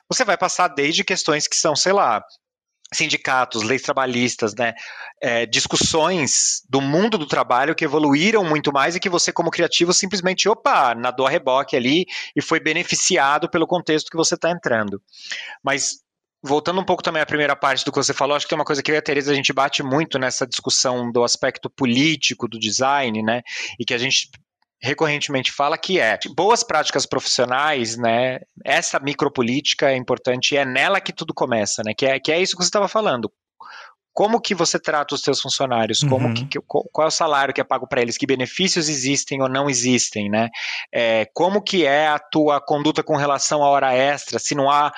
você 0.08 0.24
vai 0.24 0.36
passar 0.36 0.68
desde 0.68 1.04
questões 1.04 1.46
que 1.46 1.56
são, 1.56 1.74
sei 1.74 1.92
lá, 1.92 2.22
sindicatos, 2.92 3.62
leis 3.62 3.82
trabalhistas, 3.82 4.54
né, 4.54 4.74
é, 5.20 5.46
discussões 5.46 6.62
do 6.68 6.80
mundo 6.80 7.16
do 7.16 7.26
trabalho 7.26 7.74
que 7.74 7.84
evoluíram 7.84 8.44
muito 8.44 8.72
mais 8.72 8.94
e 8.94 9.00
que 9.00 9.08
você, 9.08 9.32
como 9.32 9.50
criativo, 9.50 9.92
simplesmente, 9.92 10.48
opa, 10.48 10.94
nadou 10.94 11.26
a 11.26 11.30
reboque 11.30 11.76
ali 11.76 12.06
e 12.36 12.42
foi 12.42 12.60
beneficiado 12.60 13.48
pelo 13.48 13.66
contexto 13.66 14.10
que 14.10 14.16
você 14.16 14.34
está 14.34 14.50
entrando. 14.50 15.00
Mas 15.62 16.02
voltando 16.42 16.80
um 16.80 16.84
pouco 16.84 17.02
também 17.02 17.22
à 17.22 17.26
primeira 17.26 17.54
parte 17.54 17.84
do 17.84 17.92
que 17.92 17.98
você 17.98 18.12
falou, 18.12 18.36
acho 18.36 18.46
que 18.46 18.50
tem 18.50 18.58
uma 18.58 18.64
coisa 18.64 18.82
que 18.82 18.90
eu 18.90 18.94
e 18.96 18.98
a 18.98 19.02
Teresa 19.02 19.30
a 19.30 19.34
gente 19.34 19.52
bate 19.52 19.82
muito 19.82 20.18
nessa 20.18 20.46
discussão 20.46 21.10
do 21.12 21.22
aspecto 21.22 21.70
político 21.70 22.48
do 22.48 22.58
design, 22.58 23.22
né? 23.22 23.42
E 23.78 23.84
que 23.84 23.94
a 23.94 23.98
gente 23.98 24.28
recorrentemente 24.82 25.52
fala 25.52 25.78
que 25.78 26.00
é 26.00 26.18
boas 26.34 26.64
práticas 26.64 27.06
profissionais, 27.06 27.96
né? 27.96 28.40
Essa 28.64 28.98
micropolítica 28.98 29.90
é 29.90 29.96
importante 29.96 30.52
e 30.52 30.58
é 30.58 30.64
nela 30.64 31.00
que 31.00 31.12
tudo 31.12 31.32
começa, 31.32 31.82
né? 31.84 31.92
Que 31.96 32.06
é, 32.06 32.18
que 32.18 32.32
é 32.32 32.40
isso 32.40 32.56
que 32.56 32.62
você 32.62 32.68
estava 32.68 32.88
falando. 32.88 33.30
Como 34.12 34.40
que 34.40 34.54
você 34.54 34.78
trata 34.78 35.14
os 35.14 35.22
seus 35.22 35.40
funcionários? 35.40 36.00
Como 36.00 36.28
uhum. 36.28 36.34
que, 36.34 36.58
qual 36.68 37.06
é 37.06 37.08
o 37.08 37.10
salário 37.10 37.54
que 37.54 37.62
é 37.62 37.64
pago 37.64 37.88
para 37.88 38.02
eles? 38.02 38.18
Que 38.18 38.26
benefícios 38.26 38.90
existem 38.90 39.40
ou 39.40 39.48
não 39.48 39.70
existem, 39.70 40.28
né? 40.28 40.50
É, 40.92 41.26
como 41.32 41.62
que 41.62 41.86
é 41.86 42.08
a 42.08 42.18
tua 42.18 42.60
conduta 42.60 43.02
com 43.02 43.16
relação 43.16 43.62
à 43.64 43.68
hora 43.68 43.94
extra? 43.94 44.38
Se 44.38 44.54
não 44.54 44.70
há 44.70 44.92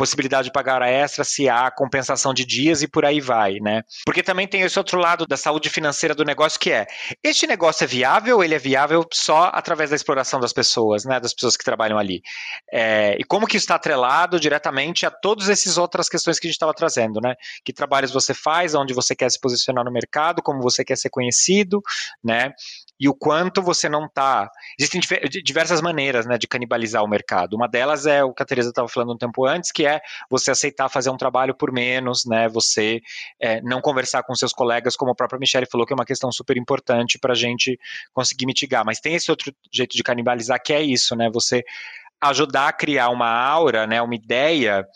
possibilidade 0.00 0.46
de 0.46 0.52
pagar 0.52 0.76
hora 0.76 0.88
extra, 0.88 1.22
se 1.22 1.46
há 1.46 1.70
compensação 1.70 2.32
de 2.32 2.46
dias 2.46 2.80
e 2.80 2.88
por 2.88 3.04
aí 3.04 3.20
vai, 3.20 3.58
né? 3.60 3.82
Porque 4.06 4.22
também 4.22 4.48
tem 4.48 4.62
esse 4.62 4.78
outro 4.78 4.98
lado 4.98 5.26
da 5.26 5.36
saúde 5.36 5.68
financeira 5.68 6.14
do 6.14 6.24
negócio 6.24 6.58
que 6.58 6.72
é, 6.72 6.86
este 7.22 7.46
negócio 7.46 7.84
é 7.84 7.86
viável, 7.86 8.42
ele 8.42 8.54
é 8.54 8.58
viável 8.58 9.06
só 9.12 9.50
através 9.52 9.90
da 9.90 9.96
exploração 9.96 10.40
das 10.40 10.54
pessoas, 10.54 11.04
né, 11.04 11.20
das 11.20 11.34
pessoas 11.34 11.54
que 11.54 11.62
trabalham 11.62 11.98
ali. 11.98 12.22
É, 12.72 13.14
e 13.18 13.24
como 13.24 13.46
que 13.46 13.58
isso 13.58 13.64
está 13.64 13.74
atrelado 13.74 14.40
diretamente 14.40 15.04
a 15.04 15.10
todas 15.10 15.50
essas 15.50 15.76
outras 15.76 16.08
questões 16.08 16.38
que 16.38 16.46
a 16.46 16.48
gente 16.48 16.56
estava 16.56 16.72
trazendo, 16.72 17.20
né? 17.20 17.34
Que 17.62 17.70
trabalhos 17.70 18.10
você 18.10 18.32
faz, 18.32 18.74
onde 18.74 18.94
você 18.94 19.14
quer 19.14 19.30
se 19.30 19.38
posicionar 19.38 19.84
no 19.84 19.92
mercado, 19.92 20.40
como 20.40 20.62
você 20.62 20.82
quer 20.82 20.96
ser 20.96 21.10
conhecido, 21.10 21.82
né? 22.24 22.54
E 23.00 23.08
o 23.08 23.14
quanto 23.14 23.62
você 23.62 23.88
não 23.88 24.04
está. 24.04 24.50
Existem 24.78 25.00
diversas 25.42 25.80
maneiras 25.80 26.26
né, 26.26 26.36
de 26.36 26.46
canibalizar 26.46 27.02
o 27.02 27.08
mercado. 27.08 27.54
Uma 27.54 27.66
delas 27.66 28.04
é 28.04 28.22
o 28.22 28.34
que 28.34 28.42
a 28.42 28.46
Teresa 28.46 28.68
estava 28.68 28.86
falando 28.88 29.14
um 29.14 29.16
tempo 29.16 29.46
antes, 29.46 29.72
que 29.72 29.86
é 29.86 30.02
você 30.28 30.50
aceitar 30.50 30.90
fazer 30.90 31.08
um 31.08 31.16
trabalho 31.16 31.54
por 31.54 31.72
menos, 31.72 32.26
né, 32.26 32.46
você 32.46 33.00
é, 33.40 33.62
não 33.62 33.80
conversar 33.80 34.22
com 34.22 34.34
seus 34.34 34.52
colegas, 34.52 34.96
como 34.96 35.12
a 35.12 35.14
própria 35.14 35.38
Michelle 35.38 35.66
falou, 35.66 35.86
que 35.86 35.94
é 35.94 35.96
uma 35.96 36.04
questão 36.04 36.30
super 36.30 36.58
importante 36.58 37.18
para 37.18 37.32
a 37.32 37.36
gente 37.36 37.78
conseguir 38.12 38.44
mitigar. 38.44 38.84
Mas 38.84 39.00
tem 39.00 39.14
esse 39.14 39.30
outro 39.30 39.50
jeito 39.72 39.96
de 39.96 40.02
canibalizar 40.02 40.60
que 40.62 40.74
é 40.74 40.82
isso, 40.82 41.16
né? 41.16 41.30
Você 41.32 41.64
ajudar 42.20 42.68
a 42.68 42.72
criar 42.72 43.08
uma 43.08 43.30
aura, 43.30 43.86
né, 43.86 44.02
uma 44.02 44.14
ideia 44.14 44.86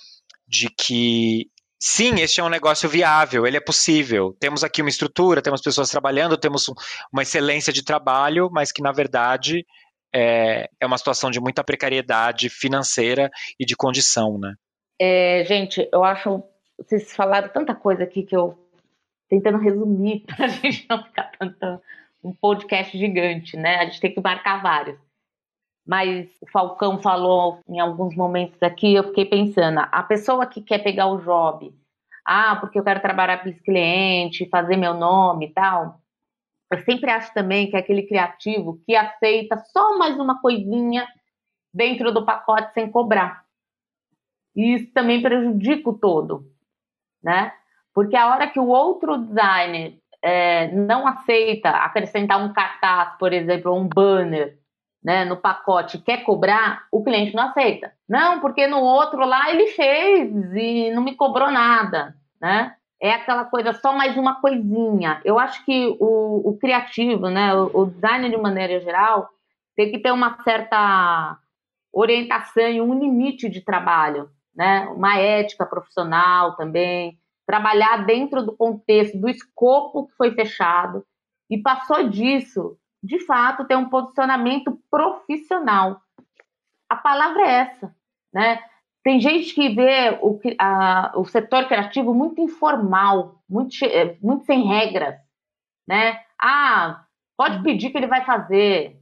de 0.47 0.69
que 0.69 1.49
sim, 1.87 2.15
este 2.23 2.41
é 2.41 2.43
um 2.43 2.49
negócio 2.49 2.89
viável, 2.89 3.47
ele 3.47 3.59
é 3.59 3.61
possível. 3.61 4.35
Temos 4.41 4.65
aqui 4.65 4.81
uma 4.81 4.89
estrutura, 4.89 5.43
temos 5.43 5.61
pessoas 5.61 5.91
trabalhando, 5.91 6.39
temos 6.39 6.65
uma 7.13 7.21
excelência 7.21 7.71
de 7.71 7.85
trabalho, 7.85 8.49
mas 8.51 8.73
que, 8.73 8.81
na 8.81 8.91
verdade, 8.91 9.67
é, 10.11 10.67
é 10.81 10.87
uma 10.87 10.97
situação 10.97 11.31
de 11.31 11.39
muita 11.39 11.63
precariedade 11.63 12.49
financeira 12.49 13.31
e 13.61 13.67
de 13.67 13.77
condição, 13.77 14.39
né? 14.39 14.55
É, 14.99 15.45
gente, 15.45 15.87
eu 15.93 16.03
acho. 16.03 16.43
Vocês 16.79 17.15
falaram 17.15 17.51
tanta 17.51 17.75
coisa 17.75 18.05
aqui 18.05 18.23
que 18.23 18.35
eu. 18.35 18.59
Tentando 19.29 19.59
resumir, 19.59 20.21
para 20.27 20.47
a 20.47 20.49
gente 20.49 20.87
não 20.89 21.05
ficar 21.05 21.31
tanto. 21.39 21.83
Um 22.23 22.33
podcast 22.33 22.97
gigante, 22.97 23.59
né? 23.59 23.77
A 23.77 23.85
gente 23.85 24.01
tem 24.01 24.15
que 24.15 24.21
marcar 24.23 24.63
vários 24.63 24.99
mas 25.87 26.29
o 26.41 26.51
Falcão 26.51 27.01
falou 27.01 27.61
em 27.69 27.79
alguns 27.79 28.17
momentos 28.17 28.63
aqui, 28.63 28.95
eu 28.95 29.05
fiquei 29.05 29.27
pensando, 29.27 29.81
a 29.81 30.03
pessoa 30.03 30.47
que 30.47 30.63
quer 30.63 30.79
pegar 30.79 31.07
o 31.07 31.19
job, 31.19 31.73
ah, 32.25 32.57
porque 32.57 32.79
eu 32.79 32.85
quero 32.85 33.01
trabalhar 33.01 33.39
para 33.39 33.51
esse 33.51 33.63
cliente, 33.63 34.49
fazer 34.49 34.77
meu 34.77 34.95
nome 34.95 35.47
e 35.47 35.53
tal, 35.53 36.01
eu 36.71 36.79
sempre 36.81 37.11
acho 37.11 37.33
também 37.35 37.69
que 37.69 37.77
é 37.77 37.79
aquele 37.79 38.03
criativo 38.03 38.81
que 38.87 38.97
aceita 38.97 39.59
só 39.73 39.99
mais 39.99 40.19
uma 40.19 40.41
coisinha 40.41 41.07
dentro 41.73 42.13
do 42.13 42.25
pacote 42.25 42.73
sem 42.73 42.91
cobrar. 42.91 43.45
E 44.57 44.75
isso 44.75 44.93
também 44.93 45.21
prejudica 45.21 45.91
o 45.91 45.99
todo, 45.99 46.51
né? 47.23 47.53
Porque 47.93 48.17
a 48.17 48.29
hora 48.29 48.49
que 48.49 48.59
o 48.59 48.69
outro 48.69 49.19
designer 49.19 49.99
é, 50.23 50.73
não 50.73 51.07
aceita 51.07 51.69
acrescentar 51.71 52.43
um 52.43 52.53
cartaz, 52.53 53.17
por 53.19 53.33
exemplo, 53.33 53.73
ou 53.73 53.79
um 53.79 53.89
banner, 53.89 54.59
né, 55.05 55.25
no 55.25 55.37
pacote 55.37 55.99
quer 55.99 56.25
cobrar, 56.25 56.87
o 56.91 57.05
cliente 57.05 57.35
não 57.35 57.49
aceita. 57.49 57.93
Não, 58.09 58.41
porque 58.41 58.67
no 58.67 58.81
outro 58.81 59.19
lá 59.27 59.51
ele 59.51 59.67
fez 59.69 60.33
e 60.55 60.91
não 60.93 61.03
me 61.03 61.15
cobrou 61.15 61.51
nada, 61.51 62.17
né? 62.41 62.75
É 63.01 63.13
aquela 63.13 63.45
coisa, 63.45 63.75
só 63.75 63.93
mais 63.93 64.17
uma 64.17 64.41
coisinha. 64.41 65.21
Eu 65.23 65.39
acho 65.39 65.63
que 65.67 65.95
o, 66.01 66.49
o 66.49 66.57
criativo, 66.59 67.29
né, 67.29 67.55
o, 67.55 67.83
o 67.83 67.87
design 67.87 68.31
de 68.31 68.37
maneira 68.39 68.81
geral, 68.81 69.29
tem 69.77 69.91
que 69.91 69.99
ter 69.99 70.11
uma 70.11 70.43
certa 70.43 71.37
orientação 71.93 72.69
e 72.69 72.81
um 72.81 72.99
limite 72.99 73.49
de 73.51 73.61
trabalho, 73.61 74.31
né? 74.55 74.89
Uma 74.97 75.19
ética 75.19 75.67
profissional 75.67 76.57
também, 76.57 77.19
trabalhar 77.47 78.07
dentro 78.07 78.43
do 78.43 78.57
contexto, 78.57 79.19
do 79.19 79.29
escopo 79.29 80.07
que 80.07 80.15
foi 80.15 80.33
fechado. 80.33 81.05
E 81.51 81.59
passou 81.59 82.09
disso, 82.09 82.79
de 83.05 83.19
fato, 83.21 83.67
ter 83.67 83.77
um 83.77 83.91
posicionamento 83.91 84.81
profissional. 84.91 86.01
A 86.89 86.97
palavra 86.97 87.43
é 87.43 87.51
essa, 87.51 87.95
né? 88.33 88.59
Tem 89.03 89.21
gente 89.21 89.55
que 89.55 89.69
vê 89.69 90.19
o, 90.23 90.41
a, 90.59 91.13
o 91.15 91.27
setor 91.27 91.69
criativo 91.69 92.15
muito 92.15 92.41
informal, 92.41 93.43
muito, 93.47 93.77
é, 93.85 94.17
muito 94.23 94.47
sem 94.47 94.67
regras, 94.67 95.17
né? 95.87 96.19
Ah, 96.41 97.05
pode 97.37 97.63
pedir 97.63 97.91
que 97.91 97.99
ele 97.99 98.07
vai 98.07 98.25
fazer, 98.25 98.99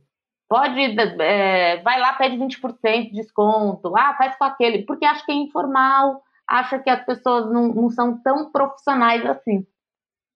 pode, 0.49 0.81
é, 1.21 1.77
vai 1.83 2.01
lá, 2.01 2.15
pede 2.15 2.37
20% 2.37 3.05
de 3.05 3.12
desconto, 3.12 3.97
ah, 3.97 4.17
faz 4.19 4.35
com 4.37 4.45
aquele, 4.45 4.83
porque 4.83 5.05
acha 5.05 5.25
que 5.25 5.31
é 5.31 5.37
informal, 5.37 6.21
acha 6.45 6.81
que 6.81 6.91
as 6.91 7.05
pessoas 7.05 7.53
não, 7.53 7.69
não 7.69 7.88
são 7.88 8.19
tão 8.21 8.51
profissionais 8.51 9.25
assim. 9.25 9.65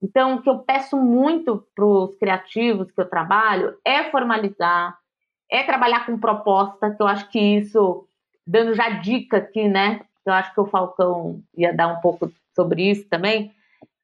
Então, 0.06 0.36
o 0.36 0.42
que 0.42 0.48
eu 0.48 0.60
peço 0.60 0.96
muito 0.96 1.66
para 1.74 1.84
os 1.84 2.14
criativos 2.14 2.92
que 2.92 3.00
eu 3.00 3.10
trabalho 3.10 3.76
é 3.84 4.04
formalizar, 4.04 4.96
é 5.50 5.64
trabalhar 5.64 6.06
com 6.06 6.16
proposta, 6.16 6.92
que 6.92 7.02
eu 7.02 7.08
acho 7.08 7.28
que 7.28 7.40
isso, 7.40 8.08
dando 8.46 8.72
já 8.72 8.88
dica 8.88 9.38
aqui, 9.38 9.66
né? 9.66 10.02
Eu 10.24 10.32
acho 10.32 10.54
que 10.54 10.60
o 10.60 10.66
Falcão 10.66 11.42
ia 11.56 11.74
dar 11.74 11.88
um 11.88 12.00
pouco 12.00 12.30
sobre 12.54 12.88
isso 12.88 13.08
também. 13.08 13.52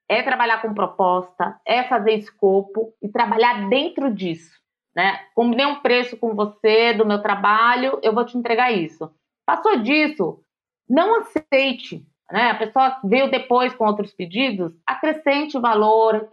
É 0.08 0.24
trabalhar 0.24 0.60
com 0.60 0.74
proposta, 0.74 1.60
é 1.64 1.84
fazer 1.84 2.14
escopo 2.14 2.92
e 3.00 3.08
trabalhar 3.08 3.68
dentro 3.68 4.12
disso. 4.12 4.60
Né? 4.94 5.20
Combinei 5.36 5.66
um 5.66 5.80
preço 5.80 6.16
com 6.16 6.34
você 6.34 6.92
do 6.94 7.06
meu 7.06 7.22
trabalho, 7.22 8.00
eu 8.02 8.12
vou 8.12 8.24
te 8.24 8.36
entregar 8.36 8.72
isso. 8.72 9.08
Passou 9.46 9.78
disso, 9.78 10.42
não 10.88 11.20
aceite 11.20 12.04
né? 12.32 12.50
A 12.50 12.54
pessoa 12.54 12.98
veio 13.04 13.30
depois 13.30 13.74
com 13.74 13.84
outros 13.84 14.12
pedidos, 14.12 14.72
acrescente 14.86 15.58
valor, 15.58 16.30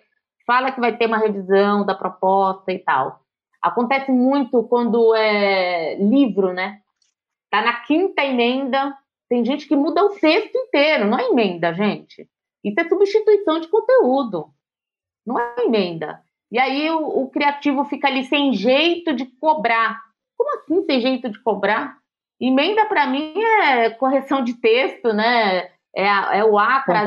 fala 0.47 0.71
que 0.71 0.79
vai 0.79 0.95
ter 0.95 1.07
uma 1.07 1.17
revisão 1.17 1.85
da 1.85 1.93
proposta 1.93 2.71
e 2.71 2.79
tal. 2.79 3.19
Acontece 3.61 4.09
muito 4.09 4.63
quando 4.63 5.13
é 5.13 5.95
livro, 5.95 6.53
né? 6.53 6.79
Tá 7.51 7.61
na 7.61 7.81
quinta 7.81 8.23
emenda, 8.23 8.95
tem 9.27 9.43
gente 9.43 9.67
que 9.67 9.75
muda 9.75 10.05
o 10.05 10.11
texto 10.11 10.55
inteiro, 10.55 11.05
não 11.05 11.19
é 11.19 11.27
emenda, 11.27 11.73
gente. 11.73 12.29
Isso 12.63 12.79
é 12.79 12.87
substituição 12.87 13.59
de 13.59 13.67
conteúdo, 13.67 14.47
não 15.25 15.37
é 15.37 15.65
emenda. 15.65 16.21
E 16.49 16.57
aí 16.57 16.89
o, 16.91 17.23
o 17.23 17.29
criativo 17.29 17.83
fica 17.83 18.07
ali 18.07 18.23
sem 18.23 18.53
jeito 18.53 19.13
de 19.13 19.25
cobrar. 19.25 20.01
Como 20.37 20.55
assim 20.55 20.85
sem 20.85 21.01
jeito 21.01 21.29
de 21.29 21.39
cobrar? 21.43 21.97
Emenda 22.39 22.85
para 22.85 23.05
mim 23.05 23.33
é 23.37 23.89
correção 23.89 24.41
de 24.41 24.53
texto, 24.53 25.11
né? 25.11 25.69
É, 25.95 26.05
é 26.39 26.43
o 26.43 26.57
A 26.57 26.81
para 26.81 27.01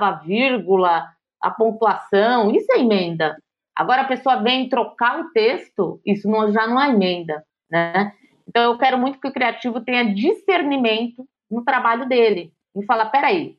a 0.00 0.10
vírgula, 0.12 1.08
a 1.40 1.50
pontuação, 1.50 2.50
isso 2.50 2.70
é 2.72 2.80
emenda. 2.80 3.36
Agora 3.74 4.02
a 4.02 4.08
pessoa 4.08 4.42
vem 4.42 4.68
trocar 4.68 5.20
o 5.20 5.30
texto, 5.30 6.00
isso 6.04 6.28
não, 6.28 6.52
já 6.52 6.66
não 6.66 6.80
é 6.80 6.90
emenda, 6.90 7.44
né? 7.70 8.12
Então 8.46 8.62
eu 8.62 8.78
quero 8.78 8.98
muito 8.98 9.20
que 9.20 9.28
o 9.28 9.32
criativo 9.32 9.80
tenha 9.80 10.14
discernimento 10.14 11.26
no 11.50 11.64
trabalho 11.64 12.08
dele 12.08 12.52
e 12.74 12.84
falar, 12.84 13.06
peraí, 13.06 13.56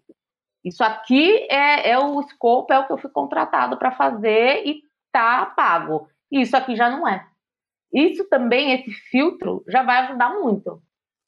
Isso 0.63 0.84
aqui 0.84 1.47
é, 1.49 1.91
é 1.91 1.99
o 1.99 2.20
escopo, 2.20 2.74
é 2.74 2.80
o 2.80 2.86
que 2.86 2.91
eu 2.91 2.97
fui 2.97 3.09
contratado 3.09 3.78
para 3.78 3.91
fazer 3.91 4.63
e 4.65 4.82
tá 5.11 5.45
pago. 5.45 6.09
Isso 6.30 6.55
aqui 6.57 6.76
já 6.76 6.89
não 6.89 7.07
é. 7.07 7.26
Isso 7.93 8.28
também, 8.30 8.74
esse 8.74 8.91
filtro, 8.91 9.63
já 9.67 9.84
vai 9.84 9.99
ajudar 9.99 10.32
muito 10.32 10.82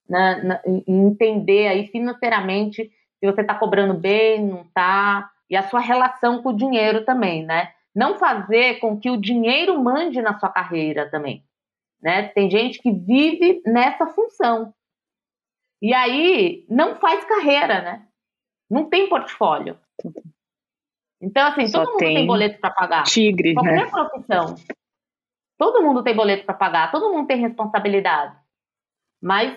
né, 0.07 0.41
na, 0.43 0.61
entender 0.87 1.67
aí 1.67 1.87
financeiramente 1.87 2.91
se 3.21 3.31
você 3.31 3.41
está 3.41 3.53
cobrando 3.53 3.93
bem, 3.93 4.43
não 4.43 4.61
está, 4.63 5.31
e 5.47 5.55
a 5.55 5.63
sua 5.69 5.79
relação 5.79 6.41
com 6.41 6.49
o 6.49 6.57
dinheiro 6.57 7.05
também, 7.05 7.45
né? 7.45 7.71
Não 7.93 8.17
fazer 8.17 8.79
com 8.79 8.99
que 8.99 9.11
o 9.11 9.17
dinheiro 9.17 9.77
mande 9.81 10.21
na 10.21 10.39
sua 10.39 10.49
carreira 10.49 11.09
também, 11.09 11.45
né? 12.01 12.29
Tem 12.29 12.49
gente 12.49 12.81
que 12.81 12.91
vive 12.91 13.61
nessa 13.65 14.07
função. 14.07 14.73
E 15.81 15.93
aí 15.93 16.65
não 16.67 16.95
faz 16.95 17.23
carreira, 17.25 17.81
né? 17.81 18.07
Não 18.69 18.89
tem 18.89 19.07
portfólio. 19.07 19.77
Então, 21.21 21.47
assim, 21.47 21.67
Só 21.67 21.79
todo 21.79 21.89
mundo 21.89 21.99
tem, 21.99 22.15
tem 22.15 22.25
boleto 22.25 22.59
para 22.59 22.71
pagar. 22.71 23.03
Tigre, 23.03 23.53
Qualquer 23.53 23.85
né? 23.85 23.91
profissão. 23.91 24.55
Todo 25.57 25.83
mundo 25.83 26.01
tem 26.01 26.15
boleto 26.15 26.45
para 26.45 26.55
pagar, 26.55 26.91
todo 26.91 27.11
mundo 27.13 27.27
tem 27.27 27.37
responsabilidade. 27.37 28.35
Mas 29.21 29.55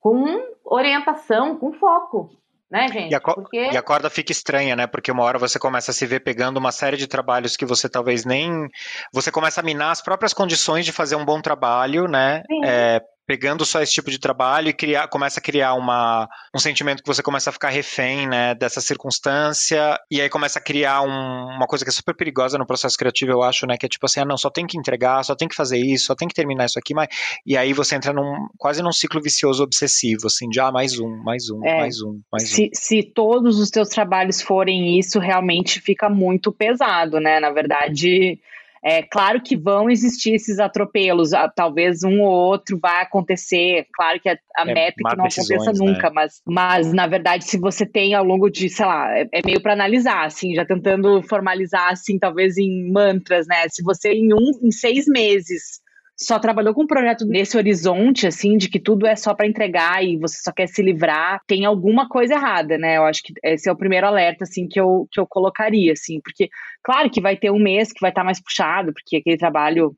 com 0.00 0.24
orientação, 0.64 1.56
com 1.56 1.72
foco. 1.72 2.30
Né, 2.70 2.86
gente? 2.88 3.12
E 3.12 3.14
a, 3.14 3.20
Porque... 3.20 3.56
e 3.56 3.76
a 3.78 3.82
corda 3.82 4.10
fica 4.10 4.30
estranha, 4.30 4.76
né? 4.76 4.86
Porque 4.86 5.10
uma 5.10 5.22
hora 5.22 5.38
você 5.38 5.58
começa 5.58 5.90
a 5.90 5.94
se 5.94 6.04
ver 6.04 6.20
pegando 6.20 6.58
uma 6.58 6.70
série 6.70 6.98
de 6.98 7.06
trabalhos 7.06 7.56
que 7.56 7.64
você 7.64 7.88
talvez 7.88 8.26
nem. 8.26 8.68
Você 9.10 9.32
começa 9.32 9.62
a 9.62 9.64
minar 9.64 9.90
as 9.90 10.02
próprias 10.02 10.34
condições 10.34 10.84
de 10.84 10.92
fazer 10.92 11.16
um 11.16 11.24
bom 11.24 11.40
trabalho, 11.40 12.06
né? 12.06 12.42
É, 12.62 13.00
pegando 13.28 13.62
só 13.66 13.82
esse 13.82 13.92
tipo 13.92 14.10
de 14.10 14.18
trabalho 14.18 14.70
e 14.70 14.72
criar, 14.72 15.06
começa 15.06 15.38
a 15.38 15.42
criar 15.42 15.74
uma, 15.74 16.26
um 16.54 16.58
sentimento 16.58 17.02
que 17.02 17.06
você 17.06 17.22
começa 17.22 17.50
a 17.50 17.52
ficar 17.52 17.68
refém 17.68 18.26
né, 18.26 18.54
dessa 18.54 18.80
circunstância, 18.80 20.00
e 20.10 20.18
aí 20.18 20.30
começa 20.30 20.58
a 20.58 20.62
criar 20.62 21.02
um, 21.02 21.44
uma 21.54 21.66
coisa 21.66 21.84
que 21.84 21.90
é 21.90 21.92
super 21.92 22.16
perigosa 22.16 22.56
no 22.56 22.66
processo 22.66 22.96
criativo, 22.96 23.30
eu 23.30 23.42
acho, 23.42 23.66
né? 23.66 23.76
Que 23.76 23.84
é 23.84 23.88
tipo 23.88 24.06
assim, 24.06 24.20
ah, 24.20 24.24
não, 24.24 24.38
só 24.38 24.48
tem 24.48 24.66
que 24.66 24.78
entregar, 24.78 25.22
só 25.24 25.36
tem 25.36 25.46
que 25.46 25.54
fazer 25.54 25.76
isso, 25.76 26.06
só 26.06 26.14
tem 26.14 26.26
que 26.26 26.34
terminar 26.34 26.64
isso 26.64 26.78
aqui, 26.78 26.94
mas. 26.94 27.08
E 27.44 27.54
aí 27.54 27.74
você 27.74 27.96
entra 27.96 28.14
num 28.14 28.48
quase 28.56 28.82
num 28.82 28.92
ciclo 28.92 29.20
vicioso 29.20 29.62
obsessivo, 29.62 30.26
assim, 30.26 30.48
de 30.48 30.58
ah, 30.58 30.72
mais 30.72 30.98
um, 30.98 31.22
mais 31.22 31.50
um, 31.50 31.62
é, 31.66 31.80
mais 31.80 32.00
um, 32.00 32.18
mais 32.32 32.48
se, 32.48 32.62
um. 32.62 32.70
Se 32.72 33.02
todos 33.02 33.58
os 33.58 33.68
teus 33.68 33.90
trabalhos 33.90 34.40
forem 34.40 34.98
isso, 34.98 35.18
realmente 35.18 35.82
fica 35.82 36.08
muito 36.08 36.50
pesado, 36.50 37.20
né? 37.20 37.38
Na 37.40 37.50
verdade. 37.50 38.40
É 38.82 39.02
claro 39.02 39.40
que 39.40 39.56
vão 39.56 39.90
existir 39.90 40.34
esses 40.34 40.58
atropelos, 40.58 41.30
talvez 41.54 42.02
um 42.04 42.20
ou 42.20 42.32
outro 42.32 42.78
vai 42.80 43.02
acontecer. 43.02 43.86
Claro 43.94 44.20
que 44.20 44.28
a, 44.28 44.38
a 44.56 44.62
é, 44.62 44.74
meta 44.74 44.80
é 44.80 44.92
que 44.92 45.16
não 45.16 45.24
aconteça 45.24 45.72
né? 45.72 45.78
nunca, 45.78 46.08
né? 46.08 46.12
mas, 46.14 46.42
mas 46.46 46.92
na 46.92 47.06
verdade, 47.06 47.44
se 47.44 47.58
você 47.58 47.84
tem 47.84 48.14
ao 48.14 48.24
longo 48.24 48.48
de, 48.48 48.68
sei 48.68 48.86
lá, 48.86 49.18
é, 49.18 49.28
é 49.32 49.40
meio 49.44 49.60
para 49.60 49.72
analisar, 49.72 50.24
assim, 50.24 50.54
já 50.54 50.64
tentando 50.64 51.22
formalizar, 51.22 51.92
assim, 51.92 52.18
talvez 52.18 52.56
em 52.56 52.90
mantras, 52.90 53.46
né? 53.46 53.68
Se 53.68 53.82
você 53.82 54.12
em 54.12 54.32
um, 54.32 54.50
em 54.62 54.70
seis 54.70 55.06
meses 55.06 55.80
só 56.20 56.38
trabalhou 56.38 56.74
com 56.74 56.82
um 56.82 56.86
projeto 56.86 57.24
nesse 57.24 57.56
horizonte, 57.56 58.26
assim, 58.26 58.56
de 58.56 58.68
que 58.68 58.80
tudo 58.80 59.06
é 59.06 59.14
só 59.14 59.34
para 59.34 59.46
entregar 59.46 60.04
e 60.04 60.16
você 60.16 60.38
só 60.42 60.50
quer 60.50 60.66
se 60.66 60.82
livrar, 60.82 61.40
tem 61.46 61.64
alguma 61.64 62.08
coisa 62.08 62.34
errada, 62.34 62.76
né? 62.76 62.96
Eu 62.96 63.04
acho 63.04 63.22
que 63.22 63.32
esse 63.44 63.68
é 63.68 63.72
o 63.72 63.76
primeiro 63.76 64.06
alerta, 64.06 64.42
assim, 64.42 64.66
que 64.66 64.80
eu, 64.80 65.06
que 65.12 65.20
eu 65.20 65.26
colocaria, 65.26 65.92
assim, 65.92 66.20
porque, 66.20 66.48
claro 66.82 67.08
que 67.08 67.20
vai 67.20 67.36
ter 67.36 67.52
um 67.52 67.58
mês 67.60 67.92
que 67.92 68.00
vai 68.00 68.10
estar 68.10 68.22
tá 68.22 68.24
mais 68.24 68.42
puxado, 68.42 68.92
porque 68.92 69.18
aquele 69.18 69.36
trabalho 69.36 69.94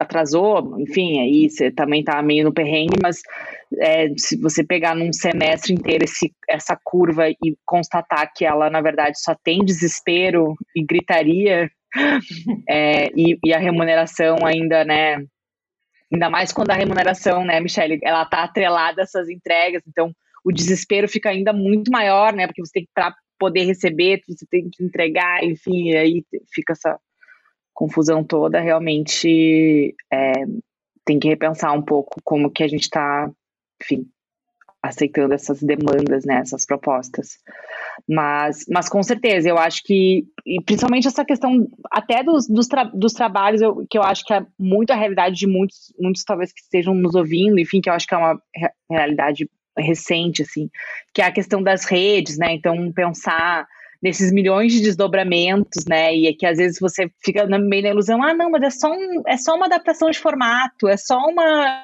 atrasou, 0.00 0.80
enfim, 0.80 1.20
aí 1.20 1.48
você 1.48 1.70
também 1.70 2.02
tá 2.02 2.20
meio 2.20 2.44
no 2.44 2.52
perrengue, 2.52 2.98
mas 3.00 3.22
é, 3.78 4.08
se 4.18 4.36
você 4.36 4.64
pegar 4.64 4.96
num 4.96 5.12
semestre 5.12 5.72
inteiro 5.72 6.04
esse, 6.04 6.32
essa 6.48 6.76
curva 6.82 7.28
e 7.30 7.56
constatar 7.64 8.32
que 8.34 8.44
ela, 8.44 8.68
na 8.68 8.80
verdade, 8.80 9.20
só 9.20 9.36
tem 9.44 9.64
desespero 9.64 10.54
e 10.74 10.84
gritaria, 10.84 11.70
é, 12.68 13.06
e, 13.16 13.38
e, 13.44 13.54
a 13.54 13.58
remuneração 13.58 14.36
ainda, 14.44 14.84
né? 14.84 15.24
Ainda 16.12 16.30
mais 16.30 16.52
quando 16.52 16.70
a 16.70 16.74
remuneração, 16.74 17.44
né, 17.44 17.60
Michelle, 17.60 17.98
ela 18.02 18.24
tá 18.24 18.44
atrelada 18.44 19.02
a 19.02 19.04
essas 19.04 19.28
entregas, 19.28 19.82
então 19.86 20.12
o 20.44 20.52
desespero 20.52 21.08
fica 21.08 21.30
ainda 21.30 21.52
muito 21.52 21.90
maior, 21.90 22.32
né? 22.32 22.46
Porque 22.46 22.64
você 22.64 22.72
tem 22.72 22.84
que, 22.84 22.90
para 22.94 23.14
poder 23.38 23.64
receber, 23.64 24.20
você 24.28 24.46
tem 24.50 24.68
que 24.70 24.84
entregar, 24.84 25.42
enfim, 25.42 25.94
aí 25.94 26.24
fica 26.52 26.72
essa 26.72 26.98
confusão 27.72 28.22
toda. 28.22 28.60
Realmente 28.60 29.94
é, 30.12 30.32
tem 31.04 31.18
que 31.18 31.28
repensar 31.28 31.72
um 31.72 31.82
pouco 31.82 32.20
como 32.22 32.50
que 32.50 32.62
a 32.62 32.68
gente 32.68 32.82
está, 32.82 33.30
enfim, 33.82 34.06
aceitando 34.82 35.34
essas 35.34 35.62
demandas, 35.62 36.24
né, 36.24 36.36
essas 36.36 36.64
propostas. 36.66 37.38
Mas, 38.08 38.64
mas 38.68 38.88
com 38.88 39.02
certeza, 39.02 39.48
eu 39.48 39.58
acho 39.58 39.82
que, 39.84 40.24
principalmente 40.66 41.06
essa 41.06 41.24
questão 41.24 41.66
até 41.90 42.22
dos, 42.22 42.46
dos, 42.48 42.66
tra 42.66 42.84
dos 42.84 43.12
trabalhos, 43.12 43.60
eu, 43.60 43.86
que 43.88 43.96
eu 43.96 44.02
acho 44.02 44.24
que 44.24 44.34
é 44.34 44.44
muito 44.58 44.92
a 44.92 44.96
realidade 44.96 45.36
de 45.36 45.46
muitos, 45.46 45.92
muitos 45.98 46.24
talvez 46.24 46.52
que 46.52 46.60
estejam 46.60 46.94
nos 46.94 47.14
ouvindo, 47.14 47.58
enfim, 47.58 47.80
que 47.80 47.88
eu 47.88 47.94
acho 47.94 48.06
que 48.06 48.14
é 48.14 48.18
uma 48.18 48.40
re 48.54 48.68
realidade 48.90 49.48
recente, 49.76 50.42
assim, 50.42 50.68
que 51.12 51.20
é 51.20 51.24
a 51.24 51.32
questão 51.32 51.62
das 51.62 51.84
redes, 51.84 52.38
né, 52.38 52.52
então 52.52 52.92
pensar 52.92 53.66
nesses 54.00 54.30
milhões 54.30 54.72
de 54.72 54.82
desdobramentos, 54.82 55.86
né? 55.86 56.14
E 56.14 56.26
é 56.26 56.32
que 56.34 56.44
às 56.44 56.58
vezes 56.58 56.78
você 56.78 57.10
fica 57.24 57.46
meio 57.46 57.82
na 57.82 57.88
ilusão, 57.88 58.22
ah, 58.22 58.34
não, 58.34 58.50
mas 58.50 58.62
é 58.62 58.70
só, 58.70 58.92
um, 58.92 59.22
é 59.26 59.36
só 59.38 59.56
uma 59.56 59.64
adaptação 59.64 60.10
de 60.10 60.18
formato, 60.18 60.86
é 60.86 60.96
só 60.96 61.16
uma 61.26 61.82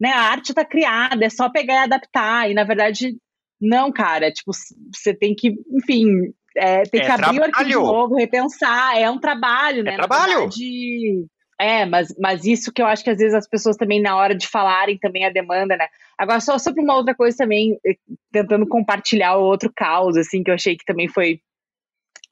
né, 0.00 0.10
a 0.12 0.20
arte 0.20 0.50
está 0.50 0.64
criada, 0.64 1.24
é 1.24 1.28
só 1.28 1.50
pegar 1.50 1.74
e 1.74 1.78
adaptar. 1.78 2.50
E 2.50 2.54
na 2.54 2.64
verdade, 2.64 3.16
não, 3.60 3.92
cara. 3.92 4.32
Tipo, 4.32 4.52
você 4.94 5.14
tem 5.14 5.34
que, 5.34 5.54
enfim, 5.72 6.32
é, 6.56 6.82
tem 6.82 7.00
é 7.00 7.04
que 7.04 7.10
abrir 7.10 7.24
trabalho. 7.24 7.40
o 7.40 7.44
arquivo 7.44 7.68
de 7.68 7.74
novo, 7.74 8.14
repensar. 8.14 8.98
É 8.98 9.10
um 9.10 9.18
trabalho, 9.18 9.82
né? 9.82 9.94
É 9.94 9.96
trabalho. 9.96 10.38
Verdade, 10.40 11.26
é, 11.60 11.84
mas, 11.84 12.14
mas 12.20 12.44
isso 12.44 12.72
que 12.72 12.80
eu 12.80 12.86
acho 12.86 13.02
que 13.02 13.10
às 13.10 13.18
vezes 13.18 13.34
as 13.34 13.48
pessoas 13.48 13.76
também, 13.76 14.00
na 14.00 14.16
hora 14.16 14.32
de 14.32 14.46
falarem 14.46 14.96
também 14.96 15.24
a 15.24 15.30
demanda, 15.30 15.76
né? 15.76 15.88
Agora, 16.16 16.38
só 16.38 16.56
sobre 16.56 16.82
uma 16.82 16.94
outra 16.94 17.14
coisa 17.16 17.36
também, 17.36 17.76
eh, 17.84 17.96
tentando 18.32 18.66
compartilhar 18.66 19.36
o 19.36 19.44
outro 19.44 19.70
caos, 19.74 20.16
assim, 20.16 20.44
que 20.44 20.50
eu 20.50 20.54
achei 20.54 20.76
que 20.76 20.84
também 20.84 21.08
foi 21.08 21.40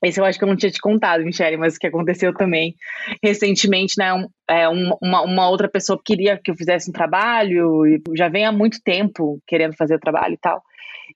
esse 0.06 0.20
eu 0.20 0.24
acho 0.24 0.38
que 0.38 0.44
eu 0.44 0.48
não 0.48 0.56
tinha 0.56 0.70
te 0.70 0.80
contado, 0.80 1.24
Michelle, 1.24 1.56
mas 1.56 1.76
o 1.76 1.78
que 1.78 1.86
aconteceu 1.86 2.34
também 2.34 2.74
recentemente, 3.22 3.94
né? 3.98 4.12
Um, 4.12 4.28
é, 4.48 4.68
uma, 4.68 5.22
uma 5.22 5.48
outra 5.48 5.68
pessoa 5.68 6.00
queria 6.02 6.38
que 6.42 6.50
eu 6.50 6.56
fizesse 6.56 6.88
um 6.88 6.92
trabalho, 6.92 7.86
e 7.86 8.02
já 8.14 8.28
vem 8.28 8.44
há 8.44 8.52
muito 8.52 8.80
tempo 8.82 9.40
querendo 9.46 9.76
fazer 9.76 9.96
o 9.96 10.00
trabalho 10.00 10.34
e 10.34 10.38
tal. 10.38 10.62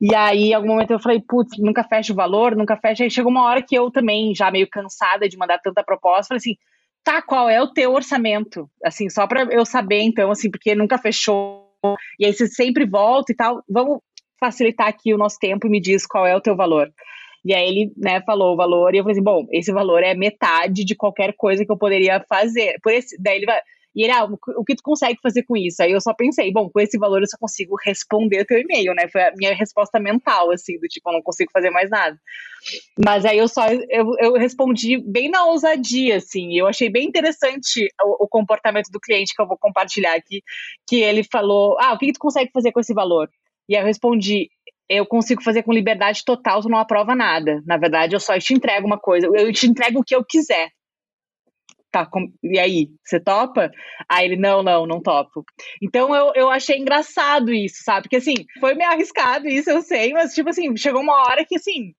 E 0.00 0.14
aí, 0.14 0.50
em 0.50 0.54
algum 0.54 0.68
momento, 0.68 0.92
eu 0.92 1.00
falei, 1.00 1.20
putz, 1.20 1.58
nunca 1.58 1.84
fecha 1.84 2.12
o 2.12 2.16
valor, 2.16 2.56
nunca 2.56 2.76
fecha. 2.76 3.04
Aí 3.04 3.10
chegou 3.10 3.30
uma 3.30 3.44
hora 3.44 3.62
que 3.62 3.74
eu 3.76 3.90
também, 3.90 4.34
já 4.34 4.50
meio 4.50 4.68
cansada 4.68 5.28
de 5.28 5.36
mandar 5.36 5.58
tanta 5.58 5.84
proposta, 5.84 6.28
falei 6.28 6.38
assim, 6.38 6.56
tá, 7.04 7.20
qual 7.20 7.48
é 7.48 7.60
o 7.60 7.72
teu 7.72 7.92
orçamento? 7.92 8.68
Assim, 8.84 9.08
só 9.10 9.26
para 9.26 9.42
eu 9.52 9.64
saber, 9.66 10.00
então, 10.00 10.30
assim, 10.30 10.50
porque 10.50 10.74
nunca 10.74 10.98
fechou. 10.98 11.68
E 12.18 12.24
aí 12.24 12.32
você 12.32 12.46
sempre 12.46 12.86
volta 12.86 13.32
e 13.32 13.34
tal. 13.34 13.62
Vamos 13.68 14.00
facilitar 14.38 14.88
aqui 14.88 15.12
o 15.12 15.18
nosso 15.18 15.38
tempo 15.38 15.66
e 15.66 15.70
me 15.70 15.80
diz 15.80 16.06
qual 16.06 16.26
é 16.26 16.34
o 16.34 16.40
teu 16.40 16.56
valor. 16.56 16.90
E 17.44 17.54
aí 17.54 17.68
ele, 17.68 17.92
né, 17.96 18.20
falou 18.22 18.52
o 18.52 18.56
valor, 18.56 18.94
e 18.94 18.98
eu 18.98 19.02
falei 19.02 19.12
assim, 19.12 19.24
bom, 19.24 19.46
esse 19.50 19.72
valor 19.72 20.02
é 20.02 20.14
metade 20.14 20.84
de 20.84 20.94
qualquer 20.94 21.34
coisa 21.36 21.64
que 21.64 21.72
eu 21.72 21.78
poderia 21.78 22.24
fazer. 22.28 22.78
Por 22.82 22.92
esse, 22.92 23.20
daí 23.20 23.36
ele 23.36 23.46
vai. 23.46 23.60
E 23.94 24.04
ele, 24.04 24.12
ah, 24.12 24.24
o 24.24 24.64
que 24.64 24.76
tu 24.76 24.82
consegue 24.84 25.18
fazer 25.20 25.42
com 25.42 25.56
isso? 25.56 25.82
Aí 25.82 25.90
eu 25.90 26.00
só 26.00 26.14
pensei, 26.14 26.52
bom, 26.52 26.70
com 26.70 26.78
esse 26.78 26.96
valor 26.96 27.20
eu 27.20 27.26
só 27.26 27.36
consigo 27.36 27.74
responder 27.84 28.44
teu 28.44 28.58
e-mail, 28.58 28.94
né? 28.94 29.08
Foi 29.08 29.20
a 29.20 29.32
minha 29.34 29.52
resposta 29.52 29.98
mental, 29.98 30.52
assim, 30.52 30.78
do 30.78 30.86
tipo, 30.86 31.10
eu 31.10 31.14
não 31.14 31.22
consigo 31.22 31.50
fazer 31.52 31.70
mais 31.70 31.90
nada. 31.90 32.16
Mas 33.04 33.24
aí 33.24 33.38
eu 33.38 33.48
só, 33.48 33.66
eu, 33.68 34.12
eu 34.20 34.34
respondi 34.34 34.96
bem 34.98 35.28
na 35.28 35.44
ousadia, 35.44 36.16
assim, 36.16 36.56
eu 36.56 36.68
achei 36.68 36.88
bem 36.88 37.06
interessante 37.06 37.88
o, 38.04 38.24
o, 38.24 38.28
comportamento 38.28 38.90
do 38.92 39.00
cliente 39.00 39.34
que 39.34 39.42
eu 39.42 39.48
vou 39.48 39.58
compartilhar 39.58 40.14
aqui, 40.14 40.42
que 40.86 41.00
ele 41.00 41.24
falou, 41.24 41.76
ah, 41.80 41.92
o 41.92 41.98
que, 41.98 42.12
tu 42.12 42.20
consegue 42.20 42.50
fazer 42.52 42.70
com 42.70 42.78
esse 42.78 42.94
valor? 42.94 43.28
E 43.68 43.74
aí 43.74 43.82
eu 43.82 43.86
respondi, 43.86 44.50
eu 44.90 45.06
consigo 45.06 45.40
fazer 45.40 45.62
com 45.62 45.72
liberdade 45.72 46.24
total, 46.24 46.60
tu 46.60 46.68
não 46.68 46.78
aprova 46.78 47.14
nada. 47.14 47.62
Na 47.64 47.76
verdade, 47.76 48.16
eu 48.16 48.20
só 48.20 48.36
te 48.40 48.52
entrego 48.52 48.84
uma 48.84 48.98
coisa, 48.98 49.28
eu 49.32 49.52
te 49.52 49.68
entrego 49.68 50.00
o 50.00 50.04
que 50.04 50.16
eu 50.16 50.24
quiser. 50.24 50.68
Tá, 51.92 52.04
com... 52.06 52.28
e 52.42 52.58
aí, 52.58 52.88
você 53.04 53.20
topa? 53.20 53.70
Aí 54.08 54.26
ele, 54.26 54.36
não, 54.36 54.62
não, 54.64 54.86
não 54.86 55.00
topo. 55.00 55.44
Então 55.80 56.14
eu, 56.14 56.32
eu 56.34 56.50
achei 56.50 56.76
engraçado 56.76 57.52
isso, 57.52 57.84
sabe? 57.84 58.02
Porque 58.02 58.16
assim, 58.16 58.34
foi 58.58 58.74
meio 58.74 58.90
arriscado 58.90 59.46
isso, 59.46 59.70
eu 59.70 59.80
sei, 59.80 60.12
mas 60.12 60.34
tipo 60.34 60.50
assim, 60.50 60.76
chegou 60.76 61.00
uma 61.02 61.22
hora 61.22 61.44
que 61.46 61.56
assim, 61.56 61.92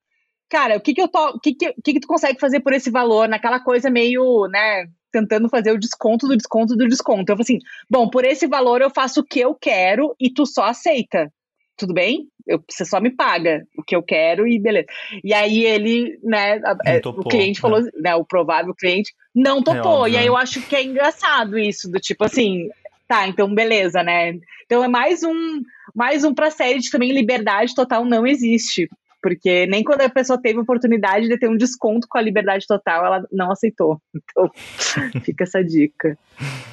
cara, 0.49 0.75
o 0.77 0.81
que 0.81 0.93
que 0.93 1.01
eu 1.01 1.07
to... 1.07 1.35
o 1.35 1.39
que 1.39 1.53
que, 1.55 1.73
que 1.83 1.93
que 1.93 1.99
tu 2.01 2.07
consegue 2.07 2.39
fazer 2.39 2.59
por 2.59 2.73
esse 2.73 2.91
valor? 2.91 3.29
Naquela 3.29 3.61
coisa 3.61 3.89
meio, 3.89 4.47
né, 4.49 4.85
tentando 5.13 5.49
fazer 5.49 5.71
o 5.71 5.79
desconto 5.79 6.27
do 6.27 6.35
desconto 6.35 6.75
do 6.75 6.87
desconto. 6.87 7.31
Eu 7.31 7.37
falei 7.37 7.43
assim, 7.43 7.59
bom, 7.89 8.09
por 8.09 8.25
esse 8.25 8.47
valor 8.47 8.81
eu 8.81 8.89
faço 8.89 9.21
o 9.21 9.25
que 9.25 9.39
eu 9.39 9.55
quero 9.55 10.13
e 10.19 10.29
tu 10.33 10.45
só 10.45 10.65
aceita 10.65 11.31
tudo 11.77 11.93
bem, 11.93 12.27
eu, 12.47 12.63
você 12.69 12.85
só 12.85 12.99
me 12.99 13.09
paga 13.09 13.65
o 13.77 13.83
que 13.83 13.95
eu 13.95 14.03
quero 14.03 14.47
e 14.47 14.59
beleza. 14.59 14.87
E 15.23 15.33
aí 15.33 15.65
ele, 15.65 16.19
né, 16.23 16.59
topou, 17.01 17.23
o 17.25 17.27
cliente 17.27 17.57
né? 17.57 17.61
falou, 17.61 17.81
né, 17.95 18.15
o 18.15 18.25
provável 18.25 18.73
cliente 18.75 19.13
não 19.33 19.59
é 19.59 19.63
topou. 19.63 20.07
É 20.07 20.11
e 20.11 20.17
aí 20.17 20.25
eu 20.25 20.37
acho 20.37 20.61
que 20.61 20.75
é 20.75 20.83
engraçado 20.83 21.57
isso, 21.57 21.89
do 21.91 21.99
tipo 21.99 22.23
assim, 22.23 22.69
tá, 23.07 23.27
então 23.27 23.53
beleza, 23.53 24.03
né? 24.03 24.39
Então 24.65 24.83
é 24.83 24.87
mais 24.87 25.23
um, 25.23 25.61
mais 25.93 26.23
um 26.23 26.33
pra 26.33 26.51
série 26.51 26.79
de 26.79 26.89
também 26.89 27.11
liberdade 27.11 27.75
total 27.75 28.05
não 28.05 28.25
existe. 28.25 28.89
Porque 29.21 29.65
nem 29.67 29.83
quando 29.83 30.01
a 30.01 30.09
pessoa 30.09 30.41
teve 30.41 30.59
oportunidade 30.59 31.27
de 31.27 31.37
ter 31.37 31.49
um 31.49 31.57
desconto 31.57 32.07
com 32.09 32.17
a 32.17 32.21
liberdade 32.21 32.65
total, 32.67 33.05
ela 33.05 33.23
não 33.31 33.51
aceitou. 33.51 34.01
Então, 34.15 34.49
fica 35.23 35.43
essa 35.43 35.63
dica. 35.63 36.17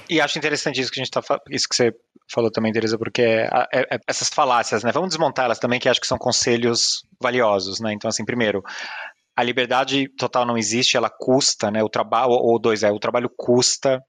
E 0.09 0.21
acho 0.21 0.39
interessante 0.39 0.81
isso 0.81 0.91
que 0.91 1.01
a 1.01 1.05
gente 1.05 1.13
tá 1.13 1.23
isso 1.51 1.69
que 1.69 1.77
você 1.77 1.93
falou 2.31 2.51
também, 2.51 2.73
Teresa, 2.73 2.99
porque 2.99 3.23
é, 3.23 3.49
é, 3.73 3.81
é, 3.95 3.99
essas 4.07 4.29
falácias, 4.29 4.83
né? 4.83 4.93
Vamos 4.93 5.11
desmontar 5.11 5.47
elas 5.47 5.59
também, 5.59 5.79
que 5.79 5.89
acho 5.89 6.01
que 6.01 6.07
são 6.07 6.19
conselhos 6.19 7.05
valiosos, 7.21 7.81
né? 7.81 7.93
Então, 7.93 8.09
assim, 8.09 8.25
primeiro, 8.25 8.63
a 9.37 9.43
liberdade 9.43 10.09
total 10.17 10.45
não 10.45 10.59
existe, 10.59 10.97
ela 10.97 11.11
custa, 11.11 11.71
né? 11.71 11.83
O 11.83 11.89
trabalho, 11.89 12.31
ou 12.31 12.59
dois, 12.59 12.83
é, 12.83 12.91
o 12.91 12.99
trabalho 12.99 13.31
custa, 13.37 14.03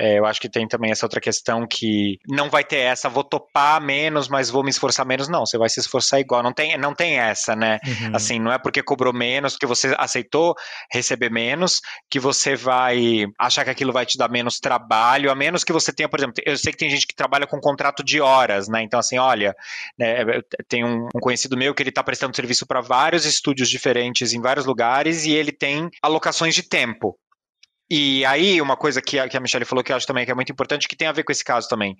é, 0.00 0.18
eu 0.18 0.24
acho 0.24 0.40
que 0.40 0.48
tem 0.48 0.66
também 0.66 0.90
essa 0.90 1.04
outra 1.04 1.20
questão 1.20 1.66
que 1.66 2.18
não 2.26 2.48
vai 2.48 2.64
ter 2.64 2.78
essa, 2.78 3.06
vou 3.06 3.22
topar 3.22 3.82
menos, 3.82 4.28
mas 4.28 4.48
vou 4.48 4.64
me 4.64 4.70
esforçar 4.70 5.04
menos. 5.04 5.28
Não, 5.28 5.44
você 5.44 5.58
vai 5.58 5.68
se 5.68 5.78
esforçar 5.78 6.18
igual. 6.18 6.42
Não 6.42 6.54
tem, 6.54 6.78
não 6.78 6.94
tem 6.94 7.18
essa, 7.18 7.54
né? 7.54 7.78
Uhum. 7.86 8.16
Assim, 8.16 8.38
não 8.38 8.50
é 8.50 8.58
porque 8.58 8.82
cobrou 8.82 9.12
menos, 9.12 9.58
que 9.58 9.66
você 9.66 9.94
aceitou 9.98 10.54
receber 10.90 11.30
menos, 11.30 11.82
que 12.08 12.18
você 12.18 12.56
vai 12.56 13.26
achar 13.38 13.62
que 13.62 13.68
aquilo 13.68 13.92
vai 13.92 14.06
te 14.06 14.16
dar 14.16 14.30
menos 14.30 14.58
trabalho, 14.58 15.30
a 15.30 15.34
menos 15.34 15.64
que 15.64 15.72
você 15.72 15.92
tenha, 15.92 16.08
por 16.08 16.18
exemplo, 16.18 16.42
eu 16.46 16.56
sei 16.56 16.72
que 16.72 16.78
tem 16.78 16.88
gente 16.88 17.06
que 17.06 17.14
trabalha 17.14 17.46
com 17.46 17.60
contrato 17.60 18.02
de 18.02 18.22
horas, 18.22 18.68
né? 18.68 18.82
Então, 18.82 18.98
assim, 18.98 19.18
olha, 19.18 19.54
né, 19.98 20.24
tem 20.66 20.82
um, 20.82 21.08
um 21.14 21.20
conhecido 21.20 21.58
meu 21.58 21.74
que 21.74 21.82
ele 21.82 21.90
está 21.90 22.02
prestando 22.02 22.34
serviço 22.34 22.66
para 22.66 22.80
vários 22.80 23.26
estúdios 23.26 23.68
diferentes 23.68 24.32
em 24.32 24.40
vários 24.40 24.64
lugares 24.64 25.26
e 25.26 25.32
ele 25.32 25.52
tem 25.52 25.90
alocações 26.00 26.54
de 26.54 26.62
tempo. 26.62 27.18
E 27.92 28.24
aí, 28.24 28.62
uma 28.62 28.76
coisa 28.76 29.02
que 29.02 29.18
a, 29.18 29.28
que 29.28 29.36
a 29.36 29.40
Michelle 29.40 29.64
falou 29.64 29.82
que 29.82 29.90
eu 29.90 29.96
acho 29.96 30.06
também 30.06 30.24
que 30.24 30.30
é 30.30 30.34
muito 30.34 30.52
importante, 30.52 30.86
que 30.86 30.94
tem 30.94 31.08
a 31.08 31.12
ver 31.12 31.24
com 31.24 31.32
esse 31.32 31.42
caso 31.42 31.68
também. 31.68 31.96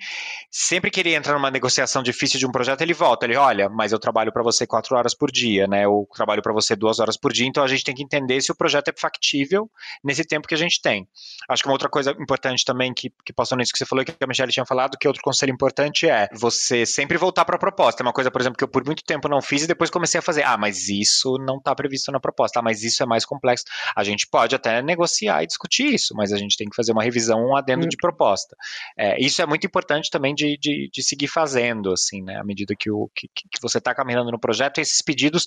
Sempre 0.49 0.89
que 0.89 1.01
ele 1.01 1.13
entra 1.13 1.35
numa 1.35 1.51
negociação 1.51 2.01
difícil 2.01 2.39
de 2.39 2.47
um 2.47 2.53
projeto, 2.53 2.81
ele 2.83 2.95
volta, 2.95 3.27
ele 3.27 3.35
olha, 3.37 3.69
mas 3.69 3.91
eu 3.91 3.99
trabalho 3.99 4.33
para 4.33 4.41
você 4.41 4.69
quatro 4.69 4.95
horas 4.95 5.17
por 5.17 5.33
dia, 5.33 5.67
né? 5.67 5.85
Eu 5.85 6.07
trabalho 6.15 6.43
para 6.43 6.53
você 6.53 6.77
duas 6.77 7.01
horas 7.01 7.17
por 7.17 7.33
dia, 7.33 7.45
então 7.45 7.65
a 7.65 7.67
gente 7.67 7.83
tem 7.83 7.93
que 7.93 8.05
entender 8.05 8.41
se 8.41 8.53
o 8.53 8.55
projeto 8.55 8.87
é 8.87 8.93
factível 8.97 9.69
nesse 10.05 10.25
tempo 10.25 10.47
que 10.47 10.55
a 10.55 10.57
gente 10.57 10.81
tem. 10.81 11.09
Acho 11.49 11.65
que 11.65 11.69
uma 11.69 11.75
outra 11.75 11.89
coisa 11.89 12.13
importante 12.21 12.65
também, 12.65 12.95
que, 12.95 13.13
que 13.25 13.33
passou 13.33 13.59
nisso 13.59 13.73
que 13.73 13.79
você 13.79 13.87
falou, 13.87 14.05
que 14.05 14.15
a 14.21 14.27
Michelle 14.29 14.53
tinha 14.53 14.65
falado, 14.65 14.97
que 14.97 15.09
outro 15.09 15.23
conselho 15.25 15.53
importante 15.53 16.09
é 16.09 16.29
você 16.33 16.87
sempre 16.87 17.19
voltar 17.19 17.45
para 17.45 17.57
a 17.57 17.59
proposta. 17.59 18.01
É 18.01 18.05
uma 18.05 18.13
coisa, 18.13 18.31
por 18.31 18.41
exemplo, 18.41 18.57
que 18.57 18.63
eu 18.63 18.69
por 18.69 18.87
muito 18.87 19.03
tempo 19.03 19.29
não 19.29 19.43
fiz 19.43 19.65
e 19.65 19.67
depois 19.67 19.91
comecei 19.91 20.21
a 20.21 20.23
fazer. 20.23 20.45
Ah, 20.45 20.57
mas 20.57 20.89
isso 20.89 21.37
não 21.45 21.57
está 21.57 21.75
previsto 21.75 22.13
na 22.13 22.21
proposta. 22.21 22.61
Ah, 22.61 22.63
mas 22.63 22.85
isso 22.85 23.03
é 23.03 23.07
mais 23.07 23.25
complexo. 23.25 23.65
A 23.97 24.05
gente 24.05 24.29
pode 24.29 24.55
até 24.55 24.81
negociar 24.81 25.43
e 25.43 25.49
discutir 25.49 25.80
discutir 25.81 25.95
isso, 25.95 26.15
mas 26.15 26.33
a 26.33 26.37
gente 26.37 26.57
tem 26.57 26.69
que 26.69 26.77
fazer 26.77 26.93
uma 26.93 27.03
revisão, 27.03 27.47
um 27.47 27.57
adendo 27.57 27.89
de 27.89 27.97
proposta. 27.97 28.57
É, 28.97 29.21
isso 29.21 29.41
é 29.41 29.47
muito 29.47 29.67
importante 29.67 30.11
também 30.11 30.35
de, 30.35 30.57
de, 30.59 30.91
de, 30.93 31.03
seguir 31.03 31.29
fazendo, 31.29 31.93
assim, 31.93 32.23
né? 32.23 32.37
À 32.37 32.45
medida 32.45 32.75
que, 32.79 32.91
o, 32.91 33.11
que, 33.15 33.29
que 33.29 33.61
você 33.61 33.79
está 33.79 33.95
caminhando 33.95 34.31
no 34.31 34.39
projeto, 34.39 34.79
esses 34.79 35.01
pedidos 35.03 35.45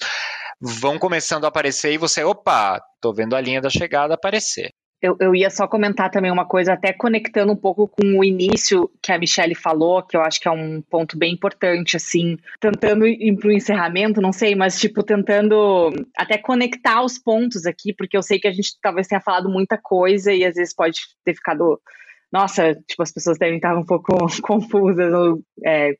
vão 0.59 0.97
começando 0.97 1.45
a 1.45 1.47
aparecer 1.47 1.93
e 1.93 1.97
você, 1.97 2.23
opa, 2.23 2.81
tô 2.99 3.13
vendo 3.13 3.35
a 3.35 3.41
linha 3.41 3.61
da 3.61 3.69
chegada 3.69 4.15
aparecer. 4.15 4.73
Eu, 5.03 5.17
eu, 5.19 5.35
ia 5.35 5.49
só 5.49 5.67
comentar 5.67 6.09
também 6.09 6.31
uma 6.31 6.45
coisa, 6.45 6.71
até 6.71 6.93
conectando 6.93 7.51
um 7.51 7.57
pouco 7.57 7.89
com 7.89 8.19
o 8.19 8.23
início 8.23 8.89
que 9.01 9.11
a 9.11 9.19
Michelle 9.19 9.53
falou, 9.53 10.01
que 10.01 10.15
eu 10.15 10.21
acho 10.21 10.39
que 10.39 10.47
é 10.47 10.51
um 10.51 10.81
ponto 10.81 11.17
bem 11.17 11.33
importante, 11.33 11.97
assim, 11.97 12.37
tentando 12.57 13.05
ir 13.05 13.35
para 13.35 13.49
o 13.49 13.51
encerramento, 13.51 14.21
não 14.21 14.31
sei, 14.31 14.55
mas, 14.55 14.79
tipo, 14.79 15.03
tentando 15.03 15.91
até 16.15 16.37
conectar 16.37 17.03
os 17.03 17.19
pontos 17.19 17.65
aqui, 17.65 17.93
porque 17.93 18.15
eu 18.15 18.23
sei 18.23 18.39
que 18.39 18.47
a 18.47 18.53
gente 18.53 18.79
talvez 18.81 19.05
tenha 19.05 19.19
falado 19.19 19.49
muita 19.49 19.77
coisa 19.77 20.31
e 20.31 20.45
às 20.45 20.55
vezes 20.55 20.73
pode 20.73 21.01
ter 21.25 21.35
ficado. 21.35 21.81
Nossa, 22.31 22.73
tipo, 22.87 23.03
as 23.03 23.11
pessoas 23.11 23.37
devem 23.37 23.57
estar 23.57 23.77
um 23.77 23.85
pouco 23.85 24.15
confusas 24.41 25.13
ou 25.13 25.41
é, 25.65 25.97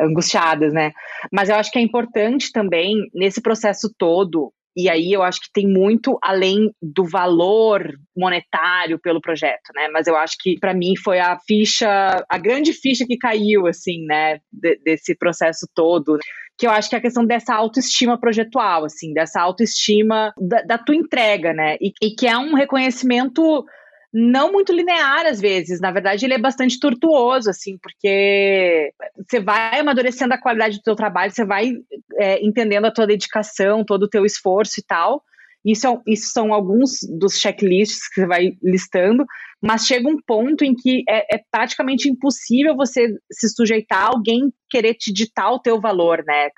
angustiadas, 0.00 0.72
né? 0.72 0.90
Mas 1.32 1.48
eu 1.48 1.54
acho 1.54 1.70
que 1.70 1.78
é 1.78 1.82
importante 1.82 2.50
também, 2.50 3.08
nesse 3.14 3.40
processo 3.40 3.88
todo, 3.96 4.52
e 4.76 4.88
aí 4.88 5.12
eu 5.12 5.22
acho 5.22 5.40
que 5.40 5.52
tem 5.52 5.66
muito 5.66 6.18
além 6.22 6.70
do 6.80 7.04
valor 7.04 7.92
monetário 8.16 8.98
pelo 8.98 9.20
projeto, 9.20 9.70
né? 9.74 9.88
Mas 9.88 10.06
eu 10.06 10.16
acho 10.16 10.36
que 10.38 10.58
para 10.58 10.74
mim 10.74 10.94
foi 10.96 11.18
a 11.18 11.38
ficha, 11.46 12.24
a 12.28 12.38
grande 12.38 12.72
ficha 12.72 13.04
que 13.06 13.16
caiu 13.16 13.66
assim, 13.66 14.04
né, 14.06 14.38
de, 14.52 14.76
desse 14.84 15.16
processo 15.16 15.66
todo, 15.74 16.18
que 16.56 16.66
eu 16.66 16.70
acho 16.70 16.90
que 16.90 16.94
é 16.94 16.98
a 16.98 17.02
questão 17.02 17.24
dessa 17.24 17.54
autoestima 17.54 18.20
projetual, 18.20 18.84
assim, 18.84 19.12
dessa 19.12 19.40
autoestima 19.40 20.32
da, 20.38 20.62
da 20.62 20.78
tua 20.78 20.94
entrega, 20.94 21.52
né? 21.52 21.76
E, 21.80 21.92
e 22.02 22.14
que 22.14 22.26
é 22.26 22.36
um 22.36 22.54
reconhecimento 22.54 23.64
não 24.12 24.50
muito 24.52 24.72
linear 24.72 25.26
às 25.26 25.40
vezes. 25.40 25.80
Na 25.80 25.90
verdade, 25.90 26.24
ele 26.24 26.34
é 26.34 26.38
bastante 26.38 26.80
tortuoso, 26.80 27.48
assim, 27.48 27.78
porque 27.78 28.92
você 29.28 29.40
vai 29.40 29.78
amadurecendo 29.78 30.34
a 30.34 30.40
qualidade 30.40 30.78
do 30.78 30.82
teu 30.82 30.96
trabalho, 30.96 31.32
você 31.32 31.44
vai 31.44 31.72
é, 32.18 32.44
entendendo 32.44 32.86
a 32.86 32.92
tua 32.92 33.06
dedicação, 33.06 33.84
todo 33.84 34.04
o 34.04 34.08
teu 34.08 34.24
esforço 34.24 34.80
e 34.80 34.82
tal. 34.82 35.22
Isso, 35.64 35.86
é, 35.86 35.98
isso 36.06 36.30
são 36.32 36.52
alguns 36.52 37.00
dos 37.18 37.38
checklists 37.38 38.08
que 38.08 38.20
você 38.20 38.26
vai 38.26 38.52
listando, 38.62 39.24
mas 39.62 39.86
chega 39.86 40.08
um 40.08 40.20
ponto 40.20 40.64
em 40.64 40.74
que 40.74 41.04
é, 41.08 41.36
é 41.36 41.40
praticamente 41.50 42.08
impossível 42.08 42.74
você 42.74 43.14
se 43.30 43.48
sujeitar 43.50 44.04
a 44.04 44.08
alguém 44.08 44.52
querer 44.70 44.94
te 44.94 45.12
ditar 45.12 45.52
o 45.52 45.60
teu 45.60 45.80
valor, 45.80 46.24
né? 46.26 46.48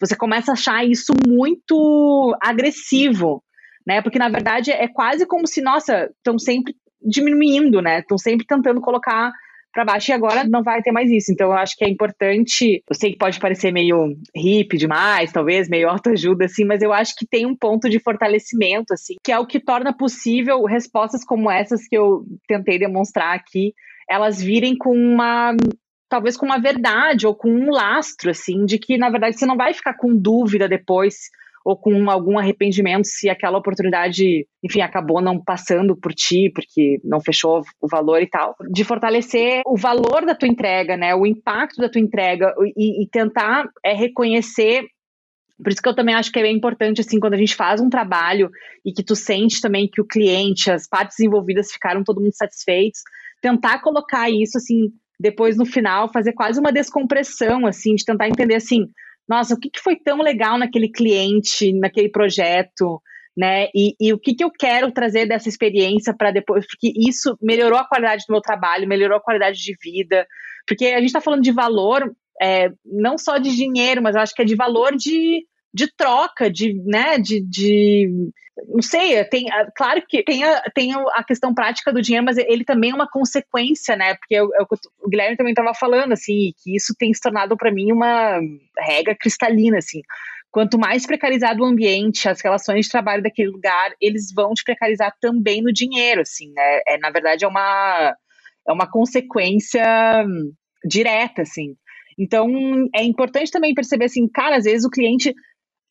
Você 0.00 0.14
começa 0.14 0.52
a 0.52 0.54
achar 0.54 0.86
isso 0.86 1.12
muito 1.26 2.36
agressivo, 2.40 3.42
né? 3.86 4.00
Porque 4.00 4.18
na 4.18 4.28
verdade 4.28 4.70
é 4.70 4.86
quase 4.86 5.26
como 5.26 5.46
se, 5.46 5.60
nossa, 5.60 6.10
estão 6.18 6.38
sempre 6.38 6.74
diminuindo, 7.02 7.80
né? 7.80 8.00
Estão 8.00 8.18
sempre 8.18 8.46
tentando 8.46 8.80
colocar 8.80 9.32
para 9.76 9.84
baixo 9.84 10.10
e 10.10 10.14
agora 10.14 10.42
não 10.44 10.62
vai 10.62 10.80
ter 10.80 10.90
mais 10.90 11.10
isso. 11.10 11.30
Então 11.30 11.48
eu 11.48 11.52
acho 11.52 11.76
que 11.76 11.84
é 11.84 11.88
importante. 11.88 12.82
Eu 12.88 12.96
sei 12.96 13.12
que 13.12 13.18
pode 13.18 13.38
parecer 13.38 13.70
meio 13.70 14.16
hippie 14.34 14.78
demais, 14.78 15.30
talvez 15.30 15.68
meio 15.68 15.90
autoajuda 15.90 16.46
assim, 16.46 16.64
mas 16.64 16.80
eu 16.80 16.94
acho 16.94 17.14
que 17.14 17.26
tem 17.26 17.44
um 17.44 17.54
ponto 17.54 17.90
de 17.90 18.00
fortalecimento 18.00 18.94
assim, 18.94 19.16
que 19.22 19.30
é 19.30 19.38
o 19.38 19.46
que 19.46 19.60
torna 19.60 19.94
possível 19.94 20.64
respostas 20.64 21.22
como 21.22 21.50
essas 21.50 21.86
que 21.86 21.96
eu 21.96 22.24
tentei 22.48 22.78
demonstrar 22.78 23.34
aqui, 23.34 23.74
elas 24.08 24.40
virem 24.40 24.76
com 24.76 24.96
uma 24.96 25.54
talvez 26.08 26.36
com 26.36 26.46
uma 26.46 26.58
verdade 26.58 27.26
ou 27.26 27.34
com 27.34 27.50
um 27.50 27.70
lastro 27.70 28.30
assim 28.30 28.64
de 28.64 28.78
que 28.78 28.96
na 28.96 29.10
verdade 29.10 29.38
você 29.38 29.44
não 29.44 29.56
vai 29.56 29.74
ficar 29.74 29.94
com 29.94 30.16
dúvida 30.16 30.68
depois 30.68 31.16
ou 31.66 31.76
com 31.76 32.08
algum 32.08 32.38
arrependimento 32.38 33.08
se 33.08 33.28
aquela 33.28 33.58
oportunidade, 33.58 34.46
enfim, 34.62 34.82
acabou 34.82 35.20
não 35.20 35.42
passando 35.42 35.96
por 35.96 36.14
ti, 36.14 36.48
porque 36.54 37.00
não 37.02 37.20
fechou 37.20 37.60
o 37.80 37.88
valor 37.88 38.22
e 38.22 38.28
tal. 38.28 38.54
De 38.70 38.84
fortalecer 38.84 39.62
o 39.66 39.76
valor 39.76 40.24
da 40.24 40.32
tua 40.32 40.46
entrega, 40.46 40.96
né? 40.96 41.12
O 41.12 41.26
impacto 41.26 41.78
da 41.78 41.88
tua 41.88 42.00
entrega 42.00 42.54
e, 42.76 43.02
e 43.02 43.08
tentar 43.08 43.68
é, 43.84 43.92
reconhecer 43.92 44.84
por 45.60 45.72
isso 45.72 45.82
que 45.82 45.88
eu 45.88 45.96
também 45.96 46.14
acho 46.14 46.30
que 46.30 46.38
é 46.38 46.52
importante, 46.52 47.00
assim, 47.00 47.18
quando 47.18 47.32
a 47.32 47.38
gente 47.38 47.56
faz 47.56 47.80
um 47.80 47.88
trabalho 47.88 48.50
e 48.84 48.92
que 48.92 49.02
tu 49.02 49.16
sente 49.16 49.58
também 49.58 49.88
que 49.90 50.02
o 50.02 50.06
cliente, 50.06 50.70
as 50.70 50.86
partes 50.86 51.18
envolvidas 51.18 51.72
ficaram 51.72 52.04
todo 52.04 52.20
mundo 52.20 52.36
satisfeitos, 52.36 53.00
tentar 53.40 53.80
colocar 53.80 54.28
isso, 54.30 54.58
assim, 54.58 54.92
depois 55.18 55.56
no 55.56 55.64
final, 55.64 56.12
fazer 56.12 56.34
quase 56.34 56.60
uma 56.60 56.70
descompressão, 56.70 57.66
assim, 57.66 57.94
de 57.94 58.04
tentar 58.04 58.28
entender, 58.28 58.56
assim, 58.56 58.86
nossa, 59.28 59.54
o 59.54 59.58
que, 59.58 59.70
que 59.70 59.80
foi 59.80 59.96
tão 59.96 60.18
legal 60.18 60.58
naquele 60.58 60.90
cliente, 60.90 61.72
naquele 61.72 62.08
projeto, 62.08 63.00
né? 63.36 63.68
E, 63.74 63.94
e 64.00 64.12
o 64.12 64.18
que, 64.18 64.34
que 64.34 64.44
eu 64.44 64.50
quero 64.50 64.90
trazer 64.92 65.26
dessa 65.26 65.48
experiência 65.48 66.14
para 66.16 66.30
depois, 66.30 66.66
porque 66.66 66.92
isso 66.96 67.36
melhorou 67.42 67.78
a 67.78 67.86
qualidade 67.86 68.24
do 68.26 68.32
meu 68.32 68.40
trabalho, 68.40 68.88
melhorou 68.88 69.18
a 69.18 69.22
qualidade 69.22 69.58
de 69.58 69.76
vida, 69.82 70.26
porque 70.66 70.86
a 70.86 70.98
gente 70.98 71.06
está 71.06 71.20
falando 71.20 71.42
de 71.42 71.52
valor, 71.52 72.14
é, 72.40 72.70
não 72.84 73.18
só 73.18 73.38
de 73.38 73.54
dinheiro, 73.54 74.02
mas 74.02 74.14
eu 74.14 74.22
acho 74.22 74.34
que 74.34 74.42
é 74.42 74.44
de 74.44 74.54
valor 74.54 74.96
de 74.96 75.44
de 75.72 75.92
troca, 75.94 76.50
de, 76.50 76.74
né, 76.84 77.18
de, 77.18 77.40
de 77.40 78.30
não 78.68 78.80
sei, 78.80 79.22
tem, 79.24 79.50
ah, 79.50 79.70
claro 79.76 80.02
que 80.08 80.22
tem 80.22 80.42
a, 80.42 80.62
tem 80.74 80.94
a 80.94 81.22
questão 81.22 81.54
prática 81.54 81.92
do 81.92 82.00
dinheiro, 82.00 82.24
mas 82.24 82.38
ele 82.38 82.64
também 82.64 82.90
é 82.90 82.94
uma 82.94 83.08
consequência, 83.08 83.94
né, 83.94 84.14
porque 84.14 84.34
eu, 84.34 84.48
eu, 84.58 84.66
o 85.02 85.08
Guilherme 85.08 85.36
também 85.36 85.52
estava 85.52 85.74
falando, 85.74 86.12
assim, 86.12 86.52
que 86.62 86.74
isso 86.74 86.94
tem 86.98 87.12
se 87.12 87.20
tornado 87.20 87.56
para 87.56 87.70
mim 87.70 87.92
uma 87.92 88.40
regra 88.78 89.14
cristalina, 89.14 89.78
assim, 89.78 90.00
quanto 90.50 90.78
mais 90.78 91.06
precarizado 91.06 91.62
o 91.62 91.66
ambiente, 91.66 92.28
as 92.28 92.40
relações 92.40 92.86
de 92.86 92.90
trabalho 92.90 93.22
daquele 93.22 93.50
lugar, 93.50 93.92
eles 94.00 94.32
vão 94.34 94.54
te 94.54 94.64
precarizar 94.64 95.14
também 95.20 95.60
no 95.60 95.72
dinheiro, 95.72 96.22
assim, 96.22 96.50
né, 96.54 96.80
é, 96.88 96.98
na 96.98 97.10
verdade 97.10 97.44
é 97.44 97.48
uma, 97.48 98.16
é 98.66 98.72
uma 98.72 98.90
consequência 98.90 99.84
direta, 100.88 101.42
assim, 101.42 101.76
então, 102.18 102.48
é 102.94 103.04
importante 103.04 103.50
também 103.50 103.74
perceber 103.74 104.06
assim, 104.06 104.26
cara, 104.26 104.56
às 104.56 104.64
vezes 104.64 104.86
o 104.86 104.90
cliente 104.90 105.34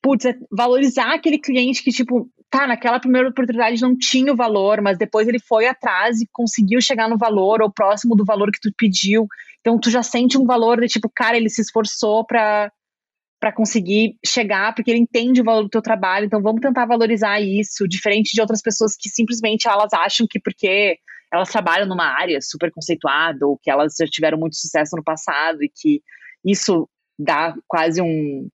putz, 0.06 0.24
é 0.26 0.36
valorizar 0.52 1.16
aquele 1.16 1.40
cliente 1.40 1.84
que, 1.84 1.90
tipo, 1.90 2.30
tá, 2.48 2.68
naquela 2.68 3.00
primeira 3.00 3.28
oportunidade 3.28 3.82
não 3.82 3.98
tinha 3.98 4.32
o 4.32 4.36
valor, 4.36 4.80
mas 4.80 5.00
depois 5.00 5.28
ele 5.28 5.40
foi 5.40 5.66
atrás 5.66 6.22
e 6.22 6.30
conseguiu 6.32 6.80
chegar 6.80 7.10
no 7.10 7.18
valor 7.18 7.60
ou 7.64 7.74
próximo 7.74 8.16
do 8.16 8.24
valor 8.24 8.52
que 8.52 8.60
tu 8.62 8.72
pediu. 8.78 9.26
Então 9.62 9.80
tu 9.80 9.90
já 9.90 10.04
sente 10.04 10.38
um 10.38 10.46
valor 10.46 10.80
de 10.80 10.88
tipo, 10.88 11.10
cara, 11.10 11.36
ele 11.36 11.50
se 11.50 11.62
esforçou 11.62 12.24
para 12.24 12.72
para 13.38 13.52
conseguir 13.52 14.18
chegar, 14.26 14.74
porque 14.74 14.90
ele 14.90 15.02
entende 15.02 15.42
o 15.42 15.44
valor 15.44 15.64
do 15.64 15.70
teu 15.70 15.82
trabalho. 15.82 16.26
Então 16.26 16.42
vamos 16.42 16.62
tentar 16.62 16.86
valorizar 16.86 17.40
isso, 17.40 17.88
diferente 17.88 18.32
de 18.34 18.42
outras 18.42 18.62
pessoas 18.62 18.96
que 18.96 19.10
simplesmente 19.10 19.68
elas 19.68 19.94
acham 19.94 20.26
que 20.30 20.40
porque 20.40 20.98
elas 21.32 21.50
trabalham 21.50 21.88
numa 21.88 22.06
área 22.06 22.40
super 22.42 22.72
conceituada 22.72 23.46
ou 23.46 23.60
que 23.62 23.70
elas 23.70 23.96
já 24.00 24.06
tiveram 24.06 24.38
muito 24.38 24.56
sucesso 24.56 24.96
no 24.96 25.04
passado 25.04 25.64
e 25.64 25.70
que 25.70 26.02
isso 26.44 26.88
dá 27.20 27.54
quase 27.68 28.02
um 28.02 28.48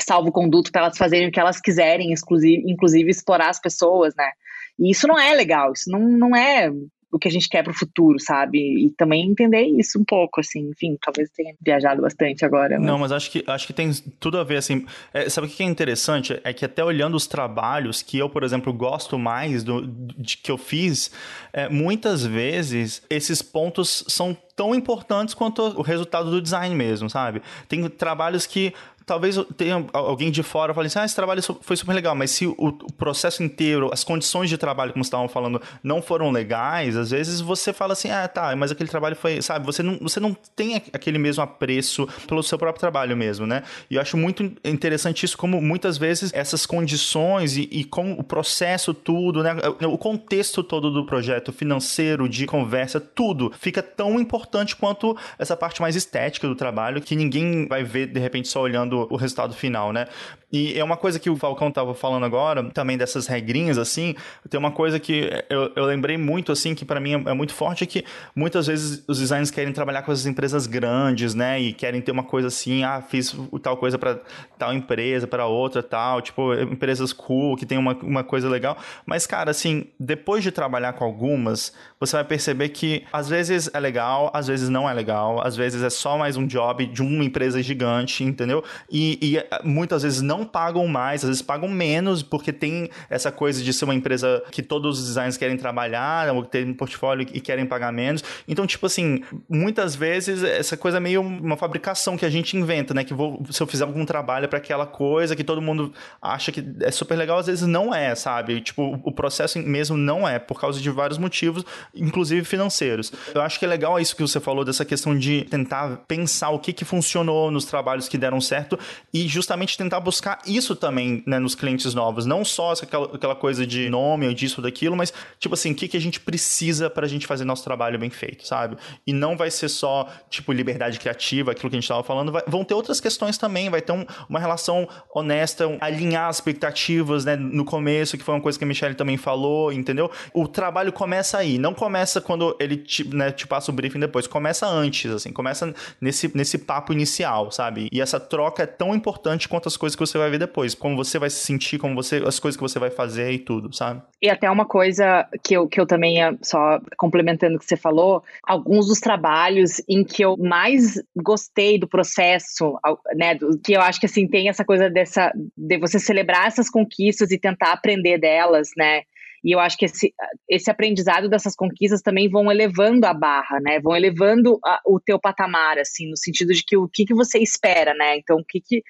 salvo 0.00 0.30
conduto 0.30 0.70
para 0.70 0.82
elas 0.82 0.98
fazerem 0.98 1.28
o 1.28 1.32
que 1.32 1.40
elas 1.40 1.60
quiserem, 1.60 2.12
inclusive, 2.12 3.10
explorar 3.10 3.50
as 3.50 3.60
pessoas, 3.60 4.14
né? 4.16 4.30
E 4.78 4.90
isso 4.90 5.06
não 5.06 5.18
é 5.18 5.34
legal, 5.34 5.72
isso 5.72 5.90
não, 5.90 6.00
não 6.00 6.36
é 6.36 6.70
o 7.16 7.18
que 7.18 7.28
a 7.28 7.30
gente 7.30 7.48
quer 7.48 7.62
para 7.62 7.70
o 7.70 7.74
futuro, 7.74 8.18
sabe? 8.20 8.58
E 8.58 8.90
também 8.90 9.26
entender 9.26 9.62
isso 9.62 9.98
um 9.98 10.04
pouco, 10.04 10.40
assim, 10.40 10.70
enfim, 10.70 10.96
talvez 11.02 11.30
tenha 11.30 11.54
viajado 11.60 12.02
bastante 12.02 12.44
agora. 12.44 12.78
Mas... 12.78 12.86
Não, 12.86 12.98
mas 12.98 13.12
acho 13.12 13.30
que, 13.30 13.42
acho 13.46 13.66
que 13.66 13.72
tem 13.72 13.90
tudo 14.20 14.38
a 14.38 14.44
ver, 14.44 14.58
assim, 14.58 14.84
é, 15.14 15.28
sabe 15.28 15.46
o 15.46 15.50
que 15.50 15.62
é 15.62 15.66
interessante? 15.66 16.38
É 16.44 16.52
que 16.52 16.64
até 16.64 16.84
olhando 16.84 17.16
os 17.16 17.26
trabalhos 17.26 18.02
que 18.02 18.18
eu, 18.18 18.28
por 18.28 18.42
exemplo, 18.42 18.72
gosto 18.72 19.18
mais 19.18 19.64
do, 19.64 19.86
de 19.86 20.36
que 20.36 20.50
eu 20.50 20.58
fiz, 20.58 21.10
é, 21.52 21.68
muitas 21.68 22.24
vezes 22.24 23.02
esses 23.08 23.40
pontos 23.40 24.04
são 24.08 24.36
tão 24.54 24.74
importantes 24.74 25.34
quanto 25.34 25.62
o 25.62 25.82
resultado 25.82 26.30
do 26.30 26.40
design 26.40 26.74
mesmo, 26.74 27.08
sabe? 27.08 27.42
Tem 27.68 27.88
trabalhos 27.88 28.46
que 28.46 28.72
talvez 29.06 29.38
tenha 29.56 29.86
alguém 29.92 30.32
de 30.32 30.42
fora 30.42 30.74
fale 30.74 30.88
assim, 30.88 30.98
ah, 30.98 31.04
esse 31.04 31.14
trabalho 31.14 31.40
foi 31.60 31.76
super 31.76 31.94
legal, 31.94 32.14
mas 32.16 32.32
se 32.32 32.46
o, 32.46 32.72
processo 32.98 33.42
inteiro, 33.42 33.88
as 33.92 34.02
condições 34.02 34.50
de 34.50 34.58
trabalho, 34.58 34.92
como 34.92 35.02
estavam 35.02 35.28
falando, 35.28 35.62
não 35.82 36.02
foram 36.02 36.32
legais, 36.32 36.96
às 36.96 37.12
vezes 37.12 37.40
você 37.40 37.72
fala 37.72 37.92
assim, 37.92 38.10
ah, 38.10 38.26
tá, 38.26 38.54
mas 38.56 38.72
aquele 38.72 38.90
trabalho 38.90 39.14
foi, 39.14 39.40
sabe, 39.40 39.64
você 39.64 39.82
não, 39.82 39.96
você 40.00 40.18
não 40.18 40.36
tem 40.56 40.76
aquele 40.92 41.18
mesmo 41.18 41.42
apreço 41.42 42.08
pelo 42.26 42.42
seu 42.42 42.58
próprio 42.58 42.80
trabalho 42.80 43.16
mesmo, 43.16 43.46
né? 43.46 43.62
E 43.88 43.94
eu 43.94 44.00
acho 44.00 44.16
muito 44.16 44.42
interessante 44.64 45.24
isso, 45.24 45.38
como 45.38 45.62
muitas 45.62 45.96
vezes 45.96 46.32
essas 46.34 46.66
condições 46.66 47.56
e, 47.56 47.68
e 47.70 47.88
o 48.18 48.24
processo 48.24 48.92
tudo, 48.92 49.42
né, 49.42 49.54
o 49.88 49.96
contexto 49.96 50.62
todo 50.62 50.90
do 50.90 51.06
projeto 51.06 51.52
financeiro, 51.52 52.28
de 52.28 52.44
conversa, 52.46 53.00
tudo 53.00 53.52
fica 53.60 53.82
tão 53.82 54.18
importante 54.18 54.74
quanto 54.74 55.16
essa 55.38 55.56
parte 55.56 55.80
mais 55.80 55.94
estética 55.94 56.48
do 56.48 56.56
trabalho 56.56 57.00
que 57.00 57.14
ninguém 57.14 57.66
vai 57.68 57.84
ver 57.84 58.06
de 58.06 58.18
repente 58.18 58.48
só 58.48 58.60
olhando 58.60 58.95
o 59.10 59.16
resultado 59.16 59.54
final, 59.54 59.92
né? 59.92 60.06
E 60.52 60.78
é 60.78 60.84
uma 60.84 60.96
coisa 60.96 61.18
que 61.18 61.28
o 61.28 61.36
Falcão 61.36 61.70
tava 61.70 61.92
falando 61.94 62.24
agora, 62.24 62.70
também 62.70 62.96
dessas 62.96 63.26
regrinhas, 63.26 63.78
assim, 63.78 64.14
tem 64.48 64.58
uma 64.58 64.70
coisa 64.70 65.00
que 65.00 65.28
eu, 65.50 65.72
eu 65.74 65.84
lembrei 65.84 66.16
muito, 66.16 66.52
assim, 66.52 66.74
que 66.74 66.84
para 66.84 67.00
mim 67.00 67.14
é, 67.14 67.30
é, 67.30 67.34
muito 67.34 67.52
forte, 67.52 67.82
é 67.82 67.86
que 67.86 68.04
muitas 68.34 68.66
vezes 68.66 69.04
os 69.08 69.18
designers 69.18 69.50
querem 69.50 69.72
trabalhar 69.72 70.02
com 70.02 70.12
as 70.12 70.24
empresas 70.24 70.66
grandes, 70.66 71.34
né, 71.34 71.60
e 71.60 71.72
querem 71.72 72.00
ter 72.00 72.12
uma 72.12 72.22
coisa 72.22 72.48
assim, 72.48 72.84
ah, 72.84 73.02
fiz 73.02 73.34
tal 73.60 73.76
coisa 73.76 73.98
para 73.98 74.20
tal 74.56 74.72
empresa, 74.72 75.26
para 75.26 75.46
outra, 75.46 75.82
tal, 75.82 76.22
tipo, 76.22 76.54
empresas 76.54 77.12
cool, 77.12 77.56
que 77.56 77.66
tem 77.66 77.76
uma, 77.76 77.94
uma 78.02 78.22
coisa 78.22 78.48
legal, 78.48 78.76
mas, 79.04 79.26
cara, 79.26 79.50
assim, 79.50 79.86
depois 79.98 80.42
de 80.44 80.52
trabalhar 80.52 80.92
com 80.92 81.04
algumas, 81.04 81.72
você 81.98 82.16
vai 82.16 82.24
perceber 82.24 82.68
que 82.70 83.04
às 83.12 83.28
vezes 83.28 83.68
é 83.74 83.80
legal, 83.80 84.30
às 84.32 84.46
vezes 84.46 84.68
não 84.68 84.88
é 84.88 84.94
legal, 84.94 85.44
às 85.44 85.56
vezes 85.56 85.82
é 85.82 85.90
só 85.90 86.16
mais 86.16 86.36
um 86.36 86.46
job 86.46 86.86
de 86.86 87.02
uma 87.02 87.24
empresa 87.24 87.62
gigante, 87.62 88.22
entendeu? 88.22 88.62
E, 88.90 89.18
e 89.20 89.66
muitas 89.66 90.02
vezes 90.02 90.22
não 90.22 90.35
pagam 90.44 90.86
mais, 90.86 91.22
às 91.22 91.28
vezes 91.28 91.42
pagam 91.42 91.68
menos, 91.68 92.22
porque 92.22 92.52
tem 92.52 92.90
essa 93.08 93.30
coisa 93.30 93.62
de 93.62 93.72
ser 93.72 93.84
uma 93.84 93.94
empresa 93.94 94.42
que 94.50 94.62
todos 94.62 94.98
os 94.98 95.06
designers 95.06 95.36
querem 95.36 95.56
trabalhar, 95.56 96.34
ou 96.34 96.44
ter 96.44 96.66
um 96.66 96.74
portfólio 96.74 97.26
e 97.32 97.40
querem 97.40 97.66
pagar 97.66 97.92
menos. 97.92 98.22
Então, 98.46 98.66
tipo 98.66 98.86
assim, 98.86 99.22
muitas 99.48 99.94
vezes 99.94 100.42
essa 100.42 100.76
coisa 100.76 100.98
é 100.98 101.00
meio 101.00 101.20
uma 101.20 101.56
fabricação 101.56 102.16
que 102.16 102.24
a 102.24 102.30
gente 102.30 102.56
inventa, 102.56 102.92
né? 102.94 103.04
Que 103.04 103.14
vou, 103.14 103.42
se 103.50 103.62
eu 103.62 103.66
fizer 103.66 103.84
algum 103.84 104.04
trabalho 104.04 104.48
para 104.48 104.58
aquela 104.58 104.86
coisa 104.86 105.36
que 105.36 105.44
todo 105.44 105.62
mundo 105.62 105.92
acha 106.20 106.52
que 106.52 106.64
é 106.80 106.90
super 106.90 107.16
legal, 107.16 107.38
às 107.38 107.46
vezes 107.46 107.66
não 107.66 107.94
é, 107.94 108.14
sabe? 108.14 108.60
Tipo, 108.60 109.00
o 109.02 109.12
processo 109.12 109.58
mesmo 109.58 109.96
não 109.96 110.26
é, 110.26 110.38
por 110.38 110.60
causa 110.60 110.80
de 110.80 110.90
vários 110.90 111.18
motivos, 111.18 111.64
inclusive 111.94 112.44
financeiros. 112.44 113.12
Eu 113.34 113.40
acho 113.40 113.58
que 113.58 113.64
é 113.64 113.68
legal 113.68 113.98
isso 113.98 114.14
que 114.14 114.22
você 114.22 114.40
falou, 114.40 114.64
dessa 114.64 114.84
questão 114.84 115.16
de 115.16 115.44
tentar 115.44 115.98
pensar 116.08 116.50
o 116.50 116.58
que, 116.58 116.72
que 116.72 116.84
funcionou 116.84 117.50
nos 117.50 117.64
trabalhos 117.64 118.08
que 118.08 118.18
deram 118.18 118.40
certo 118.40 118.78
e 119.12 119.28
justamente 119.28 119.76
tentar 119.76 120.00
buscar 120.00 120.25
isso 120.46 120.74
também 120.74 121.22
né, 121.26 121.38
nos 121.38 121.54
clientes 121.54 121.94
novos. 121.94 122.26
Não 122.26 122.44
só 122.44 122.72
aquela, 122.72 123.14
aquela 123.14 123.34
coisa 123.34 123.66
de 123.66 123.88
nome 123.88 124.26
ou 124.26 124.34
disso 124.34 124.60
ou 124.60 124.62
daquilo, 124.62 124.96
mas 124.96 125.12
tipo 125.38 125.54
assim, 125.54 125.72
o 125.72 125.74
que, 125.74 125.88
que 125.88 125.96
a 125.96 126.00
gente 126.00 126.20
precisa 126.20 126.90
para 126.90 127.06
a 127.06 127.08
gente 127.08 127.26
fazer 127.26 127.44
nosso 127.44 127.64
trabalho 127.64 127.98
bem 127.98 128.10
feito, 128.10 128.46
sabe? 128.46 128.76
E 129.06 129.12
não 129.12 129.36
vai 129.36 129.50
ser 129.50 129.68
só, 129.68 130.08
tipo, 130.28 130.52
liberdade 130.52 130.98
criativa, 130.98 131.52
aquilo 131.52 131.70
que 131.70 131.76
a 131.76 131.78
gente 131.78 131.84
estava 131.84 132.02
falando. 132.02 132.32
Vai, 132.32 132.42
vão 132.46 132.64
ter 132.64 132.74
outras 132.74 133.00
questões 133.00 133.38
também, 133.38 133.70
vai 133.70 133.80
ter 133.80 133.92
um, 133.92 134.04
uma 134.28 134.38
relação 134.38 134.88
honesta, 135.14 135.66
um, 135.66 135.78
alinhar 135.80 136.28
as 136.28 136.36
expectativas 136.36 137.24
né, 137.24 137.36
no 137.36 137.64
começo, 137.64 138.16
que 138.16 138.24
foi 138.24 138.34
uma 138.34 138.40
coisa 138.40 138.58
que 138.58 138.64
a 138.64 138.68
Michelle 138.68 138.94
também 138.94 139.16
falou, 139.16 139.72
entendeu? 139.72 140.10
O 140.32 140.48
trabalho 140.48 140.92
começa 140.92 141.38
aí, 141.38 141.58
não 141.58 141.74
começa 141.74 142.20
quando 142.20 142.56
ele 142.58 142.76
te, 142.76 143.06
né, 143.14 143.30
te 143.30 143.46
passa 143.46 143.70
o 143.70 143.74
briefing 143.74 144.00
depois, 144.00 144.26
começa 144.26 144.66
antes, 144.66 145.10
assim, 145.10 145.32
começa 145.32 145.74
nesse, 146.00 146.34
nesse 146.36 146.58
papo 146.58 146.92
inicial, 146.92 147.50
sabe? 147.50 147.88
E 147.92 148.00
essa 148.00 148.18
troca 148.18 148.62
é 148.62 148.66
tão 148.66 148.94
importante 148.94 149.48
quanto 149.48 149.68
as 149.68 149.76
coisas 149.76 149.94
que 149.94 150.00
você 150.00 150.15
vai 150.18 150.30
ver 150.30 150.38
depois, 150.38 150.74
como 150.74 150.96
você 150.96 151.18
vai 151.18 151.30
se 151.30 151.44
sentir, 151.44 151.78
como 151.78 151.94
você, 151.94 152.16
as 152.26 152.38
coisas 152.38 152.56
que 152.56 152.62
você 152.62 152.78
vai 152.78 152.90
fazer 152.90 153.30
e 153.32 153.38
tudo, 153.38 153.72
sabe? 153.74 154.02
E 154.20 154.28
até 154.28 154.50
uma 154.50 154.66
coisa 154.66 155.28
que 155.42 155.54
eu, 155.54 155.68
que 155.68 155.80
eu 155.80 155.86
também, 155.86 156.16
só 156.42 156.80
complementando 156.96 157.56
o 157.56 157.58
que 157.58 157.66
você 157.66 157.76
falou, 157.76 158.22
alguns 158.42 158.86
dos 158.86 159.00
trabalhos 159.00 159.82
em 159.88 160.04
que 160.04 160.22
eu 160.22 160.36
mais 160.36 161.02
gostei 161.16 161.78
do 161.78 161.88
processo, 161.88 162.78
né, 163.14 163.38
que 163.62 163.72
eu 163.72 163.80
acho 163.80 164.00
que 164.00 164.06
assim, 164.06 164.26
tem 164.26 164.48
essa 164.48 164.64
coisa 164.64 164.90
dessa, 164.90 165.32
de 165.56 165.78
você 165.78 165.98
celebrar 165.98 166.46
essas 166.46 166.70
conquistas 166.70 167.30
e 167.30 167.38
tentar 167.38 167.72
aprender 167.72 168.18
delas, 168.18 168.70
né, 168.76 169.02
e 169.46 169.52
eu 169.52 169.60
acho 169.60 169.76
que 169.76 169.84
esse, 169.84 170.12
esse 170.48 170.68
aprendizado 170.68 171.28
dessas 171.28 171.54
conquistas 171.54 172.02
também 172.02 172.28
vão 172.28 172.50
elevando 172.50 173.06
a 173.06 173.14
barra, 173.14 173.60
né? 173.60 173.78
Vão 173.78 173.94
elevando 173.94 174.58
a, 174.64 174.80
o 174.84 174.98
teu 174.98 175.20
patamar, 175.20 175.78
assim, 175.78 176.10
no 176.10 176.16
sentido 176.16 176.52
de 176.52 176.64
que 176.64 176.76
o 176.76 176.88
que, 176.88 177.04
que 177.04 177.14
você 177.14 177.38
espera, 177.38 177.94
né? 177.94 178.16
Então, 178.16 178.38
o 178.38 178.44
que, 178.44 178.60
que 178.60 178.82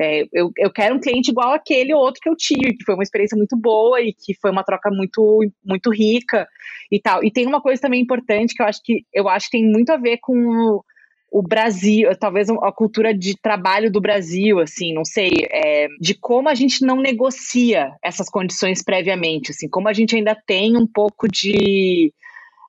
é, 0.00 0.24
eu, 0.32 0.50
eu 0.56 0.72
quero 0.72 0.94
um 0.94 1.00
cliente 1.00 1.30
igual 1.30 1.52
aquele 1.52 1.94
outro 1.94 2.20
que 2.22 2.28
eu 2.28 2.36
tive, 2.36 2.76
que 2.76 2.84
foi 2.84 2.94
uma 2.94 3.02
experiência 3.02 3.36
muito 3.36 3.56
boa 3.56 4.00
e 4.00 4.12
que 4.12 4.34
foi 4.40 4.50
uma 4.50 4.64
troca 4.64 4.90
muito, 4.90 5.40
muito 5.64 5.90
rica 5.90 6.48
e 6.90 7.00
tal. 7.00 7.22
E 7.22 7.30
tem 7.30 7.46
uma 7.46 7.60
coisa 7.60 7.80
também 7.82 8.00
importante 8.00 8.54
que 8.54 8.62
eu 8.62 8.66
acho 8.66 8.80
que 8.82 9.04
eu 9.12 9.28
acho 9.28 9.50
que 9.50 9.58
tem 9.58 9.70
muito 9.70 9.90
a 9.90 9.96
ver 9.96 10.18
com 10.22 10.82
o, 11.30 11.42
Brasil, 11.42 12.10
talvez 12.18 12.48
a 12.50 12.72
cultura 12.72 13.14
de 13.14 13.36
trabalho 13.40 13.90
do 13.90 14.00
Brasil, 14.00 14.60
assim, 14.60 14.92
não 14.92 15.04
sei, 15.04 15.30
é, 15.50 15.88
de 16.00 16.14
como 16.14 16.48
a 16.48 16.54
gente 16.54 16.84
não 16.84 16.96
negocia 17.00 17.90
essas 18.02 18.28
condições 18.28 18.82
previamente, 18.82 19.50
assim, 19.50 19.68
como 19.68 19.88
a 19.88 19.94
gente 19.94 20.14
ainda 20.14 20.34
tem 20.46 20.76
um 20.76 20.86
pouco 20.86 21.26
de 21.28 22.12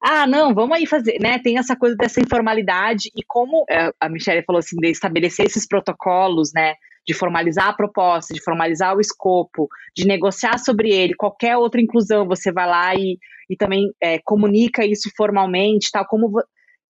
ah, 0.01 0.27
não, 0.27 0.53
vamos 0.53 0.75
aí 0.77 0.85
fazer, 0.85 1.17
né? 1.21 1.39
Tem 1.39 1.57
essa 1.57 1.77
coisa 1.77 1.95
dessa 1.95 2.19
informalidade 2.19 3.09
e 3.15 3.23
como 3.25 3.63
é, 3.69 3.89
a 3.99 4.09
Michelle 4.09 4.43
falou 4.43 4.59
assim, 4.59 4.75
de 4.75 4.89
estabelecer 4.89 5.45
esses 5.45 5.65
protocolos, 5.65 6.51
né? 6.53 6.75
De 7.05 7.13
formalizar 7.13 7.67
a 7.69 7.73
proposta, 7.73 8.33
de 8.33 8.41
formalizar 8.41 8.95
o 8.95 9.01
escopo, 9.01 9.67
de 9.95 10.05
negociar 10.05 10.57
sobre 10.57 10.89
ele, 10.89 11.13
qualquer 11.15 11.57
outra 11.57 11.81
inclusão, 11.81 12.27
você 12.27 12.51
vai 12.51 12.67
lá 12.67 12.95
e, 12.95 13.17
e 13.49 13.55
também 13.55 13.91
é, 14.01 14.19
comunica 14.23 14.85
isso 14.85 15.09
formalmente, 15.15 15.89
tal, 15.91 16.05
como 16.05 16.41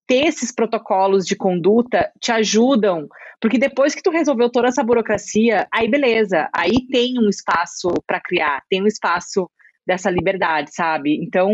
ter 0.07 0.27
esses 0.27 0.53
protocolos 0.53 1.25
de 1.25 1.37
conduta 1.37 2.11
te 2.21 2.33
ajudam, 2.33 3.09
porque 3.41 3.59
depois 3.59 3.95
que 3.95 4.03
tu 4.03 4.11
resolveu 4.11 4.51
toda 4.51 4.69
essa 4.69 4.83
burocracia, 4.83 5.67
aí 5.73 5.89
beleza, 5.89 6.49
aí 6.55 6.87
tem 6.91 7.19
um 7.19 7.29
espaço 7.29 7.89
para 8.07 8.21
criar, 8.21 8.63
tem 8.69 8.83
um 8.83 8.87
espaço 8.87 9.51
dessa 9.87 10.11
liberdade, 10.11 10.75
sabe? 10.75 11.17
Então, 11.23 11.51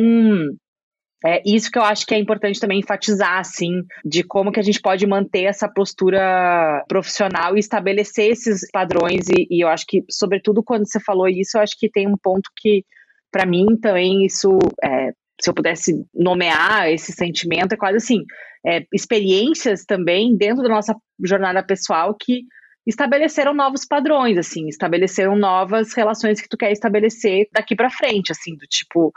é 1.25 1.43
isso 1.45 1.71
que 1.71 1.79
eu 1.79 1.83
acho 1.83 2.07
que 2.07 2.15
é 2.15 2.19
importante 2.19 2.61
também 2.61 2.79
enfatizar, 2.79 3.41
assim, 3.41 3.83
de 4.05 4.23
como 4.23 4.53
que 4.53 4.61
a 4.61 4.63
gente 4.63 4.81
pode 4.81 5.05
manter 5.07 5.45
essa 5.45 5.69
postura 5.69 6.85
profissional 6.89 7.57
e 7.57 7.61
estabelecer 7.61 8.31
esses 8.31 8.71
padrões. 8.71 9.29
E, 9.29 9.47
e 9.51 9.65
eu 9.65 9.69
acho 9.69 9.85
que, 9.87 10.05
sobretudo, 10.09 10.63
quando 10.63 10.87
você 10.87 11.01
falou 11.01 11.29
isso, 11.29 11.57
eu 11.57 11.63
acho 11.63 11.75
que 11.77 11.91
tem 11.91 12.07
um 12.07 12.17
ponto 12.23 12.49
que, 12.57 12.85
para 13.33 13.45
mim, 13.45 13.67
também 13.83 14.25
isso, 14.25 14.59
é, 14.83 15.11
se 15.41 15.51
eu 15.51 15.55
pudesse 15.55 16.05
nomear 16.15 16.89
esse 16.89 17.13
sentimento, 17.13 17.73
é 17.73 17.77
quase 17.77 17.97
assim, 17.97 18.23
é, 18.65 18.85
experiências 18.93 19.85
também 19.85 20.37
dentro 20.37 20.63
da 20.63 20.69
nossa 20.69 20.95
jornada 21.25 21.65
pessoal 21.65 22.15
que 22.15 22.43
estabeleceram 22.87 23.53
novos 23.53 23.85
padrões, 23.85 24.39
assim, 24.39 24.69
estabeleceram 24.69 25.37
novas 25.37 25.93
relações 25.95 26.41
que 26.41 26.49
tu 26.49 26.57
quer 26.57 26.71
estabelecer 26.71 27.49
daqui 27.53 27.75
para 27.75 27.91
frente, 27.91 28.31
assim, 28.31 28.57
do 28.57 28.67
tipo, 28.67 29.13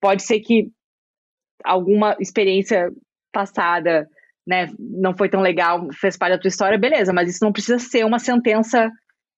pode 0.00 0.22
ser 0.22 0.40
que 0.40 0.68
alguma 1.62 2.16
experiência 2.18 2.90
passada, 3.32 4.08
né, 4.46 4.68
não 4.78 5.16
foi 5.16 5.28
tão 5.28 5.40
legal, 5.40 5.88
fez 5.92 6.16
parte 6.16 6.32
da 6.32 6.38
tua 6.38 6.48
história, 6.48 6.78
beleza, 6.78 7.12
mas 7.12 7.28
isso 7.28 7.44
não 7.44 7.52
precisa 7.52 7.78
ser 7.78 8.04
uma 8.04 8.18
sentença 8.18 8.90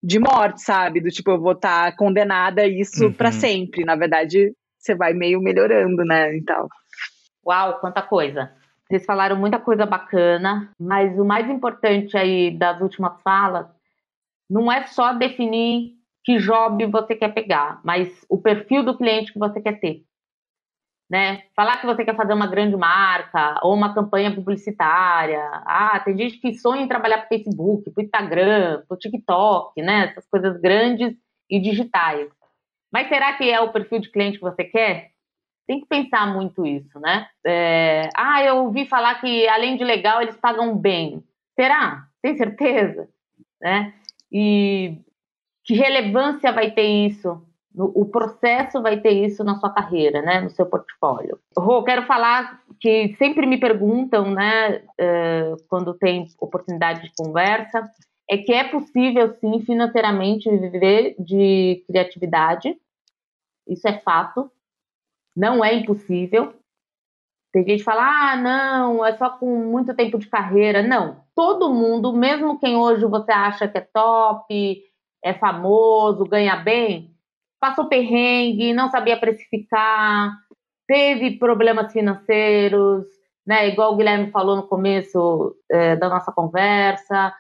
de 0.03 0.19
morte, 0.19 0.63
sabe? 0.63 1.01
Do 1.01 1.09
tipo, 1.09 1.31
eu 1.31 1.41
vou 1.41 1.53
estar 1.53 1.91
tá 1.91 1.97
condenada 1.97 2.63
a 2.63 2.69
isso 2.69 3.07
uhum. 3.07 3.13
para 3.13 3.33
sempre. 3.33 3.85
Na 3.85 3.97
verdade, 3.97 4.53
você 4.79 4.95
vai 4.95 5.13
meio 5.13 5.41
melhorando, 5.41 6.05
né, 6.05 6.37
e 6.37 6.45
tal. 6.45 6.69
Uau, 7.47 7.81
quanta 7.81 8.03
coisa. 8.03 8.53
Vocês 8.87 9.05
falaram 9.05 9.37
muita 9.37 9.59
coisa 9.59 9.85
bacana, 9.85 10.71
mas 10.79 11.19
o 11.19 11.25
mais 11.25 11.49
importante 11.49 12.17
aí 12.17 12.57
das 12.57 12.81
últimas 12.81 13.21
falas 13.23 13.67
não 14.49 14.71
é 14.71 14.87
só 14.87 15.13
definir 15.13 15.95
que 16.25 16.39
job 16.39 16.87
você 16.87 17.15
quer 17.15 17.33
pegar, 17.35 17.81
mas 17.85 18.09
o 18.29 18.39
perfil 18.39 18.85
do 18.85 18.97
cliente 18.97 19.33
que 19.33 19.39
você 19.39 19.61
quer 19.61 19.81
ter. 19.81 20.03
Né? 21.09 21.45
Falar 21.55 21.81
que 21.81 21.87
você 21.87 22.05
quer 22.05 22.17
fazer 22.17 22.33
uma 22.33 22.49
grande 22.49 22.77
marca 22.77 23.61
ou 23.63 23.73
uma 23.73 23.95
campanha 23.95 24.35
publicitária. 24.35 25.41
Ah, 25.65 26.01
tem 26.05 26.17
gente 26.17 26.39
que 26.39 26.55
sonha 26.55 26.83
em 26.83 26.89
trabalhar 26.89 27.19
para 27.19 27.29
Facebook, 27.29 27.91
para 27.91 28.05
Instagram, 28.05 28.83
para 28.89 28.97
TikTok, 28.97 29.81
né? 29.83 30.09
Essas 30.11 30.27
coisas 30.29 30.61
grandes 30.61 31.15
e 31.49 31.61
digitais. 31.61 32.29
Mas 32.93 33.09
será 33.09 33.35
que 33.35 33.49
é 33.49 33.61
o 33.61 33.73
perfil 33.73 34.01
de 34.01 34.11
cliente 34.11 34.39
que 34.39 34.45
você 34.45 34.65
quer? 34.65 35.11
Tem 35.67 35.81
que 35.81 35.87
pensar 35.87 36.33
muito 36.33 36.67
isso, 36.67 36.99
né? 36.99 37.29
É... 37.45 38.09
Ah, 38.17 38.43
eu 38.43 38.65
ouvi 38.65 38.87
falar 38.87 39.21
que 39.21 39.49
além 39.49 39.77
de 39.77 39.85
legal 39.85 40.23
eles 40.23 40.37
pagam 40.37 40.77
bem. 40.77 41.23
Será? 41.55 42.07
Tem 42.23 42.37
certeza? 42.37 43.09
Né? 43.61 43.95
E 44.31 44.99
que 45.65 45.75
relevância 45.75 46.53
vai 46.53 46.71
ter 46.71 47.07
isso 47.07 47.43
o 47.77 48.07
processo 48.07 48.81
vai 48.81 48.99
ter 49.01 49.11
isso 49.11 49.45
na 49.45 49.57
sua 49.57 49.71
carreira, 49.71 50.23
né, 50.23 50.41
no 50.41 50.51
seu 50.51 50.65
portfólio. 50.65 51.39
Rô, 51.57 51.83
quero 51.85 52.07
falar 52.07 52.63
que 52.81 53.15
sempre 53.19 53.47
me 53.47 53.61
perguntam, 53.61 54.31
né, 54.31 54.79
uh, 54.79 55.57
quando 55.69 55.93
tem 55.93 56.27
oportunidade 56.41 57.03
de 57.03 57.13
conversa, 57.15 57.87
é 58.29 58.39
que 58.39 58.53
é 58.53 58.65
possível, 58.65 59.35
sim, 59.35 59.61
financeiramente 59.61 60.49
viver 60.51 61.15
de 61.19 61.85
criatividade. 61.87 62.77
Isso 63.69 63.87
é 63.87 63.99
fato. 64.01 64.51
Não 65.37 65.65
é 65.65 65.75
impossível. 65.75 66.55
Tem 67.53 67.63
gente 67.65 67.79
que 67.79 67.85
fala, 67.85 68.33
ah, 68.33 68.37
não, 68.37 69.05
é 69.05 69.17
só 69.17 69.31
com 69.31 69.47
muito 69.47 69.95
tempo 69.95 70.19
de 70.19 70.29
carreira. 70.29 70.83
Não. 70.83 71.25
Todo 71.35 71.73
mundo, 71.73 72.13
mesmo 72.13 72.59
quem 72.59 72.77
hoje 72.77 73.05
você 73.07 73.33
acha 73.33 73.69
que 73.69 73.79
é 73.79 73.81
top, 73.81 74.83
é 75.23 75.35
famoso, 75.35 76.25
ganha 76.25 76.57
bem, 76.57 77.16
passou 77.61 77.89
perrengue, 77.89 78.73
não 78.73 78.89
sabia 78.91 79.19
precificar, 79.19 80.33
teve 80.87 81.39
problemas 81.39 81.93
financeiros, 81.93 83.05
né? 83.47 83.69
Igual 83.69 83.93
o 83.93 83.97
Guilherme 83.97 84.31
falou 84.31 84.57
no 84.57 84.67
começo 84.67 85.55
é, 85.71 85.97
da 85.97 86.09
nossa 86.09 86.33
conversa. 86.33 87.35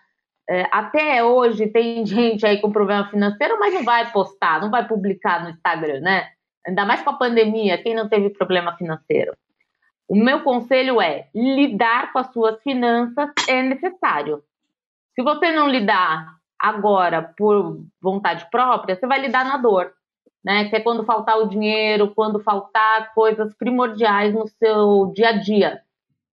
É, 0.49 0.69
até 0.71 1.25
hoje 1.25 1.67
tem 1.67 2.05
gente 2.07 2.47
aí 2.47 2.61
com 2.61 2.71
problema 2.71 3.09
financeiro, 3.09 3.59
mas 3.59 3.75
não 3.75 3.85
vai 3.85 4.11
postar, 4.11 4.61
não 4.61 4.71
vai 4.71 4.87
publicar 4.87 5.43
no 5.43 5.51
Instagram, 5.51 6.01
né? 6.01 6.29
Ainda 6.67 6.85
mais 6.85 7.03
com 7.03 7.11
a 7.11 7.19
pandemia, 7.19 7.81
quem 7.81 7.95
não 7.95 8.09
teve 8.09 8.31
problema 8.31 8.77
financeiro. 8.77 9.33
O 10.09 10.17
meu 10.17 10.43
conselho 10.43 11.01
é 11.01 11.29
lidar 11.35 12.13
com 12.13 12.19
as 12.19 12.33
suas 12.33 12.63
finanças 12.63 13.31
é 13.49 13.63
necessário. 13.63 14.43
Se 15.15 15.23
você 15.23 15.51
não 15.51 15.69
lidar 15.69 16.37
agora 16.59 17.23
por 17.37 17.85
vontade 18.01 18.49
própria, 18.51 18.97
você 18.97 19.07
vai 19.07 19.21
lidar 19.21 19.45
na 19.45 19.57
dor 19.57 19.93
né? 20.47 20.69
Que 20.69 20.77
é 20.77 20.81
quando 20.81 21.05
faltar 21.05 21.41
o 21.41 21.49
dinheiro, 21.49 22.15
quando 22.15 22.39
faltar 22.39 23.13
coisas 23.15 23.53
primordiais 23.55 24.33
no 24.33 24.47
seu 24.47 25.13
dia 25.13 25.31
a 25.31 25.33
dia, 25.33 25.83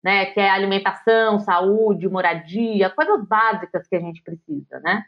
né? 0.03 0.26
Que 0.26 0.41
é 0.41 0.49
alimentação, 0.49 1.39
saúde, 1.39 2.09
moradia, 2.09 2.89
coisas 2.89 3.26
básicas 3.26 3.88
que 3.88 3.95
a 3.95 4.01
gente 4.01 4.22
precisa, 4.22 4.82
né? 4.82 5.05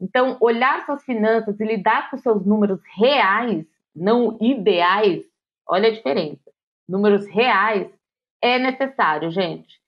Então, 0.00 0.38
olhar 0.40 0.86
suas 0.86 1.04
finanças 1.04 1.60
e 1.60 1.64
lidar 1.64 2.10
com 2.10 2.16
seus 2.16 2.46
números 2.46 2.80
reais, 2.96 3.66
não 3.94 4.38
ideais, 4.40 5.24
olha 5.68 5.88
a 5.88 5.92
diferença. 5.92 6.50
Números 6.88 7.26
reais 7.26 7.92
é 8.40 8.58
necessário, 8.58 9.30
gente. 9.30 9.78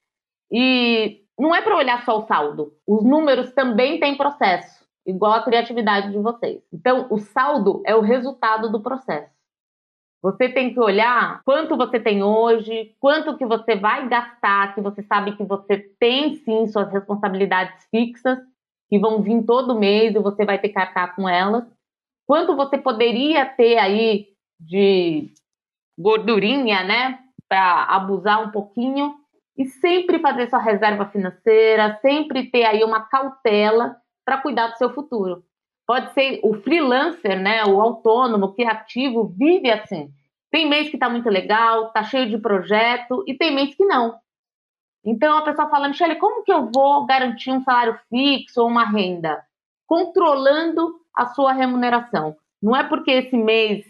E 0.52 1.22
não 1.38 1.54
é 1.54 1.62
para 1.62 1.76
olhar 1.76 2.04
só 2.04 2.18
o 2.18 2.26
saldo. 2.26 2.74
Os 2.86 3.02
números 3.02 3.52
também 3.52 3.98
têm 3.98 4.18
processo 4.18 4.79
igual 5.06 5.32
a 5.32 5.42
criatividade 5.42 6.12
de 6.12 6.18
vocês. 6.18 6.62
Então, 6.72 7.06
o 7.10 7.18
saldo 7.18 7.82
é 7.86 7.94
o 7.94 8.00
resultado 8.00 8.70
do 8.70 8.80
processo. 8.80 9.30
Você 10.22 10.50
tem 10.50 10.74
que 10.74 10.80
olhar 10.80 11.40
quanto 11.44 11.76
você 11.76 11.98
tem 11.98 12.22
hoje, 12.22 12.94
quanto 13.00 13.36
que 13.38 13.46
você 13.46 13.74
vai 13.74 14.06
gastar, 14.06 14.74
que 14.74 14.80
você 14.80 15.02
sabe 15.02 15.34
que 15.34 15.44
você 15.44 15.78
tem 15.98 16.34
sim 16.34 16.66
suas 16.66 16.92
responsabilidades 16.92 17.86
fixas, 17.90 18.38
que 18.88 18.98
vão 18.98 19.22
vir 19.22 19.42
todo 19.44 19.78
mês 19.78 20.14
e 20.14 20.18
você 20.18 20.44
vai 20.44 20.58
ter 20.58 20.68
que 20.68 20.78
arcar 20.78 21.16
com 21.16 21.26
elas. 21.26 21.64
Quanto 22.26 22.54
você 22.54 22.76
poderia 22.76 23.46
ter 23.46 23.78
aí 23.78 24.28
de 24.60 25.32
gordurinha, 25.98 26.84
né, 26.84 27.18
para 27.48 27.84
abusar 27.84 28.46
um 28.46 28.50
pouquinho 28.50 29.14
e 29.56 29.64
sempre 29.66 30.18
fazer 30.18 30.48
sua 30.50 30.60
reserva 30.60 31.06
financeira, 31.06 31.98
sempre 32.02 32.50
ter 32.50 32.64
aí 32.64 32.84
uma 32.84 33.00
cautela 33.00 33.96
para 34.30 34.38
cuidar 34.38 34.68
do 34.68 34.78
seu 34.78 34.94
futuro. 34.94 35.42
Pode 35.84 36.14
ser 36.14 36.38
o 36.44 36.54
freelancer, 36.54 37.36
né, 37.36 37.64
o 37.64 37.80
autônomo, 37.80 38.46
o 38.46 38.52
criativo, 38.54 39.34
vive 39.36 39.68
assim. 39.68 40.08
Tem 40.52 40.68
mês 40.68 40.88
que 40.88 40.94
está 40.94 41.08
muito 41.08 41.28
legal, 41.28 41.88
está 41.88 42.04
cheio 42.04 42.30
de 42.30 42.38
projeto, 42.38 43.24
e 43.26 43.34
tem 43.34 43.52
mês 43.52 43.74
que 43.74 43.84
não. 43.84 44.14
Então 45.04 45.36
a 45.36 45.42
pessoa 45.42 45.68
fala, 45.68 45.88
Michele, 45.88 46.14
como 46.14 46.44
que 46.44 46.52
eu 46.52 46.70
vou 46.72 47.04
garantir 47.06 47.50
um 47.50 47.60
salário 47.64 47.98
fixo 48.08 48.62
ou 48.62 48.68
uma 48.68 48.84
renda? 48.84 49.42
Controlando 49.84 51.00
a 51.12 51.26
sua 51.26 51.52
remuneração. 51.52 52.36
Não 52.62 52.76
é 52.76 52.84
porque 52.84 53.10
esse 53.10 53.36
mês 53.36 53.84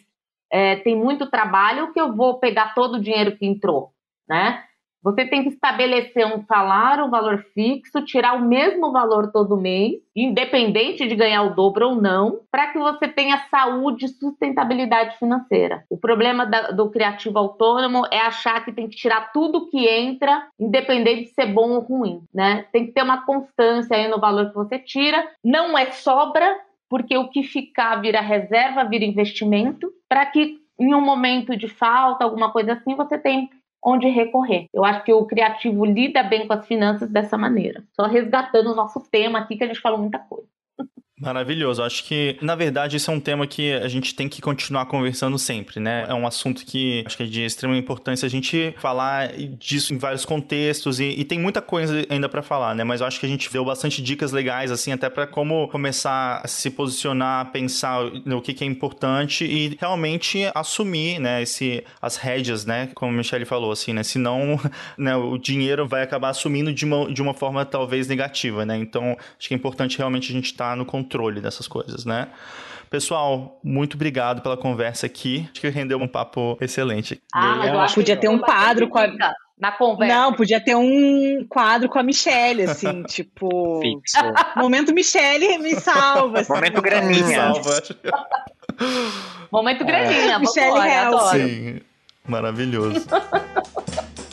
é, 0.50 0.76
tem 0.76 0.96
muito 0.96 1.28
trabalho 1.28 1.92
que 1.92 2.00
eu 2.00 2.16
vou 2.16 2.38
pegar 2.38 2.74
todo 2.74 2.94
o 2.94 3.00
dinheiro 3.00 3.36
que 3.36 3.44
entrou, 3.44 3.92
né? 4.26 4.64
Você 5.02 5.24
tem 5.24 5.42
que 5.42 5.48
estabelecer 5.48 6.26
um 6.26 6.44
salário, 6.44 7.06
um 7.06 7.10
valor 7.10 7.44
fixo, 7.54 8.02
tirar 8.02 8.34
o 8.34 8.44
mesmo 8.44 8.92
valor 8.92 9.32
todo 9.32 9.56
mês, 9.56 9.94
independente 10.14 11.08
de 11.08 11.14
ganhar 11.14 11.42
o 11.42 11.54
dobro 11.54 11.88
ou 11.88 11.94
não, 12.00 12.40
para 12.50 12.68
que 12.68 12.78
você 12.78 13.08
tenha 13.08 13.38
saúde 13.50 14.04
e 14.04 14.08
sustentabilidade 14.08 15.16
financeira. 15.16 15.84
O 15.88 15.96
problema 15.96 16.44
da, 16.44 16.70
do 16.70 16.90
criativo 16.90 17.38
autônomo 17.38 18.06
é 18.10 18.18
achar 18.18 18.64
que 18.64 18.72
tem 18.72 18.88
que 18.88 18.96
tirar 18.96 19.32
tudo 19.32 19.68
que 19.68 19.88
entra, 19.88 20.46
independente 20.58 21.24
de 21.24 21.30
ser 21.30 21.46
bom 21.46 21.70
ou 21.70 21.80
ruim, 21.80 22.22
né? 22.32 22.66
Tem 22.70 22.86
que 22.86 22.92
ter 22.92 23.02
uma 23.02 23.24
constância 23.24 23.96
aí 23.96 24.06
no 24.08 24.20
valor 24.20 24.50
que 24.50 24.54
você 24.54 24.78
tira. 24.78 25.26
Não 25.42 25.78
é 25.78 25.90
sobra, 25.92 26.58
porque 26.90 27.16
o 27.16 27.28
que 27.28 27.42
ficar 27.42 27.96
vira 28.02 28.20
reserva, 28.20 28.84
vira 28.84 29.04
investimento, 29.04 29.90
para 30.08 30.26
que 30.26 30.58
em 30.78 30.94
um 30.94 31.00
momento 31.00 31.56
de 31.56 31.68
falta, 31.68 32.24
alguma 32.24 32.50
coisa 32.50 32.72
assim, 32.72 32.96
você 32.96 33.18
tem 33.18 33.50
onde 33.82 34.08
recorrer. 34.08 34.66
Eu 34.72 34.84
acho 34.84 35.04
que 35.04 35.12
o 35.12 35.26
criativo 35.26 35.84
lida 35.84 36.22
bem 36.22 36.46
com 36.46 36.52
as 36.52 36.66
finanças 36.66 37.08
dessa 37.10 37.38
maneira. 37.38 37.84
Só 37.92 38.06
resgatando 38.06 38.72
o 38.72 38.74
nosso 38.74 39.00
tema 39.10 39.38
aqui, 39.38 39.56
que 39.56 39.64
a 39.64 39.66
gente 39.66 39.80
falou 39.80 39.98
muita 39.98 40.18
coisa. 40.18 40.49
Maravilhoso. 41.20 41.82
Acho 41.82 42.02
que, 42.04 42.38
na 42.40 42.54
verdade, 42.54 42.96
esse 42.96 43.10
é 43.10 43.12
um 43.12 43.20
tema 43.20 43.46
que 43.46 43.74
a 43.74 43.88
gente 43.88 44.14
tem 44.14 44.26
que 44.26 44.40
continuar 44.40 44.86
conversando 44.86 45.38
sempre, 45.38 45.78
né? 45.78 46.06
É 46.08 46.14
um 46.14 46.26
assunto 46.26 46.64
que 46.64 47.04
acho 47.06 47.14
que 47.14 47.24
é 47.24 47.26
de 47.26 47.44
extrema 47.44 47.76
importância 47.76 48.24
a 48.24 48.30
gente 48.30 48.74
falar 48.78 49.28
disso 49.58 49.92
em 49.92 49.98
vários 49.98 50.24
contextos 50.24 50.98
e, 50.98 51.04
e 51.04 51.24
tem 51.24 51.38
muita 51.38 51.60
coisa 51.60 52.06
ainda 52.08 52.26
para 52.26 52.40
falar, 52.40 52.74
né? 52.74 52.84
Mas 52.84 53.02
eu 53.02 53.06
acho 53.06 53.20
que 53.20 53.26
a 53.26 53.28
gente 53.28 53.52
deu 53.52 53.62
bastante 53.62 54.00
dicas 54.00 54.32
legais, 54.32 54.70
assim, 54.70 54.92
até 54.92 55.10
para 55.10 55.26
como 55.26 55.68
começar 55.68 56.40
a 56.42 56.48
se 56.48 56.70
posicionar, 56.70 57.52
pensar 57.52 58.02
no 58.24 58.40
que, 58.40 58.54
que, 58.54 58.64
é 58.64 58.66
importante 58.66 59.44
e 59.44 59.76
realmente 59.78 60.50
assumir, 60.54 61.18
né? 61.18 61.42
Esse, 61.42 61.84
as 62.00 62.16
rédeas, 62.16 62.64
né? 62.64 62.88
Como 62.94 63.12
a 63.12 63.14
Michelle 63.14 63.44
falou, 63.44 63.72
assim, 63.72 63.92
né? 63.92 64.02
Senão, 64.02 64.58
né, 64.96 65.14
o 65.14 65.36
dinheiro 65.36 65.86
vai 65.86 66.02
acabar 66.02 66.30
assumindo 66.30 66.72
de 66.72 66.86
uma, 66.86 67.12
de 67.12 67.20
uma 67.20 67.34
forma 67.34 67.62
talvez 67.66 68.08
negativa, 68.08 68.64
né? 68.64 68.78
Então, 68.78 69.14
acho 69.38 69.48
que 69.48 69.52
é 69.52 69.56
importante 69.56 69.98
realmente 69.98 70.30
a 70.30 70.34
gente 70.34 70.46
estar 70.46 70.70
tá 70.70 70.76
no 70.76 70.86
controle 70.86 71.09
controle 71.10 71.40
dessas 71.40 71.66
coisas, 71.66 72.04
né? 72.04 72.28
Pessoal, 72.88 73.60
muito 73.62 73.94
obrigado 73.94 74.42
pela 74.42 74.56
conversa 74.56 75.06
aqui. 75.06 75.48
Acho 75.50 75.60
que 75.60 75.68
rendeu 75.68 75.98
um 75.98 76.08
papo 76.08 76.56
excelente. 76.60 77.20
Ah, 77.34 77.66
eu 77.66 77.80
acho 77.80 77.94
podia 77.96 78.16
ter 78.16 78.28
um 78.28 78.38
quadro 78.38 78.88
com 78.88 78.98
a 78.98 79.08
na 79.58 79.70
conversa. 79.72 80.14
Não, 80.14 80.32
podia 80.32 80.58
ter 80.58 80.74
um 80.74 81.44
quadro 81.48 81.88
com 81.88 81.98
a 81.98 82.02
Michelle, 82.02 82.62
assim, 82.62 83.02
tipo. 83.06 83.80
Fixo. 83.80 84.16
Momento 84.56 84.94
Michelle 84.94 85.58
me 85.58 85.74
salva. 85.74 86.40
Assim, 86.40 86.52
Momento 86.52 86.80
graninha. 86.80 87.22
Me 87.22 87.34
salva. 87.34 87.82
Momento 89.52 89.84
graninha. 89.84 90.32
É. 90.32 90.38
Michelle. 90.38 91.18
Sim, 91.30 91.80
maravilhoso. 92.26 93.06